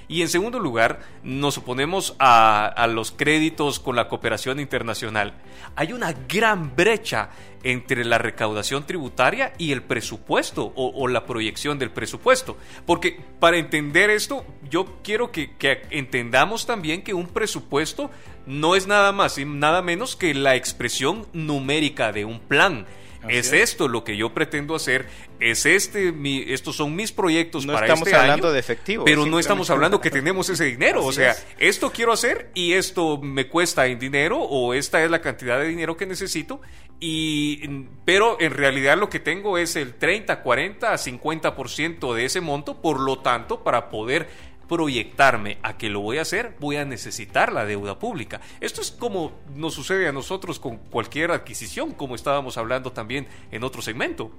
y 0.07 0.21
en 0.21 0.29
segundo 0.29 0.59
lugar 0.59 1.01
nos 1.23 1.57
oponemos 1.57 2.15
a, 2.19 2.87
los 2.89 3.11
créditos 3.11 3.81
con 3.81 3.97
la 3.97 4.07
cooperación 4.07 4.61
internacional, 4.61 5.33
hay 5.75 5.91
una 5.91 6.13
gran 6.13 6.73
brecha 6.73 7.29
entre 7.63 8.05
la 8.05 8.17
recaudación 8.17 8.85
tributaria 8.85 9.53
y 9.57 9.73
el 9.73 9.83
presupuesto 9.83 10.71
o, 10.73 11.07
la 11.09 11.25
proyección 11.25 11.77
del 11.77 11.91
presupuesto. 11.91 12.57
Porque 12.85 13.19
para 13.39 13.57
entender 13.57 14.09
esto, 14.09 14.43
yo 14.69 14.99
quiero 15.03 15.31
que 15.31 15.53
entendamos 15.91 16.65
también 16.65 17.03
que 17.03 17.13
un 17.13 17.27
presupuesto 17.27 18.09
no 18.51 18.75
es 18.75 18.85
nada 18.85 19.11
más 19.11 19.37
y 19.37 19.45
nada 19.45 19.81
menos 19.81 20.15
que 20.15 20.33
la 20.33 20.55
expresión 20.55 21.25
numérica 21.33 22.11
de 22.11 22.25
un 22.25 22.39
plan. 22.39 22.85
es, 23.29 23.53
esto 23.53 23.87
lo 23.87 24.03
que 24.03 24.17
yo 24.17 24.33
pretendo 24.33 24.75
hacer, 24.75 25.07
es 25.39 25.65
este, 25.65 26.11
mi, 26.11 26.43
estos 26.47 26.75
son 26.75 26.95
mis 26.95 27.11
proyectos 27.11 27.65
no 27.65 27.73
para 27.73 27.85
estamos 27.85 28.07
este 28.07 28.19
hablando 28.19 28.51
de 28.51 28.59
efectivo. 28.59 29.05
Pero 29.05 29.25
no 29.25 29.39
estamos 29.39 29.69
hablando 29.69 30.01
que 30.01 30.09
tenemos 30.09 30.49
ese 30.49 30.65
dinero, 30.65 31.05
o 31.05 31.11
sea, 31.11 31.35
esto 31.59 31.91
quiero 31.91 32.11
hacer 32.11 32.49
y 32.53 32.73
esto 32.73 33.19
me 33.19 33.47
cuesta 33.47 33.85
en 33.87 33.99
dinero 33.99 34.39
o 34.39 34.73
esta 34.73 35.03
es 35.03 35.09
la 35.09 35.21
cantidad 35.21 35.59
de 35.59 35.67
dinero 35.67 35.95
que 35.95 36.05
necesito 36.05 36.61
y 36.99 37.67
pero 38.05 38.39
en 38.39 38.51
realidad 38.51 38.95
lo 38.95 39.09
que 39.09 39.19
tengo 39.19 39.57
es 39.57 39.75
el 39.75 39.95
30, 39.95 40.43
40, 40.43 40.93
50% 40.93 42.13
de 42.13 42.25
ese 42.25 42.41
monto, 42.41 42.79
por 42.79 42.99
lo 42.99 43.19
tanto, 43.19 43.63
para 43.63 43.89
poder 43.89 44.29
proyectarme 44.71 45.57
a 45.63 45.75
que 45.75 45.89
lo 45.89 45.99
voy 45.99 46.17
a 46.17 46.21
hacer, 46.21 46.55
voy 46.61 46.77
a 46.77 46.85
necesitar 46.85 47.51
la 47.51 47.65
deuda 47.65 47.99
pública. 47.99 48.39
Esto 48.61 48.79
es 48.79 48.89
como 48.89 49.33
nos 49.53 49.73
sucede 49.73 50.07
a 50.07 50.13
nosotros 50.13 50.61
con 50.61 50.77
cualquier 50.77 51.31
adquisición, 51.31 51.91
como 51.91 52.15
estábamos 52.15 52.57
hablando 52.57 52.93
también 52.93 53.27
en 53.51 53.65
otro 53.65 53.81
segmento. 53.81 54.31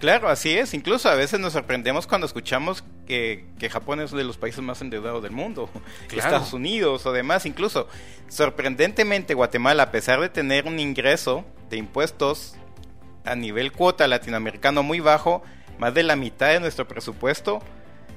Claro, 0.00 0.28
así 0.28 0.58
es. 0.58 0.74
Incluso 0.74 1.08
a 1.08 1.14
veces 1.14 1.38
nos 1.38 1.52
sorprendemos 1.52 2.08
cuando 2.08 2.26
escuchamos 2.26 2.82
que, 3.06 3.44
Japón 3.70 4.00
es 4.00 4.10
uno 4.10 4.18
de 4.18 4.24
los 4.24 4.38
países 4.38 4.60
más 4.60 4.82
endeudados 4.82 5.22
del 5.22 5.30
mundo, 5.30 5.70
Estados 6.10 6.52
Unidos 6.52 7.06
o 7.06 7.12
demás. 7.12 7.46
Incluso, 7.46 7.86
sorprendentemente, 8.26 9.34
Guatemala, 9.34 9.84
a 9.84 9.90
pesar 9.92 10.20
de 10.20 10.28
tener 10.28 10.66
un 10.66 10.80
ingreso 10.80 11.44
de 11.70 11.76
impuestos 11.76 12.56
a 13.24 13.36
nivel 13.36 13.70
cuota 13.70 14.08
latinoamericano 14.08 14.82
muy 14.82 14.98
bajo, 14.98 15.44
más 15.78 15.94
de 15.94 16.02
la 16.02 16.16
mitad 16.16 16.48
de 16.48 16.58
nuestro 16.58 16.88
presupuesto 16.88 17.62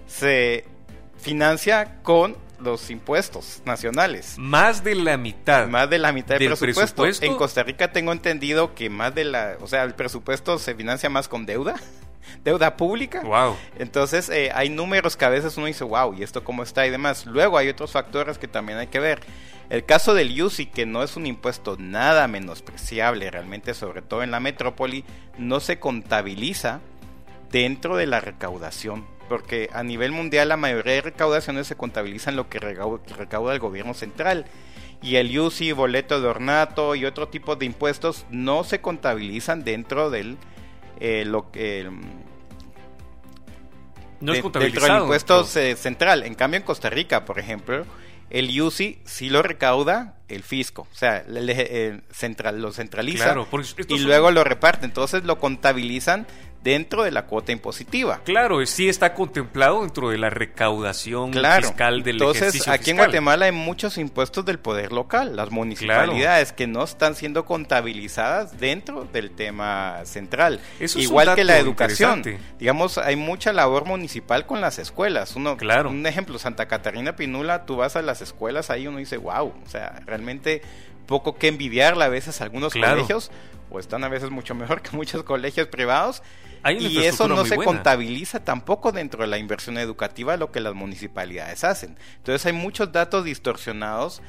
se 0.08 0.66
financia 1.20 2.02
con 2.02 2.36
los 2.60 2.90
impuestos 2.90 3.62
nacionales. 3.66 4.36
Más 4.38 4.84
de 4.84 4.96
la 4.96 5.18
mitad. 5.18 5.68
Más 5.68 5.90
de 5.90 5.98
la 5.98 6.12
mitad 6.12 6.38
del, 6.38 6.56
presupuesto. 6.56 7.26
En 7.26 7.36
Costa 7.36 7.64
Rica 7.64 7.92
tengo 7.92 8.12
entendido 8.12 8.76
que 8.76 8.90
más 8.90 9.16
de 9.16 9.26
la, 9.26 9.58
o 9.62 9.68
sea, 9.68 9.84
el 9.84 9.96
presupuesto 9.96 10.60
se 10.60 10.76
financia 10.76 11.10
más 11.10 11.28
con 11.28 11.46
deuda, 11.46 11.76
deuda 12.44 12.76
pública. 12.78 13.22
Wow. 13.22 13.56
Entonces 13.78 14.30
eh, 14.30 14.52
hay 14.54 14.70
números 14.70 15.16
que 15.16 15.26
a 15.26 15.30
veces 15.30 15.56
uno 15.58 15.68
dice, 15.68 15.84
wow, 15.84 16.14
¿y 16.14 16.24
esto 16.24 16.44
cómo 16.44 16.64
está? 16.64 16.86
Y 16.86 16.90
demás. 16.90 17.26
Luego 17.26 17.58
hay 17.58 17.70
otros 17.70 17.92
factores 17.92 18.38
que 18.38 18.48
también 18.48 18.78
hay 18.78 18.88
que 18.88 19.00
ver. 19.00 19.22
El 19.70 19.86
caso 19.86 20.16
del 20.16 20.42
UCI, 20.42 20.66
que 20.66 20.88
no 20.88 21.04
es 21.04 21.16
un 21.16 21.28
impuesto 21.28 21.78
nada 21.78 22.28
menospreciable 22.28 23.30
realmente, 23.30 23.76
sobre 23.76 24.02
todo 24.02 24.24
en 24.24 24.32
la 24.32 24.40
metrópoli, 24.40 25.06
no 25.38 25.60
se 25.60 25.80
contabiliza 25.80 26.80
dentro 27.52 27.96
de 27.96 28.08
la 28.08 28.20
recaudación 28.20 29.06
porque 29.30 29.70
a 29.72 29.84
nivel 29.84 30.12
mundial 30.12 30.50
la 30.50 30.58
mayoría 30.58 30.96
de 30.96 31.02
recaudaciones 31.02 31.68
se 31.68 31.76
contabilizan 31.76 32.36
lo 32.36 32.50
que 32.50 32.60
recauda, 32.60 33.54
el 33.54 33.60
gobierno 33.60 33.94
central. 33.94 34.46
Y 35.02 35.16
el 35.16 35.40
UCI, 35.40 35.72
boleto 35.72 36.20
de 36.20 36.28
ornato 36.28 36.96
y 36.96 37.06
otro 37.06 37.30
tipo 37.30 37.56
de 37.56 37.66
impuestos 37.66 38.26
no 38.30 38.66
se 38.66 38.82
contabilizan 38.82 39.64
dentro 39.64 40.10
del 40.10 40.38
eh, 41.00 41.24
lo 41.26 41.52
que 41.52 41.90
no 44.20 44.34
es 44.34 44.44
dentro 44.44 44.84
del 44.84 45.02
impuesto 45.02 45.46
central. 45.46 46.24
En 46.24 46.36
cambio 46.36 46.58
en 46.58 46.66
Costa 46.66 46.90
Rica, 46.90 47.24
por 47.24 47.40
ejemplo, 47.40 47.86
el 48.30 48.62
UCI 48.62 49.00
sí 49.06 49.30
lo 49.30 49.42
recauda 49.42 50.16
el 50.28 50.44
fisco, 50.44 50.88
o 50.92 50.96
sea, 50.96 51.24
el, 51.28 52.04
central 52.12 52.62
lo 52.62 52.72
centraliza 52.72 53.36
y 53.88 54.00
luego 54.00 54.30
lo 54.30 54.44
reparte, 54.44 54.86
entonces 54.86 55.24
lo 55.24 55.40
contabilizan 55.40 56.28
dentro 56.64 57.04
de 57.04 57.12
la 57.12 57.26
cuota 57.26 57.52
impositiva. 57.52 58.20
Claro, 58.24 58.66
sí 58.66 58.90
está 58.90 59.14
contemplado 59.14 59.82
dentro 59.82 60.10
de 60.10 60.18
la 60.18 60.30
recaudación 60.30 61.34
fiscal 61.34 62.04
del 62.04 62.16
Entonces, 62.18 62.68
aquí 62.68 62.92
en 62.92 62.98
Guatemala 62.98 63.46
hay 63.46 63.52
muchos 63.52 63.98
impuestos 63.98 64.46
del 64.46 64.60
poder 64.60 64.92
local, 64.92 65.36
las 65.36 65.52
municipalidades 65.52 66.52
que 66.52 66.68
no 66.68 66.84
están 66.84 67.16
siendo 67.16 67.46
contabilizadas 67.46 68.60
dentro 68.60 69.06
del 69.06 69.32
tema 69.32 70.02
central. 70.04 70.60
Igual 70.96 71.36
que 71.36 71.44
la 71.44 71.58
educación. 71.58 72.24
Digamos, 72.60 72.98
hay 72.98 73.16
mucha 73.16 73.54
labor 73.54 73.86
municipal 73.86 74.46
con 74.46 74.62
las 74.62 74.80
escuelas. 74.80 75.36
Uno, 75.36 75.58
claro. 75.58 75.90
Un 75.90 76.06
ejemplo, 76.06 76.38
Santa 76.40 76.68
Catarina 76.68 77.16
Pinula, 77.16 77.66
tú 77.66 77.78
vas 77.78 77.96
a 77.96 78.02
las 78.02 78.22
escuelas, 78.22 78.70
ahí 78.70 78.88
uno 78.88 78.98
dice, 78.98 79.18
wow, 79.18 79.54
o 79.66 79.70
sea, 79.70 80.02
realmente 80.06 80.62
poco 81.06 81.38
que 81.38 81.48
envidiarle 81.48 82.04
a 82.04 82.10
veces 82.10 82.40
a 82.40 82.44
algunos 82.44 82.74
colegios, 82.74 83.32
o 83.70 83.80
están 83.80 84.04
a 84.04 84.10
veces 84.10 84.30
mucho 84.30 84.56
mejor 84.56 84.82
que 84.84 84.96
muchos 84.96 85.24
colegios 85.24 85.68
privados, 85.68 86.22
y 86.68 87.00
eso 87.00 87.28
no 87.28 87.46
se 87.46 87.56
contabiliza 87.56 88.44
tampoco 88.44 88.92
dentro 88.92 89.22
de 89.22 89.28
la 89.28 89.38
inversión 89.38 89.78
educativa 89.78 90.36
lo 90.38 90.52
que 90.52 90.60
las 90.60 90.74
municipalidades 90.74 91.64
hacen. 91.64 91.98
Entonces 92.18 92.46
hay 92.46 92.54
muchos 92.54 92.92
datos 92.92 93.24
distorsionados 93.24 94.22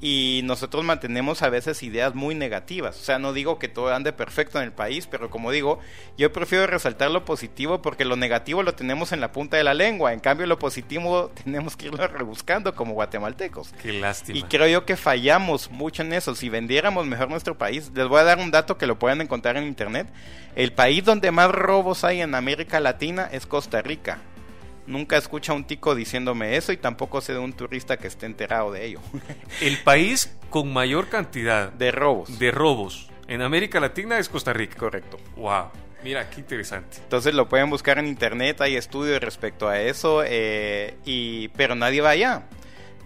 y 0.00 0.42
nosotros 0.44 0.84
mantenemos 0.84 1.42
a 1.42 1.48
veces 1.48 1.82
ideas 1.82 2.14
muy 2.14 2.34
negativas. 2.34 2.96
O 3.00 3.02
sea, 3.02 3.18
no 3.18 3.32
digo 3.32 3.58
que 3.58 3.68
todo 3.68 3.94
ande 3.94 4.12
perfecto 4.12 4.58
en 4.58 4.64
el 4.64 4.72
país, 4.72 5.06
pero 5.06 5.30
como 5.30 5.50
digo, 5.50 5.78
yo 6.18 6.32
prefiero 6.32 6.66
resaltar 6.66 7.10
lo 7.10 7.24
positivo 7.24 7.80
porque 7.80 8.04
lo 8.04 8.16
negativo 8.16 8.62
lo 8.62 8.74
tenemos 8.74 9.12
en 9.12 9.20
la 9.20 9.32
punta 9.32 9.56
de 9.56 9.64
la 9.64 9.72
lengua. 9.72 10.12
En 10.12 10.20
cambio, 10.20 10.46
lo 10.46 10.58
positivo 10.58 11.30
tenemos 11.44 11.76
que 11.76 11.86
irlo 11.86 12.06
rebuscando 12.06 12.74
como 12.74 12.92
guatemaltecos. 12.92 13.72
Qué 13.82 13.94
lástima. 13.94 14.38
Y 14.38 14.42
creo 14.42 14.66
yo 14.66 14.84
que 14.84 14.96
fallamos 14.96 15.70
mucho 15.70 16.02
en 16.02 16.12
eso. 16.12 16.34
Si 16.34 16.48
vendiéramos 16.48 17.06
mejor 17.06 17.30
nuestro 17.30 17.56
país, 17.56 17.90
les 17.94 18.06
voy 18.06 18.20
a 18.20 18.24
dar 18.24 18.38
un 18.38 18.50
dato 18.50 18.76
que 18.76 18.86
lo 18.86 18.98
pueden 18.98 19.22
encontrar 19.22 19.56
en 19.56 19.64
internet. 19.64 20.06
El 20.54 20.72
país 20.72 21.04
donde 21.04 21.30
más 21.30 21.50
robos 21.50 22.04
hay 22.04 22.20
en 22.20 22.34
América 22.34 22.80
Latina 22.80 23.28
es 23.32 23.46
Costa 23.46 23.80
Rica. 23.80 24.18
Nunca 24.86 25.16
escucha 25.16 25.52
un 25.52 25.64
tico 25.64 25.94
diciéndome 25.94 26.56
eso 26.56 26.72
y 26.72 26.76
tampoco 26.76 27.20
sé 27.20 27.32
de 27.32 27.38
un 27.38 27.52
turista 27.52 27.96
que 27.96 28.06
esté 28.06 28.26
enterado 28.26 28.70
de 28.72 28.86
ello. 28.86 29.00
El 29.60 29.78
país 29.78 30.36
con 30.50 30.72
mayor 30.72 31.08
cantidad 31.08 31.72
de 31.72 31.90
robos. 31.90 32.38
De 32.38 32.50
robos 32.50 33.10
en 33.28 33.42
América 33.42 33.80
Latina 33.80 34.18
es 34.18 34.28
Costa 34.28 34.52
Rica. 34.52 34.76
Correcto. 34.76 35.18
Wow. 35.36 35.70
Mira, 36.04 36.28
qué 36.30 36.40
interesante. 36.40 36.98
Entonces 36.98 37.34
lo 37.34 37.48
pueden 37.48 37.68
buscar 37.70 37.98
en 37.98 38.06
internet, 38.06 38.60
hay 38.60 38.76
estudios 38.76 39.20
respecto 39.20 39.68
a 39.68 39.80
eso, 39.80 40.22
eh, 40.24 40.96
y, 41.04 41.48
pero 41.48 41.74
nadie 41.74 42.00
va 42.00 42.10
allá. 42.10 42.44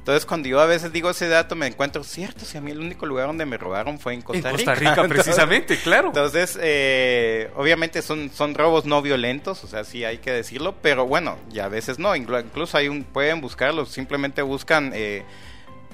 Entonces, 0.00 0.24
cuando 0.24 0.48
yo 0.48 0.58
a 0.60 0.66
veces 0.66 0.92
digo 0.92 1.10
ese 1.10 1.28
dato, 1.28 1.54
me 1.54 1.66
encuentro, 1.66 2.02
cierto, 2.04 2.46
si 2.46 2.56
a 2.56 2.62
mí 2.62 2.70
el 2.70 2.80
único 2.80 3.04
lugar 3.04 3.26
donde 3.26 3.44
me 3.44 3.58
robaron 3.58 3.98
fue 3.98 4.14
en 4.14 4.22
Costa 4.22 4.50
Rica. 4.50 4.72
En 4.72 4.74
Costa 4.74 4.74
Rica, 4.74 5.08
precisamente, 5.08 5.76
claro. 5.76 6.08
Entonces, 6.08 6.58
eh, 6.60 7.50
obviamente 7.54 8.00
son, 8.00 8.30
son 8.30 8.54
robos 8.54 8.86
no 8.86 9.02
violentos, 9.02 9.62
o 9.62 9.66
sea, 9.66 9.84
sí 9.84 10.02
hay 10.04 10.16
que 10.18 10.32
decirlo, 10.32 10.74
pero 10.80 11.06
bueno, 11.06 11.36
ya 11.50 11.66
a 11.66 11.68
veces 11.68 11.98
no. 11.98 12.16
Incluso 12.16 12.78
hay 12.78 12.88
un, 12.88 13.04
pueden 13.04 13.42
buscarlos, 13.42 13.90
simplemente 13.90 14.40
buscan 14.40 14.92
eh, 14.94 15.22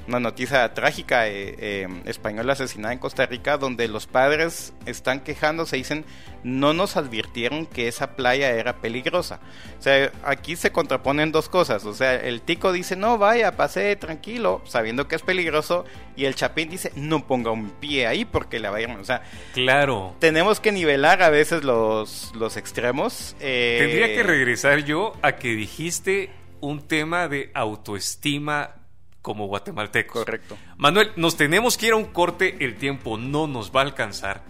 una 0.09 0.21
noticia 0.21 0.73
trágica 0.75 1.29
eh, 1.29 1.55
eh, 1.59 1.89
española 2.05 2.53
asesinada 2.53 2.93
en 2.93 2.99
Costa 2.99 3.27
Rica 3.27 3.59
donde 3.59 3.89
los 3.89 4.07
padres 4.07 4.73
están 4.87 5.21
quejándose 5.21 5.77
dicen 5.77 6.05
no 6.47 6.73
nos 6.73 6.97
advirtieron 6.97 7.67
que 7.67 7.89
esa 7.89 8.15
playa 8.15 8.53
era 8.53 8.77
peligrosa. 8.77 9.41
O 9.81 9.83
sea, 9.83 10.13
aquí 10.25 10.55
se 10.55 10.71
contraponen 10.71 11.33
dos 11.33 11.49
cosas. 11.49 11.85
O 11.85 11.93
sea, 11.93 12.15
el 12.15 12.41
tico 12.41 12.73
dice 12.73 12.95
no 12.95 13.19
vaya, 13.19 13.57
pase 13.57 13.97
tranquilo, 13.97 14.63
sabiendo 14.65 15.09
que 15.09 15.17
es 15.17 15.23
peligroso. 15.23 15.85
Y 16.15 16.25
el 16.25 16.37
chapín 16.37 16.71
dice 16.71 16.93
no 16.95 17.27
ponga 17.27 17.51
un 17.51 17.71
pie 17.71 18.07
ahí 18.07 18.25
porque 18.25 18.61
le 18.61 18.69
va 18.69 18.77
a 18.77 18.81
ir. 18.81 18.91
O 18.91 19.05
sea, 19.05 19.23
claro. 19.55 20.15
Tenemos 20.21 20.61
que 20.61 20.71
nivelar 20.71 21.21
a 21.23 21.31
veces 21.31 21.65
los, 21.65 22.33
los 22.37 22.57
extremos. 22.57 23.35
Eh, 23.41 23.79
Tendría 23.81 24.07
que 24.15 24.23
regresar 24.23 24.85
yo 24.85 25.15
a 25.23 25.37
que 25.37 25.49
dijiste 25.49 26.31
un 26.61 26.87
tema 26.87 27.27
de 27.27 27.51
autoestima 27.55 28.86
como 29.27 29.49
guatemaltecos. 29.49 30.25
Correcto. 30.25 30.57
Manuel, 30.77 31.11
nos 31.17 31.37
tenemos 31.37 31.77
que 31.77 31.87
ir 31.87 31.95
a 31.95 31.97
un 31.97 32.05
corte, 32.05 32.59
el 32.61 32.77
tiempo 32.77 33.19
no 33.19 33.49
nos 33.49 33.73
va 33.75 33.81
a 33.81 33.83
alcanzar, 33.83 34.45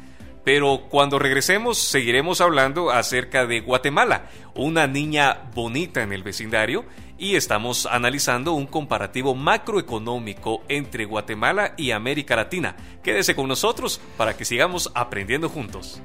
pero 0.45 0.89
cuando 0.91 1.19
regresemos 1.19 1.79
seguiremos 1.79 2.43
hablando 2.43 2.91
acerca 2.91 3.47
de 3.47 3.61
Guatemala, 3.61 4.27
una 4.55 4.87
niña 4.87 5.49
bonita 5.55 6.03
en 6.03 6.13
el 6.13 6.23
vecindario, 6.23 6.85
y 7.17 7.37
estamos 7.37 7.87
analizando 7.87 8.53
un 8.53 8.67
comparativo 8.67 9.35
macroeconómico 9.35 10.63
entre 10.69 11.07
Guatemala 11.07 11.73
y 11.79 11.93
América 11.93 12.37
Latina. 12.37 12.77
Quédese 13.03 13.35
con 13.35 13.49
nosotros 13.49 13.99
para 14.19 14.37
que 14.37 14.45
sigamos 14.45 14.93
aprendiendo 14.95 15.49
juntos. 15.49 16.03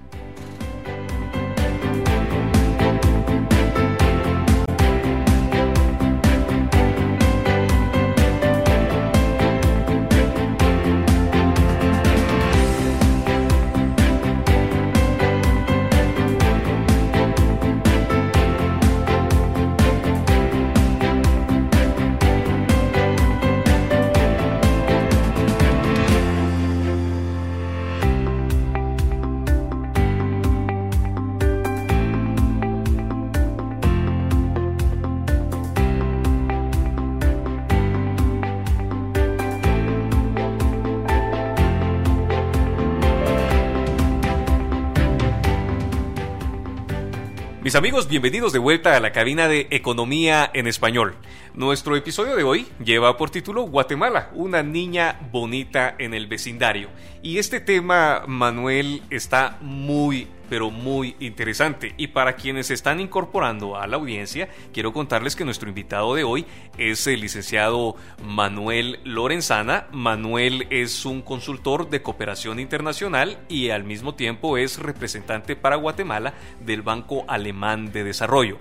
Amigos, 47.76 48.10
bienvenidos 48.10 48.52
de 48.52 48.60
vuelta 48.60 48.98
a 48.98 49.00
la 49.00 49.14
cabina 49.14 49.48
de 49.48 49.68
Economía 49.70 50.52
en 50.54 50.68
Español. 50.68 51.16
Nuestro 51.54 51.96
episodio 51.96 52.36
de 52.36 52.44
hoy 52.44 52.68
lleva 52.84 53.16
por 53.16 53.30
título 53.30 53.64
Guatemala, 53.64 54.30
una 54.34 54.62
niña 54.62 55.20
bonita 55.32 55.96
en 55.98 56.14
el 56.14 56.28
vecindario. 56.28 56.90
Y 57.22 57.38
este 57.38 57.62
tema, 57.62 58.24
Manuel, 58.28 59.04
está 59.10 59.58
muy 59.62 60.28
pero 60.52 60.70
muy 60.70 61.16
interesante. 61.22 61.94
Y 61.96 62.08
para 62.08 62.36
quienes 62.36 62.68
se 62.68 62.74
están 62.74 63.00
incorporando 63.00 63.78
a 63.78 63.88
la 63.88 63.96
audiencia, 63.96 64.50
quiero 64.74 64.92
contarles 64.92 65.38
que 65.38 65.46
nuestro 65.46 65.70
invitado 65.70 66.14
de 66.14 66.26
hoy 66.26 66.46
es 66.78 67.08
el 67.08 67.22
licenciado 67.22 67.96
Manuel 68.22 69.00
Lorenzana. 69.06 69.88
Manuel 69.94 70.68
es 70.70 71.06
un 71.06 71.22
consultor 71.22 71.90
de 71.90 72.02
cooperación 72.02 72.60
internacional 72.60 73.40
y 73.48 73.70
al 73.70 73.86
mismo 73.86 74.14
tiempo 74.14 74.58
es 74.58 74.78
representante 74.78 75.56
para 75.56 75.78
Guatemala 75.78 76.34
del 76.60 76.82
Banco 76.82 77.24
Alemán 77.30 77.94
de 77.94 78.04
Desarrollo. 78.04 78.58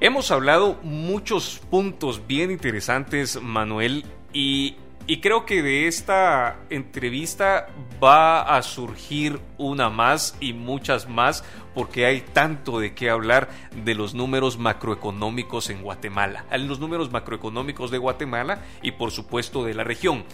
Hemos 0.00 0.30
hablado 0.30 0.78
muchos 0.82 1.60
puntos 1.70 2.26
bien 2.26 2.50
interesantes, 2.50 3.42
Manuel, 3.42 4.06
y 4.32 4.76
y 5.08 5.22
creo 5.22 5.46
que 5.46 5.62
de 5.62 5.86
esta 5.86 6.58
entrevista 6.68 7.68
va 8.00 8.42
a 8.42 8.62
surgir 8.62 9.40
una 9.56 9.88
más 9.88 10.36
y 10.38 10.52
muchas 10.52 11.08
más 11.08 11.42
porque 11.74 12.04
hay 12.04 12.20
tanto 12.20 12.78
de 12.78 12.94
qué 12.94 13.08
hablar 13.08 13.48
de 13.84 13.94
los 13.94 14.12
números 14.12 14.58
macroeconómicos 14.58 15.70
en 15.70 15.80
Guatemala, 15.80 16.44
los 16.58 16.78
números 16.78 17.10
macroeconómicos 17.10 17.90
de 17.90 17.96
Guatemala 17.96 18.60
y 18.82 18.92
por 18.92 19.10
supuesto 19.10 19.64
de 19.64 19.72
la 19.72 19.82
región. 19.82 20.24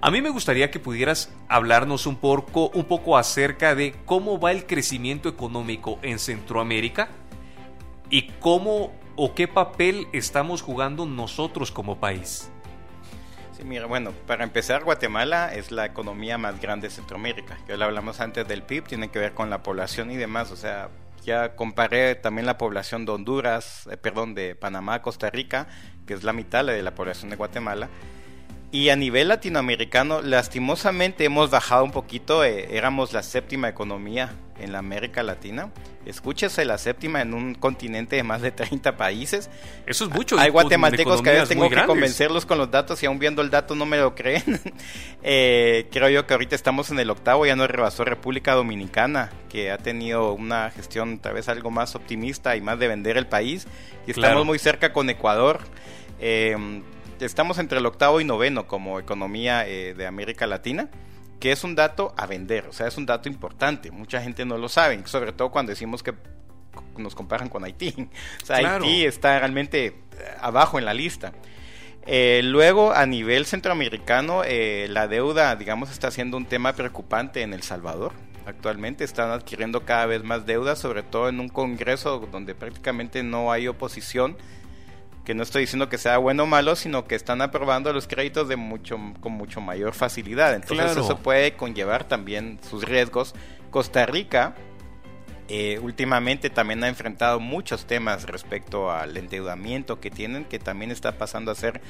A 0.00 0.10
mí 0.10 0.22
me 0.22 0.30
gustaría 0.30 0.70
que 0.70 0.80
pudieras 0.80 1.30
hablarnos 1.46 2.06
un 2.06 2.16
poco, 2.16 2.70
un 2.70 2.84
poco 2.84 3.18
acerca 3.18 3.74
de 3.74 3.94
cómo 4.06 4.40
va 4.40 4.50
el 4.50 4.64
crecimiento 4.64 5.28
económico 5.28 5.98
en 6.00 6.18
Centroamérica 6.18 7.10
y 8.08 8.28
cómo 8.40 8.94
o 9.14 9.34
qué 9.34 9.46
papel 9.46 10.06
estamos 10.14 10.62
jugando 10.62 11.04
nosotros 11.04 11.70
como 11.70 12.00
país. 12.00 12.50
Sí, 13.56 13.64
mira, 13.64 13.86
bueno, 13.86 14.12
para 14.26 14.44
empezar, 14.44 14.84
Guatemala 14.84 15.54
es 15.54 15.72
la 15.72 15.86
economía 15.86 16.36
más 16.36 16.60
grande 16.60 16.88
de 16.88 16.94
Centroamérica. 16.94 17.56
Ya 17.66 17.78
lo 17.78 17.86
hablamos 17.86 18.20
antes 18.20 18.46
del 18.46 18.62
PIB, 18.62 18.84
tiene 18.84 19.08
que 19.08 19.18
ver 19.18 19.32
con 19.32 19.48
la 19.48 19.62
población 19.62 20.10
y 20.10 20.16
demás. 20.16 20.50
O 20.50 20.56
sea, 20.56 20.90
ya 21.24 21.56
comparé 21.56 22.16
también 22.16 22.44
la 22.44 22.58
población 22.58 23.06
de 23.06 23.12
Honduras, 23.12 23.88
eh, 23.90 23.96
perdón, 23.96 24.34
de 24.34 24.56
Panamá, 24.56 25.00
Costa 25.00 25.30
Rica, 25.30 25.68
que 26.06 26.12
es 26.12 26.22
la 26.22 26.34
mitad 26.34 26.66
de 26.66 26.82
la 26.82 26.94
población 26.94 27.30
de 27.30 27.36
Guatemala. 27.36 27.88
Y 28.72 28.88
a 28.88 28.96
nivel 28.96 29.28
latinoamericano, 29.28 30.22
lastimosamente 30.22 31.24
hemos 31.24 31.50
bajado 31.50 31.84
un 31.84 31.92
poquito. 31.92 32.44
Eh, 32.44 32.76
éramos 32.76 33.12
la 33.12 33.22
séptima 33.22 33.68
economía 33.68 34.34
en 34.58 34.72
la 34.72 34.78
América 34.78 35.22
Latina. 35.22 35.70
Escúchese 36.04 36.64
la 36.64 36.78
séptima 36.78 37.20
en 37.20 37.34
un 37.34 37.54
continente 37.54 38.16
de 38.16 38.22
más 38.22 38.42
de 38.42 38.50
30 38.50 38.96
países. 38.96 39.50
Eso 39.86 40.04
es 40.04 40.10
mucho. 40.10 40.38
Hay 40.38 40.50
guatemaltecos 40.50 41.22
que 41.22 41.30
a 41.30 41.32
veces 41.32 41.48
tengo 41.48 41.68
que 41.68 41.84
convencerlos 41.84 42.46
con 42.46 42.58
los 42.58 42.70
datos 42.70 43.02
y 43.02 43.06
aún 43.06 43.18
viendo 43.18 43.42
el 43.42 43.50
dato 43.50 43.74
no 43.74 43.86
me 43.86 43.98
lo 43.98 44.14
creen. 44.14 44.60
eh, 45.22 45.88
creo 45.90 46.08
yo 46.08 46.26
que 46.26 46.34
ahorita 46.34 46.54
estamos 46.54 46.90
en 46.90 46.98
el 46.98 47.10
octavo, 47.10 47.46
ya 47.46 47.56
no 47.56 47.66
rebasó 47.66 48.04
República 48.04 48.54
Dominicana, 48.54 49.30
que 49.48 49.70
ha 49.70 49.78
tenido 49.78 50.32
una 50.32 50.70
gestión 50.70 51.18
tal 51.18 51.34
vez 51.34 51.48
algo 51.48 51.70
más 51.70 51.94
optimista 51.94 52.56
y 52.56 52.60
más 52.60 52.78
de 52.78 52.88
vender 52.88 53.16
el 53.16 53.26
país. 53.26 53.66
Y 54.06 54.12
estamos 54.12 54.44
muy 54.44 54.58
cerca 54.58 54.92
con 54.92 55.10
Ecuador. 55.10 55.60
Eh, 56.18 56.56
estamos 57.24 57.58
entre 57.58 57.78
el 57.78 57.86
octavo 57.86 58.20
y 58.20 58.24
noveno 58.24 58.66
como 58.66 58.98
economía 58.98 59.66
eh, 59.66 59.94
de 59.94 60.06
América 60.06 60.46
Latina, 60.46 60.88
que 61.40 61.52
es 61.52 61.64
un 61.64 61.74
dato 61.74 62.14
a 62.16 62.26
vender, 62.26 62.66
o 62.66 62.72
sea, 62.72 62.86
es 62.86 62.96
un 62.96 63.06
dato 63.06 63.28
importante. 63.28 63.90
Mucha 63.90 64.20
gente 64.20 64.44
no 64.44 64.58
lo 64.58 64.68
sabe, 64.68 65.00
sobre 65.06 65.32
todo 65.32 65.50
cuando 65.50 65.70
decimos 65.70 66.02
que 66.02 66.14
nos 66.96 67.14
comparan 67.14 67.48
con 67.48 67.64
Haití. 67.64 67.94
O 68.42 68.46
sea, 68.46 68.56
Haití 68.56 69.04
está 69.04 69.38
realmente 69.38 69.86
eh, 69.86 69.94
abajo 70.40 70.78
en 70.78 70.84
la 70.84 70.94
lista. 70.94 71.32
Eh, 72.06 72.40
luego, 72.44 72.92
a 72.92 73.04
nivel 73.06 73.46
centroamericano, 73.46 74.42
la 74.44 75.08
deuda, 75.08 75.56
digamos, 75.56 75.90
está 75.90 76.12
siendo 76.12 76.36
un 76.36 76.46
tema 76.46 76.72
preocupante 76.74 77.42
en 77.42 77.52
El 77.52 77.62
Salvador. 77.62 78.12
Actualmente 78.46 79.02
están 79.02 79.30
adquiriendo 79.30 79.84
cada 79.84 80.06
vez 80.06 80.22
más 80.22 80.46
deuda, 80.46 80.76
sobre 80.76 81.02
todo 81.02 81.28
en 81.28 81.40
un 81.40 81.48
Congreso 81.48 82.20
donde 82.30 82.54
prácticamente 82.54 83.24
no 83.24 83.50
hay 83.50 83.66
oposición 83.66 84.36
que 85.26 85.34
no 85.34 85.42
estoy 85.42 85.62
diciendo 85.62 85.88
que 85.88 85.98
sea 85.98 86.18
bueno 86.18 86.44
o 86.44 86.46
malo, 86.46 86.76
sino 86.76 87.04
que 87.04 87.16
están 87.16 87.42
aprobando 87.42 87.92
los 87.92 88.06
créditos 88.06 88.46
de 88.46 88.54
mucho 88.54 88.96
con 89.20 89.32
mucho 89.32 89.60
mayor 89.60 89.92
facilidad. 89.92 90.54
Entonces 90.54 90.96
eso 90.96 91.18
puede 91.18 91.54
conllevar 91.54 92.04
también 92.04 92.60
sus 92.62 92.84
riesgos. 92.84 93.34
Costa 93.72 94.06
Rica 94.06 94.54
eh, 95.48 95.80
últimamente 95.82 96.48
también 96.48 96.84
ha 96.84 96.88
enfrentado 96.88 97.40
muchos 97.40 97.86
temas 97.86 98.24
respecto 98.24 98.92
al 98.92 99.16
endeudamiento 99.16 99.98
que 99.98 100.12
tienen, 100.12 100.44
que 100.44 100.60
también 100.60 100.92
está 100.92 101.18
pasando 101.18 101.50
a 101.50 101.56
ser 101.56 101.80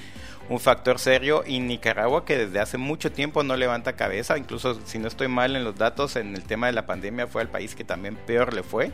un 0.48 0.58
factor 0.58 0.98
serio. 0.98 1.44
Y 1.46 1.60
Nicaragua, 1.60 2.24
que 2.24 2.38
desde 2.38 2.58
hace 2.58 2.78
mucho 2.78 3.12
tiempo 3.12 3.42
no 3.42 3.54
levanta 3.54 3.96
cabeza, 3.96 4.38
incluso 4.38 4.80
si 4.86 4.98
no 4.98 5.08
estoy 5.08 5.28
mal 5.28 5.56
en 5.56 5.64
los 5.64 5.76
datos, 5.76 6.16
en 6.16 6.34
el 6.34 6.44
tema 6.44 6.68
de 6.68 6.72
la 6.72 6.86
pandemia 6.86 7.26
fue 7.26 7.42
el 7.42 7.48
país 7.48 7.74
que 7.74 7.84
también 7.84 8.16
peor 8.16 8.54
le 8.54 8.62
fue. 8.62 8.92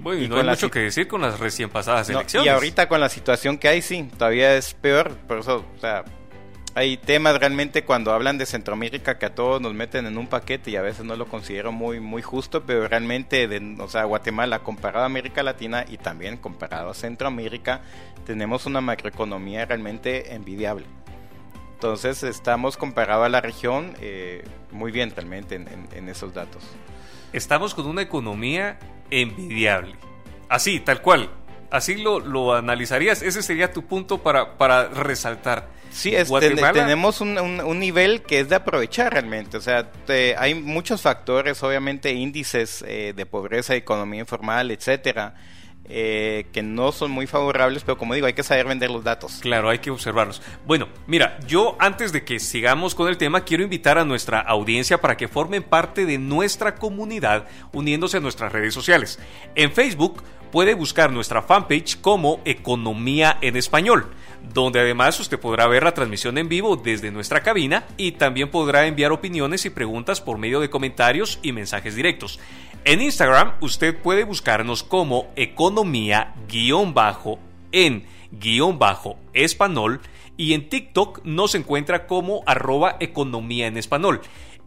Bueno, 0.00 0.22
y, 0.22 0.28
no 0.28 0.36
hay 0.36 0.44
mucho 0.44 0.70
que 0.70 0.80
decir 0.80 1.08
con 1.08 1.22
las 1.22 1.38
recién 1.40 1.70
pasadas 1.70 2.08
elecciones. 2.08 2.46
Y 2.46 2.48
ahorita 2.48 2.88
con 2.88 3.00
la 3.00 3.08
situación 3.08 3.58
que 3.58 3.68
hay, 3.68 3.82
sí, 3.82 4.08
todavía 4.16 4.56
es 4.56 4.74
peor. 4.74 5.16
Por 5.26 5.38
eso, 5.38 5.64
o 5.76 5.80
sea, 5.80 6.04
hay 6.74 6.96
temas 6.96 7.38
realmente 7.38 7.84
cuando 7.84 8.12
hablan 8.12 8.38
de 8.38 8.46
Centroamérica 8.46 9.18
que 9.18 9.26
a 9.26 9.34
todos 9.34 9.60
nos 9.60 9.74
meten 9.74 10.06
en 10.06 10.16
un 10.16 10.28
paquete 10.28 10.70
y 10.70 10.76
a 10.76 10.82
veces 10.82 11.04
no 11.04 11.16
lo 11.16 11.26
considero 11.26 11.72
muy 11.72 11.98
muy 11.98 12.22
justo, 12.22 12.64
pero 12.64 12.86
realmente, 12.86 13.48
de, 13.48 13.76
o 13.80 13.88
sea, 13.88 14.04
Guatemala 14.04 14.60
comparado 14.60 15.02
a 15.02 15.06
América 15.06 15.42
Latina 15.42 15.84
y 15.88 15.96
también 15.96 16.36
comparado 16.36 16.90
a 16.90 16.94
Centroamérica, 16.94 17.80
tenemos 18.26 18.66
una 18.66 18.80
macroeconomía 18.80 19.66
realmente 19.66 20.34
envidiable. 20.34 20.86
Entonces 21.74 22.22
estamos 22.22 22.76
comparado 22.76 23.24
a 23.24 23.28
la 23.28 23.40
región 23.40 23.94
eh, 24.00 24.44
muy 24.70 24.92
bien 24.92 25.12
realmente 25.14 25.56
en 25.56 26.08
esos 26.08 26.34
datos. 26.34 26.62
Estamos 27.32 27.74
con 27.74 27.86
una 27.86 28.02
economía 28.02 28.78
envidiable. 29.10 29.96
Así, 30.48 30.80
tal 30.80 31.02
cual. 31.02 31.30
Así 31.70 31.96
lo, 31.96 32.20
lo 32.20 32.54
analizarías. 32.54 33.22
Ese 33.22 33.42
sería 33.42 33.72
tu 33.72 33.84
punto 33.84 34.18
para, 34.18 34.56
para 34.56 34.88
resaltar. 34.88 35.68
Sí, 35.90 36.14
tenemos 36.72 37.20
un, 37.22 37.38
un, 37.38 37.78
nivel 37.78 38.22
que 38.22 38.40
es 38.40 38.48
de 38.48 38.56
aprovechar 38.56 39.12
realmente. 39.12 39.56
O 39.56 39.60
sea, 39.60 39.90
hay 40.36 40.54
muchos 40.54 41.00
factores, 41.00 41.62
obviamente 41.62 42.12
índices 42.12 42.84
eh, 42.86 43.14
de 43.16 43.26
pobreza, 43.26 43.74
economía 43.74 44.20
informal, 44.20 44.70
etcétera 44.70 45.34
eh, 45.88 46.46
que 46.52 46.62
no 46.62 46.92
son 46.92 47.10
muy 47.10 47.26
favorables, 47.26 47.82
pero 47.84 47.98
como 47.98 48.14
digo, 48.14 48.26
hay 48.26 48.34
que 48.34 48.42
saber 48.42 48.66
vender 48.66 48.90
los 48.90 49.04
datos. 49.04 49.38
Claro, 49.40 49.70
hay 49.70 49.78
que 49.78 49.90
observarlos. 49.90 50.42
Bueno, 50.66 50.88
mira, 51.06 51.38
yo 51.46 51.76
antes 51.78 52.12
de 52.12 52.24
que 52.24 52.38
sigamos 52.38 52.94
con 52.94 53.08
el 53.08 53.16
tema, 53.16 53.42
quiero 53.42 53.62
invitar 53.62 53.98
a 53.98 54.04
nuestra 54.04 54.40
audiencia 54.40 55.00
para 55.00 55.16
que 55.16 55.28
formen 55.28 55.62
parte 55.62 56.06
de 56.06 56.18
nuestra 56.18 56.74
comunidad 56.74 57.46
uniéndose 57.72 58.18
a 58.18 58.20
nuestras 58.20 58.52
redes 58.52 58.74
sociales. 58.74 59.18
En 59.54 59.72
Facebook 59.72 60.22
puede 60.52 60.74
buscar 60.74 61.12
nuestra 61.12 61.42
fanpage 61.42 62.00
como 62.00 62.40
Economía 62.44 63.38
en 63.40 63.56
Español 63.56 64.10
donde 64.54 64.80
además 64.80 65.18
usted 65.20 65.38
podrá 65.38 65.66
ver 65.66 65.82
la 65.82 65.94
transmisión 65.94 66.38
en 66.38 66.48
vivo 66.48 66.76
desde 66.76 67.10
nuestra 67.10 67.42
cabina 67.42 67.84
y 67.96 68.12
también 68.12 68.50
podrá 68.50 68.86
enviar 68.86 69.12
opiniones 69.12 69.64
y 69.66 69.70
preguntas 69.70 70.20
por 70.20 70.38
medio 70.38 70.60
de 70.60 70.70
comentarios 70.70 71.38
y 71.42 71.52
mensajes 71.52 71.94
directos. 71.94 72.38
En 72.84 73.02
Instagram 73.02 73.54
usted 73.60 73.96
puede 73.98 74.24
buscarnos 74.24 74.82
como 74.82 75.28
economía-en 75.84 76.34
español 79.32 80.00
y 80.36 80.54
en 80.54 80.68
TikTok 80.68 81.24
nos 81.24 81.54
encuentra 81.54 82.06
como 82.06 82.42
arroba 82.46 82.96
economía 83.00 83.66
en 83.66 83.76
español. 83.76 84.20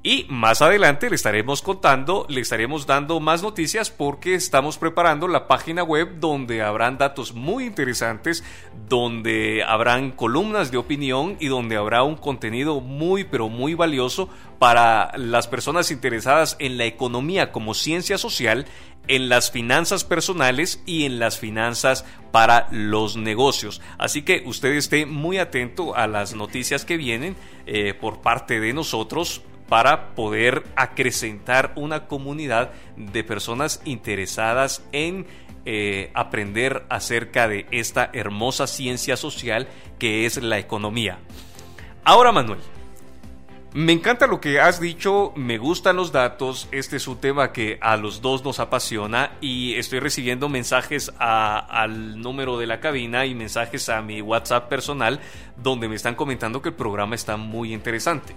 Y 0.03 0.25
más 0.29 0.63
adelante 0.63 1.09
le 1.09 1.15
estaremos 1.15 1.61
contando, 1.61 2.25
le 2.27 2.41
estaremos 2.41 2.87
dando 2.87 3.19
más 3.19 3.43
noticias 3.43 3.91
porque 3.91 4.33
estamos 4.33 4.79
preparando 4.79 5.27
la 5.27 5.47
página 5.47 5.83
web 5.83 6.19
donde 6.19 6.63
habrán 6.63 6.97
datos 6.97 7.35
muy 7.35 7.65
interesantes, 7.65 8.43
donde 8.89 9.63
habrán 9.63 10.09
columnas 10.09 10.71
de 10.71 10.77
opinión 10.77 11.37
y 11.39 11.49
donde 11.49 11.77
habrá 11.77 12.01
un 12.01 12.15
contenido 12.15 12.81
muy 12.81 13.25
pero 13.25 13.47
muy 13.47 13.75
valioso 13.75 14.27
para 14.57 15.15
las 15.17 15.47
personas 15.47 15.91
interesadas 15.91 16.55
en 16.57 16.79
la 16.79 16.85
economía 16.85 17.51
como 17.51 17.75
ciencia 17.75 18.17
social, 18.17 18.65
en 19.07 19.29
las 19.29 19.51
finanzas 19.51 20.03
personales 20.03 20.81
y 20.87 21.05
en 21.05 21.19
las 21.19 21.37
finanzas 21.37 22.05
para 22.31 22.67
los 22.71 23.17
negocios. 23.17 23.81
Así 23.99 24.23
que 24.23 24.41
usted 24.47 24.71
esté 24.71 25.05
muy 25.05 25.37
atento 25.37 25.95
a 25.95 26.07
las 26.07 26.33
noticias 26.33 26.85
que 26.85 26.97
vienen 26.97 27.35
eh, 27.67 27.93
por 27.93 28.21
parte 28.21 28.59
de 28.59 28.73
nosotros 28.73 29.43
para 29.72 30.15
poder 30.15 30.65
acrecentar 30.76 31.72
una 31.76 32.05
comunidad 32.07 32.74
de 32.97 33.24
personas 33.24 33.82
interesadas 33.86 34.84
en 34.91 35.26
eh, 35.63 36.11
aprender 36.13 36.84
acerca 36.89 37.47
de 37.47 37.67
esta 37.72 38.09
hermosa 38.11 38.67
ciencia 38.67 39.15
social 39.15 39.69
que 39.97 40.26
es 40.26 40.43
la 40.43 40.59
economía. 40.59 41.19
Ahora, 42.03 42.34
Manuel, 42.34 42.59
Me 43.74 43.93
encanta 43.93 44.28
lo 44.28 44.41
que 44.41 44.59
has 44.59 44.82
dicho, 44.82 45.32
me 45.38 45.57
gustan 45.57 45.95
los 45.95 46.11
datos, 46.11 46.67
este 46.74 46.97
es 46.97 47.07
un 47.07 47.22
tema 47.22 47.53
que 47.53 47.78
a 47.80 47.95
los 47.95 48.22
dos 48.22 48.43
nos 48.43 48.59
apasiona 48.59 49.38
y 49.39 49.76
estoy 49.76 49.99
recibiendo 49.99 50.49
mensajes 50.49 51.13
al 51.17 52.19
número 52.19 52.57
de 52.57 52.67
la 52.67 52.82
cabina 52.82 53.26
y 53.26 53.36
mensajes 53.36 53.88
a 53.88 54.01
mi 54.01 54.22
WhatsApp 54.22 54.67
personal 54.67 55.22
donde 55.55 55.88
me 55.88 55.95
están 55.95 56.15
comentando 56.15 56.61
que 56.61 56.67
el 56.67 56.76
programa 56.76 57.15
está 57.15 57.38
muy 57.38 57.74
interesante. 57.74 58.36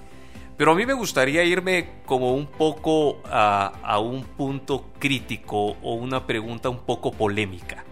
Pero 0.57 0.73
a 0.73 0.75
mí 0.75 0.87
me 0.87 0.93
gustaría 0.93 1.43
irme 1.45 2.03
como 2.07 2.35
un 2.35 2.47
poco 2.47 3.21
a, 3.25 3.73
a 3.83 3.99
un 3.99 4.23
punto 4.23 4.93
crítico 4.99 5.77
o 5.83 5.95
una 5.95 6.27
pregunta 6.27 6.69
un 6.69 6.79
poco 6.79 7.11
polémica. 7.13 7.85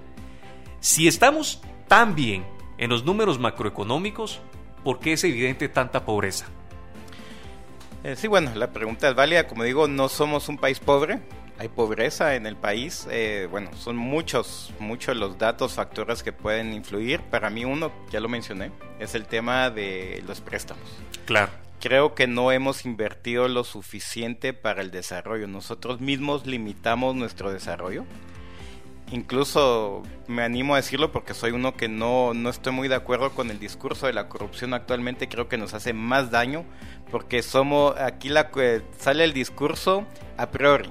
Si 0.80 1.08
estamos 1.08 1.60
tan 1.88 2.14
bien 2.14 2.44
en 2.78 2.90
los 2.90 3.04
números 3.04 3.38
macroeconómicos, 3.38 4.40
¿por 4.84 5.00
qué 5.00 5.14
es 5.14 5.24
evidente 5.24 5.68
tanta 5.68 6.04
pobreza? 6.04 6.46
Eh, 8.04 8.16
sí, 8.16 8.26
bueno, 8.26 8.52
la 8.54 8.72
pregunta 8.72 9.08
es 9.08 9.14
válida. 9.14 9.46
Como 9.46 9.64
digo, 9.64 9.86
no 9.88 10.08
somos 10.08 10.48
un 10.48 10.58
país 10.58 10.80
pobre. 10.80 11.20
Hay 11.58 11.68
pobreza 11.68 12.34
en 12.34 12.46
el 12.46 12.56
país. 12.56 13.06
Eh, 13.10 13.46
bueno, 13.50 13.70
son 13.76 13.96
muchos, 13.96 14.72
muchos 14.80 15.16
los 15.16 15.38
datos, 15.38 15.74
factores 15.74 16.22
que 16.22 16.32
pueden 16.32 16.72
influir. 16.72 17.20
Para 17.20 17.50
mí 17.50 17.64
uno, 17.64 17.92
ya 18.10 18.18
lo 18.18 18.28
mencioné, 18.28 18.72
es 18.98 19.14
el 19.14 19.26
tema 19.26 19.70
de 19.70 20.22
los 20.26 20.40
préstamos. 20.40 20.84
Claro. 21.24 21.52
Creo 21.82 22.14
que 22.14 22.26
no 22.26 22.50
hemos 22.50 22.86
invertido 22.86 23.46
lo 23.48 23.64
suficiente 23.64 24.54
para 24.54 24.80
el 24.80 24.90
desarrollo. 24.90 25.46
Nosotros 25.46 26.00
mismos 26.00 26.46
limitamos 26.46 27.14
nuestro 27.14 27.52
desarrollo 27.52 28.06
incluso 29.12 30.02
me 30.26 30.42
animo 30.42 30.74
a 30.74 30.78
decirlo 30.78 31.12
porque 31.12 31.34
soy 31.34 31.52
uno 31.52 31.76
que 31.76 31.88
no, 31.88 32.34
no 32.34 32.50
estoy 32.50 32.72
muy 32.72 32.88
de 32.88 32.94
acuerdo 32.94 33.30
con 33.30 33.50
el 33.50 33.58
discurso 33.58 34.06
de 34.06 34.12
la 34.12 34.28
corrupción 34.28 34.74
actualmente, 34.74 35.28
creo 35.28 35.48
que 35.48 35.58
nos 35.58 35.74
hace 35.74 35.92
más 35.92 36.30
daño 36.30 36.64
porque 37.10 37.42
somos, 37.42 37.98
aquí 38.00 38.30
la, 38.30 38.50
sale 38.98 39.24
el 39.24 39.32
discurso 39.32 40.06
a 40.36 40.50
priori. 40.50 40.90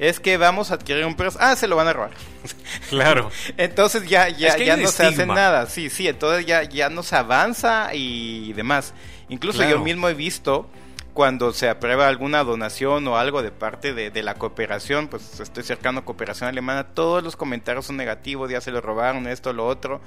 Es 0.00 0.18
que 0.18 0.38
vamos 0.38 0.70
a 0.70 0.74
adquirir 0.74 1.04
un 1.04 1.14
precio. 1.14 1.38
Ah, 1.42 1.54
se 1.56 1.68
lo 1.68 1.76
van 1.76 1.88
a 1.88 1.92
robar. 1.92 2.10
Claro. 2.88 3.30
entonces 3.58 4.08
ya, 4.08 4.30
ya, 4.30 4.56
ya 4.56 4.76
no 4.76 4.88
se 4.88 5.04
hace 5.04 5.26
nada. 5.26 5.66
Sí, 5.66 5.90
sí, 5.90 6.08
entonces 6.08 6.46
ya, 6.46 6.62
ya 6.62 6.88
no 6.88 7.02
se 7.02 7.16
avanza 7.16 7.90
y 7.94 8.54
demás. 8.54 8.94
Incluso 9.30 9.66
yo 9.66 9.80
mismo 9.80 10.08
he 10.08 10.14
visto 10.14 10.68
cuando 11.14 11.52
se 11.52 11.68
aprueba 11.68 12.08
alguna 12.08 12.44
donación 12.44 13.06
o 13.08 13.16
algo 13.16 13.42
de 13.42 13.50
parte 13.50 13.94
de, 13.94 14.22
la 14.22 14.34
cooperación, 14.34 15.08
pues 15.08 15.40
estoy 15.40 15.62
cercano 15.62 16.00
a 16.00 16.04
cooperación 16.04 16.48
alemana, 16.48 16.88
todos 16.88 17.22
los 17.22 17.36
comentarios 17.36 17.86
son 17.86 17.96
negativos, 17.96 18.50
ya 18.50 18.60
se 18.60 18.70
lo 18.70 18.80
robaron, 18.80 19.26
esto, 19.26 19.52
lo 19.52 19.66
otro. 19.66 20.00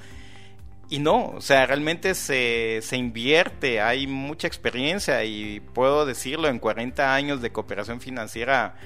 Y 0.90 0.98
no, 0.98 1.30
o 1.30 1.40
sea, 1.40 1.66
realmente 1.66 2.14
se, 2.14 2.80
se 2.82 2.96
invierte, 2.96 3.80
hay 3.80 4.06
mucha 4.06 4.46
experiencia 4.46 5.24
y 5.24 5.60
puedo 5.60 6.06
decirlo, 6.06 6.48
en 6.48 6.58
40 6.58 7.14
años 7.14 7.40
de 7.40 7.50
cooperación 7.50 8.00
financiera 8.00 8.76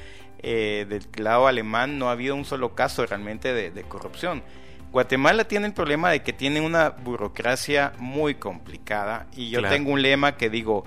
eh, 0.41 0.87
del 0.89 1.03
lado 1.25 1.49
alemán 1.49 1.99
no 1.99 2.09
ha 2.09 2.13
habido 2.13 2.37
un 2.37 2.45
solo 2.45 2.75
caso 2.75 3.05
realmente 3.05 3.53
de, 3.53 3.83
corrupción. 3.83 4.43
Guatemala 4.91 5.45
tiene 5.45 5.67
el 5.67 5.75
problema 5.75 6.11
de 6.11 6.23
que 6.23 6.33
tiene 6.33 6.61
una 6.61 6.91
burocracia 6.91 7.93
muy 7.99 8.37
complicada 8.37 9.27
y 9.37 9.51
yo 9.51 9.63
tengo 9.63 9.93
un 9.93 10.01
lema 10.01 10.37
que 10.37 10.49
digo, 10.49 10.85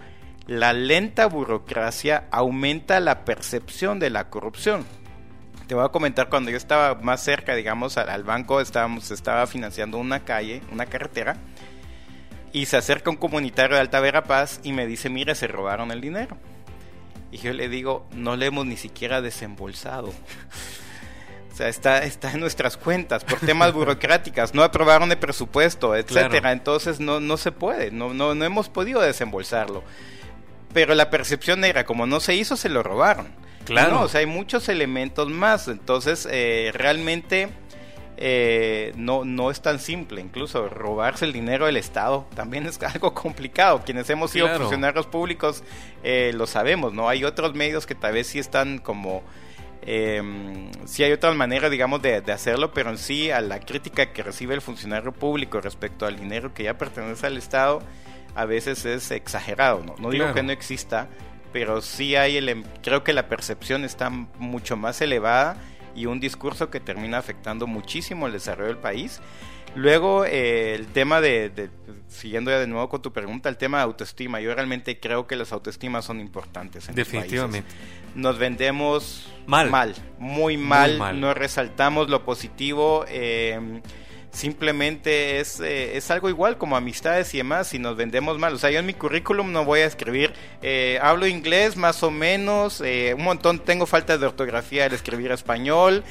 la 0.47 0.73
lenta 0.73 1.27
burocracia 1.27 2.25
aumenta 2.31 2.99
la 2.99 3.23
percepción 3.25 3.99
de 3.99 4.09
la 4.09 4.29
corrupción. 4.29 4.85
Te 5.67 5.75
voy 5.75 5.85
a 5.85 5.89
comentar 5.89 6.29
cuando 6.29 6.49
yo 6.51 6.57
estaba 6.57 6.95
más 6.95 7.23
cerca, 7.23 7.55
digamos, 7.55 7.97
al, 7.97 8.23
banco, 8.23 8.59
estábamos, 8.59 9.11
estaba 9.11 9.47
financiando 9.47 9.97
una 9.97 10.25
calle, 10.25 10.61
una 10.71 10.87
carretera, 10.87 11.37
y 12.51 12.65
se 12.65 12.77
acerca 12.77 13.09
un 13.11 13.15
comunitario 13.15 13.75
de 13.75 13.81
Alta 13.81 14.01
Verapaz 14.01 14.59
y 14.63 14.73
me 14.73 14.85
dice, 14.87 15.09
mire, 15.09 15.35
se 15.35 15.47
robaron 15.47 15.91
el 15.91 16.01
dinero. 16.01 16.35
Y 17.31 17.37
yo 17.37 17.53
le 17.53 17.69
digo, 17.69 18.05
no 18.13 18.35
le 18.35 18.47
hemos 18.47 18.65
ni 18.65 18.75
siquiera 18.75 19.21
desembolsado. 19.21 20.11
O 21.51 21.55
sea, 21.55 21.67
está, 21.67 22.03
está 22.03 22.31
en 22.31 22.39
nuestras 22.39 22.77
cuentas 22.77 23.23
por 23.23 23.39
temas 23.39 23.73
burocráticas, 23.73 24.53
no 24.53 24.63
aprobaron 24.63 25.11
el 25.11 25.17
presupuesto, 25.17 25.95
etcétera. 25.95 26.51
Entonces 26.51 26.99
no, 26.99 27.19
no 27.19 27.37
se 27.37 27.51
puede, 27.51 27.91
no, 27.91 28.13
no, 28.13 28.35
no 28.35 28.45
hemos 28.45 28.69
podido 28.69 29.01
desembolsarlo 29.01 29.83
pero 30.73 30.95
la 30.95 31.09
percepción 31.09 31.63
era 31.63 31.85
como 31.85 32.05
no 32.05 32.19
se 32.19 32.35
hizo, 32.35 32.55
se 32.55 32.69
lo 32.69 32.83
robaron. 32.83 33.27
Claro. 33.65 34.01
o 34.01 34.07
sea, 34.07 34.21
hay 34.21 34.25
muchos 34.25 34.69
elementos 34.69 35.29
más. 35.29 35.67
Entonces, 35.67 36.27
eh, 36.29 36.71
realmente 36.73 37.49
eh, 38.17 38.91
no, 38.95 39.23
no 39.23 39.51
es 39.51 39.61
tan 39.61 39.79
simple. 39.79 40.21
Incluso 40.21 40.67
robarse 40.67 41.25
el 41.25 41.33
dinero 41.33 41.67
del 41.67 41.77
Estado 41.77 42.27
también 42.35 42.65
es 42.65 42.81
algo 42.81 43.13
complicado. 43.13 43.83
Quienes 43.85 44.09
hemos 44.09 44.31
sido 44.31 44.47
funcionarios 44.57 45.05
públicos 45.05 45.63
eh, 46.03 46.31
lo 46.33 46.47
sabemos, 46.47 46.93
¿no? 46.93 47.07
Hay 47.07 47.23
otros 47.23 47.53
medios 47.53 47.85
que 47.85 47.95
tal 47.95 48.13
vez 48.13 48.27
sí 48.27 48.39
están 48.39 48.79
como... 48.79 49.23
Eh, 49.83 50.69
sí 50.85 51.03
hay 51.03 51.11
otras 51.11 51.35
maneras, 51.35 51.71
digamos, 51.71 52.01
de, 52.01 52.21
de, 52.21 52.31
hacerlo, 52.31 52.71
pero 52.71 52.91
en 52.91 52.97
sí 52.97 53.31
a 53.31 53.41
la 53.41 53.59
crítica 53.59 54.13
que 54.13 54.21
recibe 54.21 54.53
el 54.53 54.61
funcionario 54.61 55.11
público 55.11 55.59
respecto 55.59 56.05
al 56.05 56.17
dinero 56.17 56.53
que 56.53 56.63
ya 56.63 56.77
pertenece 56.77 57.27
al 57.27 57.37
Estado, 57.37 57.81
a 58.35 58.45
veces 58.45 58.85
es 58.85 59.11
exagerado, 59.11 59.83
¿no? 59.83 59.95
No 59.97 60.09
digo 60.09 60.33
que 60.33 60.43
no 60.43 60.51
exista, 60.51 61.09
pero 61.51 61.81
sí 61.81 62.15
hay 62.15 62.37
el, 62.37 62.49
em, 62.49 62.63
creo 62.81 63.03
que 63.03 63.13
la 63.13 63.27
percepción 63.27 63.83
está 63.83 64.09
mucho 64.09 64.77
más 64.77 65.01
elevada 65.01 65.57
y 65.95 66.05
un 66.05 66.19
discurso 66.19 66.69
que 66.69 66.79
termina 66.79 67.17
afectando 67.17 67.67
muchísimo 67.67 68.27
el 68.27 68.33
desarrollo 68.33 68.69
del 68.69 68.77
país. 68.77 69.19
Luego, 69.75 70.25
eh, 70.25 70.75
el 70.75 70.87
tema 70.87 71.21
de, 71.21 71.69
siguiendo 72.07 72.51
ya 72.51 72.59
de 72.59 72.67
nuevo 72.67 72.89
con 72.89 73.01
tu 73.01 73.13
pregunta, 73.13 73.49
el 73.49 73.57
tema 73.57 73.77
de 73.77 73.83
autoestima. 73.83 74.41
Yo 74.41 74.53
realmente 74.53 74.99
creo 74.99 75.27
que 75.27 75.35
las 75.35 75.51
autoestimas 75.53 76.05
son 76.05 76.19
importantes. 76.19 76.89
En 76.89 76.95
Definitivamente. 76.95 77.69
Nos 78.13 78.37
vendemos 78.37 79.31
mal, 79.47 79.69
mal 79.69 79.95
muy, 80.19 80.57
mal, 80.57 81.19
no 81.19 81.33
resaltamos 81.33 82.09
lo 82.09 82.25
positivo. 82.25 83.05
Eh, 83.07 83.81
simplemente 84.31 85.39
es, 85.39 85.59
eh, 85.59 85.97
es 85.97 86.09
algo 86.09 86.29
igual 86.29 86.57
como 86.57 86.75
amistades 86.75 87.33
y 87.33 87.37
demás 87.37 87.67
si 87.67 87.79
nos 87.79 87.95
vendemos 87.95 88.39
mal. 88.39 88.53
O 88.53 88.57
sea, 88.57 88.71
yo 88.71 88.79
en 88.79 88.85
mi 88.85 88.93
currículum 88.93 89.51
no 89.51 89.65
voy 89.65 89.81
a 89.81 89.85
escribir, 89.85 90.33
eh, 90.61 90.99
hablo 91.01 91.27
inglés 91.27 91.75
más 91.75 92.01
o 92.03 92.11
menos, 92.11 92.81
eh, 92.81 93.13
un 93.15 93.23
montón, 93.23 93.59
tengo 93.59 93.85
falta 93.85 94.17
de 94.17 94.25
ortografía 94.25 94.85
al 94.85 94.93
escribir 94.93 95.31
español, 95.31 96.03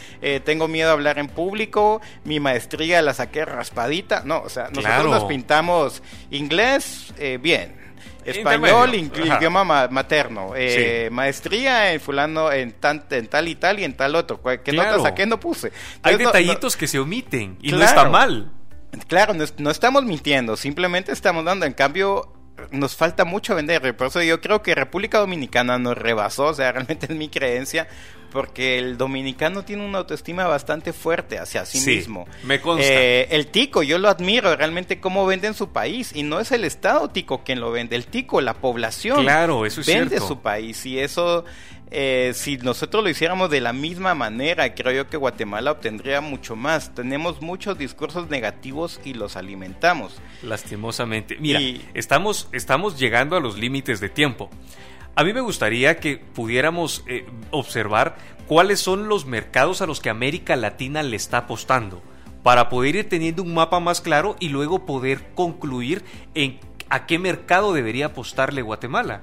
tengo 0.44 0.68
miedo 0.68 0.90
a 0.90 0.92
hablar 0.92 1.18
en 1.18 1.28
público, 1.28 2.00
mi 2.24 2.40
maestría 2.40 3.02
la 3.02 3.14
saqué 3.14 3.44
raspadita. 3.44 4.22
No, 4.24 4.42
o 4.42 4.48
sea, 4.48 4.68
nosotros 4.70 5.06
nos 5.06 5.24
pintamos 5.24 6.02
inglés 6.30 7.12
bien, 7.40 7.79
Español, 8.24 8.94
idioma 8.94 9.88
materno. 9.88 10.52
Eh, 10.56 11.08
maestría 11.10 11.92
en 11.92 12.00
fulano, 12.00 12.52
en, 12.52 12.74
en 13.10 13.26
tal 13.26 13.48
y 13.48 13.54
tal 13.54 13.78
y 13.78 13.84
en 13.84 13.94
tal 13.94 14.14
otro. 14.14 14.40
¿Qué 14.64 14.72
notas 14.72 15.02
saqué? 15.02 15.26
No 15.26 15.40
puse. 15.40 15.72
Hay 16.02 16.16
detallitos 16.16 16.76
que 16.76 16.86
se 16.86 16.98
omiten 16.98 17.58
y 17.60 17.72
no 17.72 17.82
está 17.82 18.08
mal. 18.08 18.50
Claro, 19.06 19.34
no, 19.58 19.70
estamos 19.70 20.04
mintiendo, 20.04 20.56
simplemente 20.56 21.12
estamos 21.12 21.44
dando. 21.44 21.64
En 21.64 21.72
cambio, 21.72 22.32
nos 22.70 22.96
falta 22.96 23.24
mucho 23.24 23.54
vender. 23.54 23.96
Por 23.96 24.08
eso 24.08 24.22
yo 24.22 24.40
creo 24.40 24.62
que 24.62 24.74
República 24.74 25.18
Dominicana 25.18 25.78
nos 25.78 25.96
rebasó, 25.96 26.46
o 26.46 26.54
sea, 26.54 26.72
realmente 26.72 27.06
es 27.08 27.16
mi 27.16 27.28
creencia, 27.28 27.88
porque 28.30 28.78
el 28.78 28.96
dominicano 28.96 29.64
tiene 29.64 29.84
una 29.84 29.98
autoestima 29.98 30.46
bastante 30.46 30.92
fuerte 30.92 31.38
hacia 31.38 31.64
sí, 31.64 31.84
mismo. 31.84 32.26
Me 32.44 32.60
consta. 32.60 32.86
Eh, 32.86 33.28
el 33.30 33.48
tico, 33.48 33.82
yo 33.82 33.98
lo 33.98 34.08
admiro 34.08 34.54
realmente 34.56 35.00
cómo 35.00 35.26
vende 35.26 35.48
en 35.48 35.54
su 35.54 35.70
país 35.70 36.12
y 36.14 36.22
no 36.22 36.40
es 36.40 36.52
el 36.52 36.64
Estado 36.64 37.08
tico 37.08 37.42
quien 37.44 37.60
lo 37.60 37.70
vende, 37.70 37.96
el 37.96 38.06
tico, 38.06 38.40
la 38.40 38.54
población 38.54 39.22
claro, 39.22 39.66
eso 39.66 39.80
es 39.80 39.86
vende 39.86 40.18
su 40.20 40.40
país 40.40 40.84
y 40.86 40.98
eso 40.98 41.44
eh, 41.92 42.30
si 42.34 42.56
nosotros 42.58 43.02
lo 43.02 43.10
hiciéramos 43.10 43.50
de 43.50 43.60
la 43.60 43.72
misma 43.72 44.14
manera, 44.14 44.74
creo 44.74 44.92
yo 44.92 45.08
que 45.08 45.16
Guatemala 45.16 45.72
obtendría 45.72 46.20
mucho 46.20 46.54
más. 46.54 46.94
Tenemos 46.94 47.42
muchos 47.42 47.76
discursos 47.78 48.30
negativos 48.30 49.00
y 49.04 49.14
los 49.14 49.36
alimentamos. 49.36 50.20
Lastimosamente. 50.42 51.36
Mira, 51.40 51.60
estamos, 51.94 52.48
estamos 52.52 52.98
llegando 52.98 53.36
a 53.36 53.40
los 53.40 53.58
límites 53.58 54.00
de 54.00 54.08
tiempo. 54.08 54.50
A 55.14 55.24
mí 55.24 55.32
me 55.32 55.40
gustaría 55.40 55.98
que 55.98 56.18
pudiéramos 56.18 57.04
eh, 57.06 57.26
observar 57.50 58.16
cuáles 58.46 58.80
son 58.80 59.08
los 59.08 59.26
mercados 59.26 59.82
a 59.82 59.86
los 59.86 60.00
que 60.00 60.10
América 60.10 60.56
Latina 60.56 61.02
le 61.02 61.16
está 61.16 61.38
apostando 61.38 62.02
para 62.42 62.68
poder 62.68 62.96
ir 62.96 63.08
teniendo 63.08 63.42
un 63.42 63.54
mapa 63.54 63.80
más 63.80 64.00
claro 64.00 64.36
y 64.40 64.48
luego 64.48 64.86
poder 64.86 65.34
concluir 65.34 66.04
en 66.34 66.58
a 66.88 67.06
qué 67.06 67.18
mercado 67.18 67.72
debería 67.72 68.06
apostarle 68.06 68.62
Guatemala. 68.62 69.22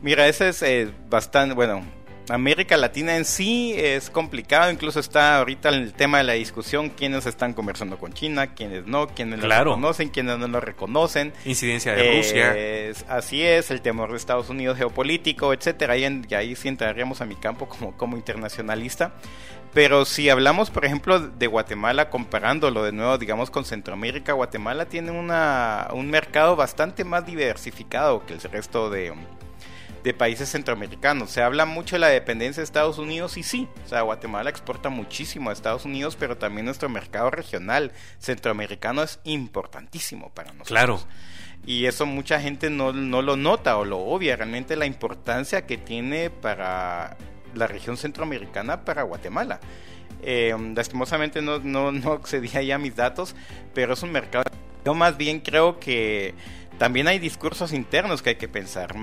Mira, 0.00 0.28
ese 0.28 0.48
es 0.48 0.62
eh, 0.62 0.92
bastante, 1.10 1.54
bueno, 1.54 1.82
América 2.30 2.76
Latina 2.76 3.16
en 3.16 3.24
sí 3.24 3.74
es 3.76 4.10
complicado, 4.10 4.70
incluso 4.70 5.00
está 5.00 5.38
ahorita 5.38 5.70
el 5.70 5.92
tema 5.92 6.18
de 6.18 6.24
la 6.24 6.34
discusión, 6.34 6.90
quiénes 6.90 7.26
están 7.26 7.54
conversando 7.54 7.98
con 7.98 8.12
China, 8.12 8.48
quiénes 8.54 8.86
no, 8.86 9.08
quiénes 9.08 9.40
lo 9.40 9.48
reconocen, 9.48 10.08
quiénes 10.08 10.38
no 10.38 10.48
lo 10.48 10.60
reconocen. 10.60 11.32
Incidencia 11.44 11.94
de 11.94 12.16
Rusia. 12.16 12.54
Así 13.08 13.42
es, 13.42 13.70
el 13.70 13.80
temor 13.80 14.10
de 14.10 14.16
Estados 14.16 14.48
Unidos 14.50 14.76
geopolítico, 14.76 15.52
etcétera, 15.52 15.96
y, 15.96 16.04
ahí 16.34 16.54
sí 16.54 16.68
entraríamos 16.68 17.20
a 17.20 17.26
mi 17.26 17.36
campo 17.36 17.68
como, 17.68 17.96
como 17.96 18.16
internacionalista. 18.16 19.12
Pero 19.74 20.04
si 20.04 20.30
hablamos, 20.30 20.70
por 20.70 20.84
ejemplo, 20.84 21.20
de 21.20 21.46
Guatemala, 21.46 22.08
comparándolo 22.08 22.82
de 22.82 22.92
nuevo, 22.92 23.18
digamos, 23.18 23.50
con 23.50 23.64
Centroamérica, 23.64 24.32
Guatemala 24.32 24.86
tiene 24.86 25.10
una, 25.10 25.88
un 25.92 26.10
mercado 26.10 26.56
bastante 26.56 27.04
más 27.04 27.26
diversificado 27.26 28.24
que 28.24 28.32
el 28.32 28.40
resto 28.40 28.88
de, 28.88 29.12
de 30.02 30.14
países 30.14 30.50
centroamericanos. 30.50 31.30
Se 31.30 31.42
habla 31.42 31.66
mucho 31.66 31.96
de 31.96 32.00
la 32.00 32.08
dependencia 32.08 32.60
de 32.60 32.64
Estados 32.64 32.98
Unidos 32.98 33.36
y 33.36 33.42
sí, 33.42 33.68
o 33.84 33.88
sea, 33.88 34.02
Guatemala 34.02 34.50
exporta 34.50 34.88
muchísimo 34.88 35.50
a 35.50 35.52
Estados 35.52 35.84
Unidos, 35.84 36.16
pero 36.18 36.36
también 36.36 36.66
nuestro 36.66 36.88
mercado 36.88 37.30
regional 37.30 37.92
centroamericano 38.18 39.02
es 39.02 39.20
importantísimo 39.24 40.30
para 40.30 40.52
nosotros. 40.52 40.68
Claro. 40.68 41.00
Y 41.66 41.86
eso 41.86 42.06
mucha 42.06 42.40
gente 42.40 42.70
no, 42.70 42.92
no 42.92 43.20
lo 43.20 43.36
nota 43.36 43.76
o 43.76 43.84
lo 43.84 43.98
obvia, 43.98 44.36
realmente 44.36 44.76
la 44.76 44.86
importancia 44.86 45.66
que 45.66 45.76
tiene 45.76 46.30
para 46.30 47.16
la 47.54 47.66
región 47.66 47.96
centroamericana, 47.96 48.84
para 48.84 49.02
Guatemala. 49.02 49.60
Eh, 50.22 50.54
lastimosamente 50.74 51.42
no, 51.42 51.58
no, 51.58 51.92
no 51.92 52.12
accedía 52.12 52.62
ya 52.62 52.76
a 52.76 52.78
mis 52.78 52.96
datos, 52.96 53.36
pero 53.74 53.94
es 53.94 54.02
un 54.02 54.12
mercado. 54.12 54.44
Yo 54.84 54.94
más 54.94 55.16
bien 55.16 55.40
creo 55.40 55.78
que 55.78 56.34
también 56.78 57.08
hay 57.08 57.18
discursos 57.18 57.72
internos 57.72 58.22
que 58.22 58.30
hay 58.30 58.36
que 58.36 58.48
pensar. 58.48 58.94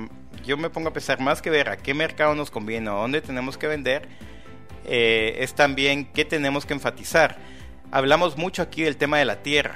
Yo 0.46 0.58
me 0.58 0.70
pongo 0.70 0.90
a 0.90 0.94
pensar 0.94 1.20
más 1.20 1.42
que 1.42 1.50
ver 1.50 1.70
a 1.70 1.78
qué 1.78 1.94
mercado 1.94 2.36
nos 2.36 2.52
conviene 2.52 2.90
o 2.90 2.96
dónde 2.96 3.22
tenemos 3.22 3.58
que 3.58 3.68
vender, 3.68 4.08
eh, 4.86 5.38
es 5.40 5.56
también 5.56 6.06
qué 6.06 6.26
tenemos 6.26 6.66
que 6.66 6.74
enfatizar. 6.74 7.38
Hablamos 7.92 8.38
mucho 8.38 8.62
aquí 8.62 8.84
del 8.84 8.98
tema 8.98 9.18
de 9.18 9.26
la 9.26 9.42
tierra 9.42 9.76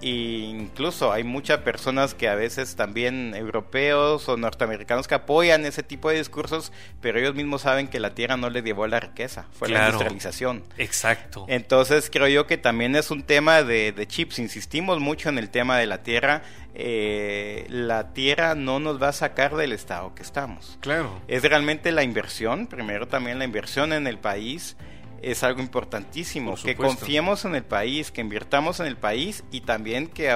incluso 0.00 1.12
hay 1.12 1.24
muchas 1.24 1.60
personas 1.60 2.14
que 2.14 2.28
a 2.28 2.34
veces 2.34 2.76
también 2.76 3.34
europeos 3.34 4.28
o 4.28 4.36
norteamericanos 4.36 5.08
que 5.08 5.14
apoyan 5.14 5.64
ese 5.64 5.82
tipo 5.82 6.10
de 6.10 6.18
discursos, 6.18 6.72
pero 7.00 7.18
ellos 7.18 7.34
mismos 7.34 7.62
saben 7.62 7.88
que 7.88 8.00
la 8.00 8.14
tierra 8.14 8.36
no 8.36 8.50
les 8.50 8.64
llevó 8.64 8.86
la 8.86 9.00
riqueza, 9.00 9.46
fue 9.52 9.68
la 9.68 9.86
industrialización. 9.86 10.64
Exacto. 10.78 11.46
Entonces 11.48 12.10
creo 12.10 12.28
yo 12.28 12.46
que 12.46 12.58
también 12.58 12.96
es 12.96 13.10
un 13.10 13.22
tema 13.22 13.62
de, 13.62 14.06
chips, 14.06 14.38
insistimos 14.38 15.00
mucho 15.00 15.28
en 15.28 15.38
el 15.38 15.50
tema 15.50 15.78
de 15.78 15.86
la 15.86 16.02
tierra, 16.02 16.42
eh, 16.74 17.66
la 17.70 18.12
tierra 18.12 18.54
no 18.54 18.78
nos 18.78 19.02
va 19.02 19.08
a 19.08 19.12
sacar 19.12 19.56
del 19.56 19.72
estado 19.72 20.14
que 20.14 20.22
estamos. 20.22 20.78
Claro. 20.80 21.22
Es 21.26 21.42
realmente 21.42 21.90
la 21.92 22.02
inversión, 22.02 22.66
primero 22.66 23.08
también 23.08 23.38
la 23.38 23.44
inversión 23.44 23.92
en 23.92 24.06
el 24.06 24.18
país, 24.18 24.76
es 25.22 25.42
algo 25.42 25.60
importantísimo. 25.60 26.54
Que 26.56 26.76
confiemos 26.76 27.44
en 27.44 27.54
el 27.54 27.64
país, 27.64 28.10
que 28.10 28.20
invirtamos 28.20 28.80
en 28.80 28.86
el 28.86 28.96
país 28.96 29.44
y 29.50 29.62
también 29.62 30.08
que 30.08 30.30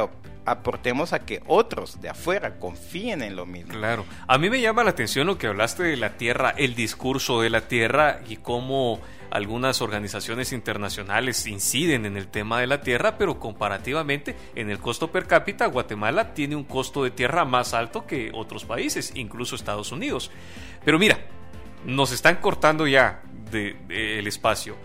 aportemos 0.44 1.12
a 1.12 1.20
que 1.20 1.42
otros 1.46 2.00
de 2.00 2.08
afuera 2.08 2.58
confíen 2.58 3.22
en 3.22 3.36
lo 3.36 3.46
mismo. 3.46 3.72
Claro. 3.72 4.04
A 4.26 4.38
mí 4.38 4.50
me 4.50 4.60
llama 4.60 4.84
la 4.84 4.90
atención 4.90 5.26
lo 5.26 5.38
que 5.38 5.46
hablaste 5.46 5.82
de 5.82 5.96
la 5.96 6.16
tierra, 6.16 6.54
el 6.56 6.74
discurso 6.74 7.40
de 7.40 7.50
la 7.50 7.62
tierra 7.62 8.20
y 8.28 8.36
cómo 8.36 9.00
algunas 9.30 9.80
organizaciones 9.80 10.52
internacionales 10.52 11.46
inciden 11.46 12.04
en 12.04 12.16
el 12.16 12.26
tema 12.26 12.60
de 12.60 12.66
la 12.66 12.80
tierra, 12.80 13.16
pero 13.16 13.38
comparativamente 13.38 14.34
en 14.56 14.70
el 14.70 14.80
costo 14.80 15.12
per 15.12 15.26
cápita, 15.26 15.66
Guatemala 15.66 16.34
tiene 16.34 16.56
un 16.56 16.64
costo 16.64 17.04
de 17.04 17.10
tierra 17.10 17.44
más 17.44 17.72
alto 17.72 18.06
que 18.06 18.32
otros 18.34 18.64
países, 18.64 19.12
incluso 19.14 19.54
Estados 19.54 19.92
Unidos. 19.92 20.32
Pero 20.84 20.98
mira, 20.98 21.18
nos 21.84 22.12
están 22.12 22.36
cortando 22.36 22.86
ya 22.86 23.22
del 23.50 24.26
espacio. 24.26 24.76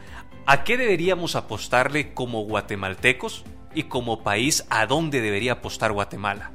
¿A 0.46 0.64
qué 0.64 0.78
deberíamos 0.78 1.36
apostarle 1.36 2.14
como 2.14 2.42
guatemaltecos 2.42 3.44
y 3.74 3.84
como 3.84 4.24
país 4.24 4.66
a 4.70 4.86
dónde 4.86 5.22
debería 5.22 5.54
apostar 5.54 5.92
Guatemala? 5.92 6.52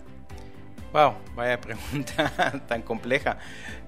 Wow, 0.93 1.15
vaya 1.37 1.61
pregunta 1.61 2.63
tan 2.69 2.83
compleja. 2.83 3.39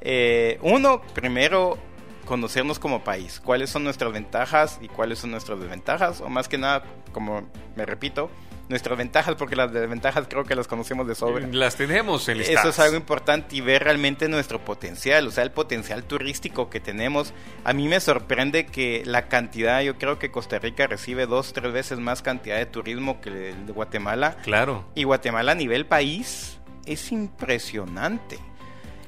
Eh, 0.01 0.59
uno, 0.63 1.03
primero, 1.15 1.79
conocernos 2.25 2.79
como 2.79 3.03
país. 3.03 3.41
¿Cuáles 3.41 3.71
son 3.71 3.85
nuestras 3.85 4.13
ventajas 4.13 4.79
y 4.81 4.89
cuáles 4.89 5.19
son 5.19 5.31
nuestras 5.33 5.61
desventajas? 5.61 6.21
O 6.21 6.29
más 6.29 6.49
que 6.49 6.59
nada, 6.59 6.85
como 7.13 7.49
me 7.77 7.87
repito, 7.87 8.31
nuestras 8.73 8.99
ventajas, 8.99 9.37
porque 9.37 9.55
las 9.55 9.73
desventajas 9.73 10.27
creo 10.29 10.45
que 10.45 10.55
las 10.55 10.67
conocemos 10.67 11.07
de 11.07 11.15
sobra. 11.15 11.47
Las 11.47 11.77
tenemos 11.77 12.29
en 12.29 12.41
Eso 12.41 12.71
es 12.71 12.79
algo 12.81 12.97
importante 12.97 13.55
y 13.55 13.61
ver 13.61 13.85
realmente 13.85 14.29
nuestro 14.29 14.65
potencial, 14.65 15.29
o 15.29 15.31
sea, 15.31 15.45
el 15.45 15.53
potencial 15.53 16.05
turístico 16.05 16.69
que 16.69 16.81
tenemos. 16.81 17.33
A 17.65 17.73
mí 17.73 17.87
me 17.87 18.01
sorprende 18.01 18.67
que 18.67 19.03
la 19.07 19.29
cantidad, 19.29 19.81
yo 19.83 19.97
creo 19.99 20.19
que 20.19 20.31
Costa 20.31 20.59
Rica 20.59 20.87
recibe 20.87 21.27
dos, 21.27 21.53
tres 21.53 21.73
veces 21.73 21.99
más 22.01 22.23
cantidad 22.23 22.57
de 22.57 22.67
turismo 22.67 23.21
que 23.21 23.51
el 23.51 23.67
de 23.67 23.73
Guatemala. 23.73 24.37
Claro. 24.43 24.85
Y 24.95 25.05
Guatemala 25.05 25.53
a 25.53 25.55
nivel 25.55 25.87
país 25.87 26.59
es 26.87 27.13
impresionante. 27.13 28.39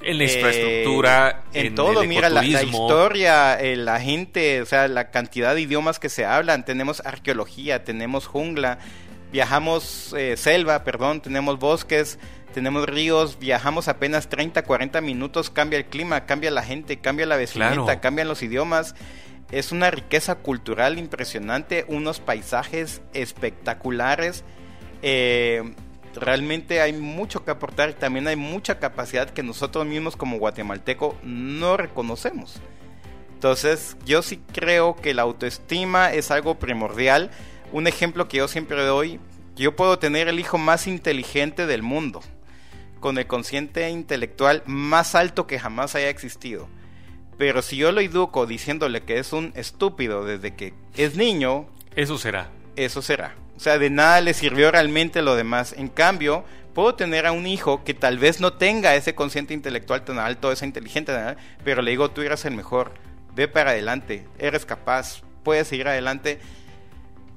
En 0.03 0.19
la 0.19 0.25
infraestructura, 0.25 1.45
eh, 1.55 1.67
en, 1.67 1.75
todo, 1.75 2.05
mira 2.05 2.29
la, 2.29 2.45
historia, 2.45 3.59
eh, 3.59 3.75
la 3.75 3.99
gente, 4.01 4.61
o 4.61 4.67
sea, 4.67 4.87
la 4.87 5.11
cantidad 5.11 5.55
de 5.55 5.63
idiomas 5.63 5.99
que 5.99 6.11
se 6.11 6.27
hablan, 6.27 6.67
tenemos 6.67 7.01
arqueología, 7.07 7.85
tenemos 7.85 8.27
jungla, 8.27 8.79
viajamos 9.35 10.15
eh, 10.17 10.37
selva, 10.37 10.85
perdón, 10.85 11.21
tenemos 11.21 11.59
bosques, 11.59 12.21
tenemos 12.53 12.87
ríos, 12.87 13.37
viajamos 13.41 13.89
apenas 13.89 14.29
30, 14.29 14.63
40 14.63 15.01
minutos, 15.01 15.51
cambia 15.51 15.77
el 15.77 15.87
clima, 15.87 16.25
cambia 16.25 16.53
la 16.53 16.63
gente, 16.63 17.01
cambia 17.01 17.27
la 17.27 17.37
vestimenta, 17.37 17.99
cambian 17.99 18.29
los 18.29 18.45
idiomas. 18.45 18.95
Es 19.51 19.73
una 19.73 19.91
riqueza 19.91 20.37
cultural 20.37 21.01
impresionante, 21.01 21.85
unos 21.89 22.21
paisajes 22.21 23.03
espectaculares. 23.13 24.45
Eh, 25.03 25.75
realmente 26.15 26.81
hay 26.81 26.93
mucho 26.93 27.45
que 27.45 27.51
aportar 27.51 27.91
y 27.91 27.95
también 27.95 28.29
hay 28.29 28.37
mucha 28.37 28.79
capacidad 28.79 29.29
que 29.29 29.43
nosotros 29.43 29.85
mismos 29.85 30.15
como 30.15 30.39
guatemalteco 30.39 31.19
no 31.25 31.77
reconocemos. 31.77 32.61
Entonces 33.33 33.97
yo 34.07 34.23
sí 34.23 34.41
creo 34.53 34.95
que 34.95 35.13
la 35.13 35.23
autoestima 35.23 36.13
es 36.13 36.31
algo 36.31 36.55
primordial 36.61 37.33
un 37.75 37.89
ejemplo 37.89 38.29
que 38.29 38.37
yo 38.37 38.47
siempre 38.47 38.81
doy, 38.85 39.19
yo 39.57 39.75
puedo 39.75 39.99
tener 39.99 40.29
el 40.29 40.39
hijo 40.39 40.59
más 40.59 40.87
inteligente 40.87 41.67
del 41.67 41.83
mundo, 41.83 42.23
con 43.01 43.19
el 43.19 43.27
consciente 43.27 43.91
intelectual 43.91 44.63
más 44.65 45.17
alto 45.17 45.49
que 45.49 45.59
jamás 45.59 45.97
haya 45.97 46.09
existido. 46.09 46.69
Pero 47.37 47.63
si 47.63 47.77
yo 47.77 47.91
lo 47.91 48.01
educo 48.01 48.47
diciéndole 48.47 49.03
que 49.03 49.19
es 49.19 49.33
un 49.33 49.51
estúpido 49.57 50.25
desde 50.25 50.55
que 50.55 50.73
es 50.97 51.17
niño, 51.17 51.67
eso 51.97 52.17
será. 52.17 52.49
Eso 52.77 53.03
será. 53.03 53.35
O 53.57 53.61
sea, 53.61 53.77
de 53.77 53.91
nada 53.91 54.21
le 54.21 54.35
sirvió 54.35 54.71
realmente 54.71 55.21
lo 55.21 55.35
demás. 55.35 55.75
En 55.77 55.89
cambio, 55.89 56.45
puedo 56.75 56.95
tener 56.95 57.27
a 57.27 57.33
un 57.33 57.45
hijo 57.45 57.83
que 57.83 57.93
tal 57.93 58.19
vez 58.19 58.41
no 58.41 58.53
tenga 58.53 58.95
ese 58.95 59.17
consciente 59.17 59.53
intelectual 59.53 60.05
tan 60.05 60.21
alto, 60.21 60.53
esa 60.53 60.65
inteligente, 60.65 61.13
pero 61.65 61.83
le 61.83 61.91
digo, 61.91 62.13
tú 62.13 62.23
eres 62.23 62.45
el 62.45 62.55
mejor, 62.55 62.93
ve 63.35 63.49
para 63.49 63.71
adelante, 63.71 64.29
eres 64.39 64.65
capaz, 64.65 65.23
puedes 65.43 65.67
seguir 65.67 65.89
adelante 65.89 66.39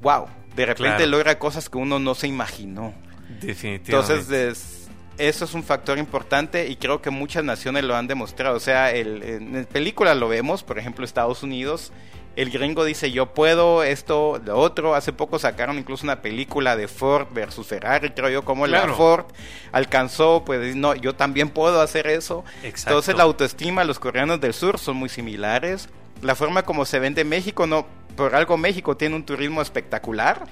wow, 0.02 0.28
de 0.56 0.66
repente 0.66 1.08
logra 1.08 1.38
cosas 1.40 1.70
que 1.70 1.78
uno 1.78 2.00
no 2.00 2.16
se 2.16 2.28
imaginó. 2.28 2.94
Definitivamente. 3.42 4.14
Entonces, 4.14 4.88
eso 5.18 5.46
es 5.46 5.54
un 5.54 5.64
factor 5.64 5.98
importante 5.98 6.68
y 6.68 6.76
creo 6.76 7.02
que 7.02 7.10
muchas 7.10 7.44
naciones 7.44 7.84
lo 7.84 7.96
han 7.96 8.08
demostrado. 8.08 8.56
O 8.56 8.60
sea, 8.60 8.92
el, 8.92 9.24
en 9.24 9.66
película 9.66 10.16
lo 10.16 10.28
vemos, 10.30 10.64
por 10.64 10.80
ejemplo, 10.80 11.06
Estados 11.06 11.44
Unidos. 11.44 11.92
El 12.36 12.52
gringo 12.52 12.86
dice 12.86 13.12
yo 13.12 13.34
puedo, 13.34 13.84
esto, 13.84 14.40
lo 14.46 14.60
otro. 14.60 14.94
Hace 14.94 15.12
poco 15.14 15.40
sacaron 15.40 15.80
incluso 15.80 16.04
una 16.04 16.22
película 16.22 16.76
de 16.76 16.88
Ford 16.88 17.28
versus 17.32 17.66
Ferrari, 17.66 18.12
creo 18.12 18.30
yo, 18.30 18.46
como 18.46 18.68
la 18.68 18.88
Ford 18.94 19.26
alcanzó, 19.72 20.44
pues 20.46 20.76
no, 20.76 20.94
yo 20.94 21.16
también 21.16 21.50
puedo 21.50 21.82
hacer 21.82 22.06
eso. 22.06 22.46
Entonces 22.62 23.16
la 23.16 23.24
autoestima, 23.24 23.84
los 23.84 23.98
coreanos 23.98 24.40
del 24.40 24.54
sur 24.54 24.78
son 24.78 24.98
muy 24.98 25.10
similares. 25.10 25.90
La 26.22 26.36
forma 26.36 26.64
como 26.64 26.86
se 26.86 27.00
vende 27.00 27.24
México, 27.24 27.68
no, 27.68 27.86
por 28.16 28.36
algo 28.36 28.58
México 28.58 28.98
tiene 28.98 29.16
un 29.16 29.24
turismo 29.24 29.62
espectacular. 29.62 30.46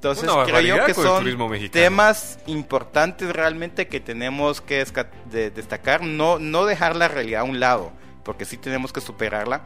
Entonces 0.00 0.30
creo 0.46 0.60
yo 0.62 0.86
que 0.86 0.94
son 0.94 1.70
temas 1.70 2.38
importantes 2.46 3.30
realmente 3.30 3.86
que 3.86 4.00
tenemos 4.00 4.62
que 4.62 4.82
destacar, 5.30 6.02
no, 6.02 6.38
no 6.38 6.64
dejar 6.64 6.96
la 6.96 7.08
realidad 7.08 7.42
a 7.42 7.44
un 7.44 7.60
lado, 7.60 7.92
porque 8.24 8.46
sí 8.46 8.56
tenemos 8.56 8.94
que 8.94 9.02
superarla, 9.02 9.64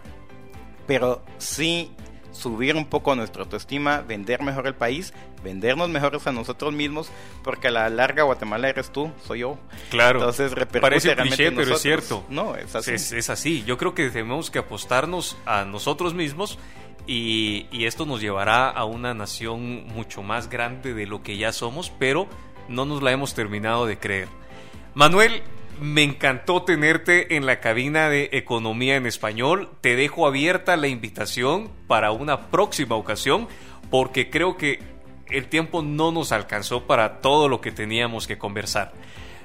pero 0.89 1.23
sí 1.39 1.95
subir 2.35 2.77
un 2.77 2.85
poco 2.85 3.15
nuestra 3.15 3.43
autoestima, 3.43 4.03
vender 4.03 4.43
mejor 4.43 4.67
el 4.67 4.75
país, 4.75 5.15
vendernos 5.43 5.89
mejores 5.89 6.27
a 6.27 6.33
nosotros 6.33 6.73
mismos, 6.75 7.11
porque 7.43 7.69
a 7.69 7.71
la 7.71 7.89
larga 7.89 8.25
Guatemala 8.25 8.69
eres 8.69 8.91
tú, 8.91 9.11
soy 9.27 9.41
yo. 9.41 9.57
Claro. 9.91 10.21
Entonces 10.21 10.53
Parece 10.81 11.17
cliché, 11.17 11.53
pero 11.53 11.75
es 11.75 11.81
cierto. 11.81 12.25
No, 12.29 12.57
es 12.57 12.75
así. 12.75 12.93
es 12.93 13.31
así. 13.31 13.65
Yo 13.65 13.79
creo 13.79 13.95
que 13.95 14.11
tenemos 14.11 14.51
que 14.51 14.59
apostarnos 14.59 15.37
a 15.47 15.65
nosotros 15.65 16.15
mismos 16.15 16.59
y, 17.07 17.85
esto 17.85 18.07
nos 18.07 18.21
llevará 18.21 18.71
a 18.71 18.85
una 18.85 19.13
nación 19.13 19.87
mucho 19.89 20.23
más 20.23 20.49
grande 20.49 20.95
de 20.95 21.07
lo 21.07 21.23
que 21.23 21.37
ya 21.37 21.53
somos, 21.53 21.93
pero 21.99 22.29
no 22.69 22.87
nos 22.87 23.03
la 23.03 23.13
hemos 23.13 23.35
terminado 23.35 23.87
de 23.87 23.99
creer. 23.99 24.29
Manuel, 24.95 25.43
me 25.81 26.03
encantó 26.03 26.63
tenerte 26.63 27.37
en 27.37 27.47
la 27.47 27.61
cabina 27.61 28.09
de 28.09 28.31
Economía 28.33 28.97
en 28.97 29.07
Español. 29.07 29.71
Te 29.81 29.97
dejo 29.97 30.27
abierta 30.27 30.77
la 30.77 30.89
invitación 30.89 31.71
para 31.87 32.11
una 32.11 32.51
próxima 32.51 32.97
ocasión 32.97 33.49
porque 33.91 34.31
creo 34.31 34.57
que 34.57 34.81
el 35.29 35.49
tiempo 35.49 35.83
no 35.83 36.13
nos 36.13 36.33
alcanzó 36.33 36.87
para 36.87 37.21
todo 37.21 37.49
lo 37.49 37.61
que 37.61 37.73
teníamos 37.73 38.27
que 38.27 38.39
conversar. 38.39 38.93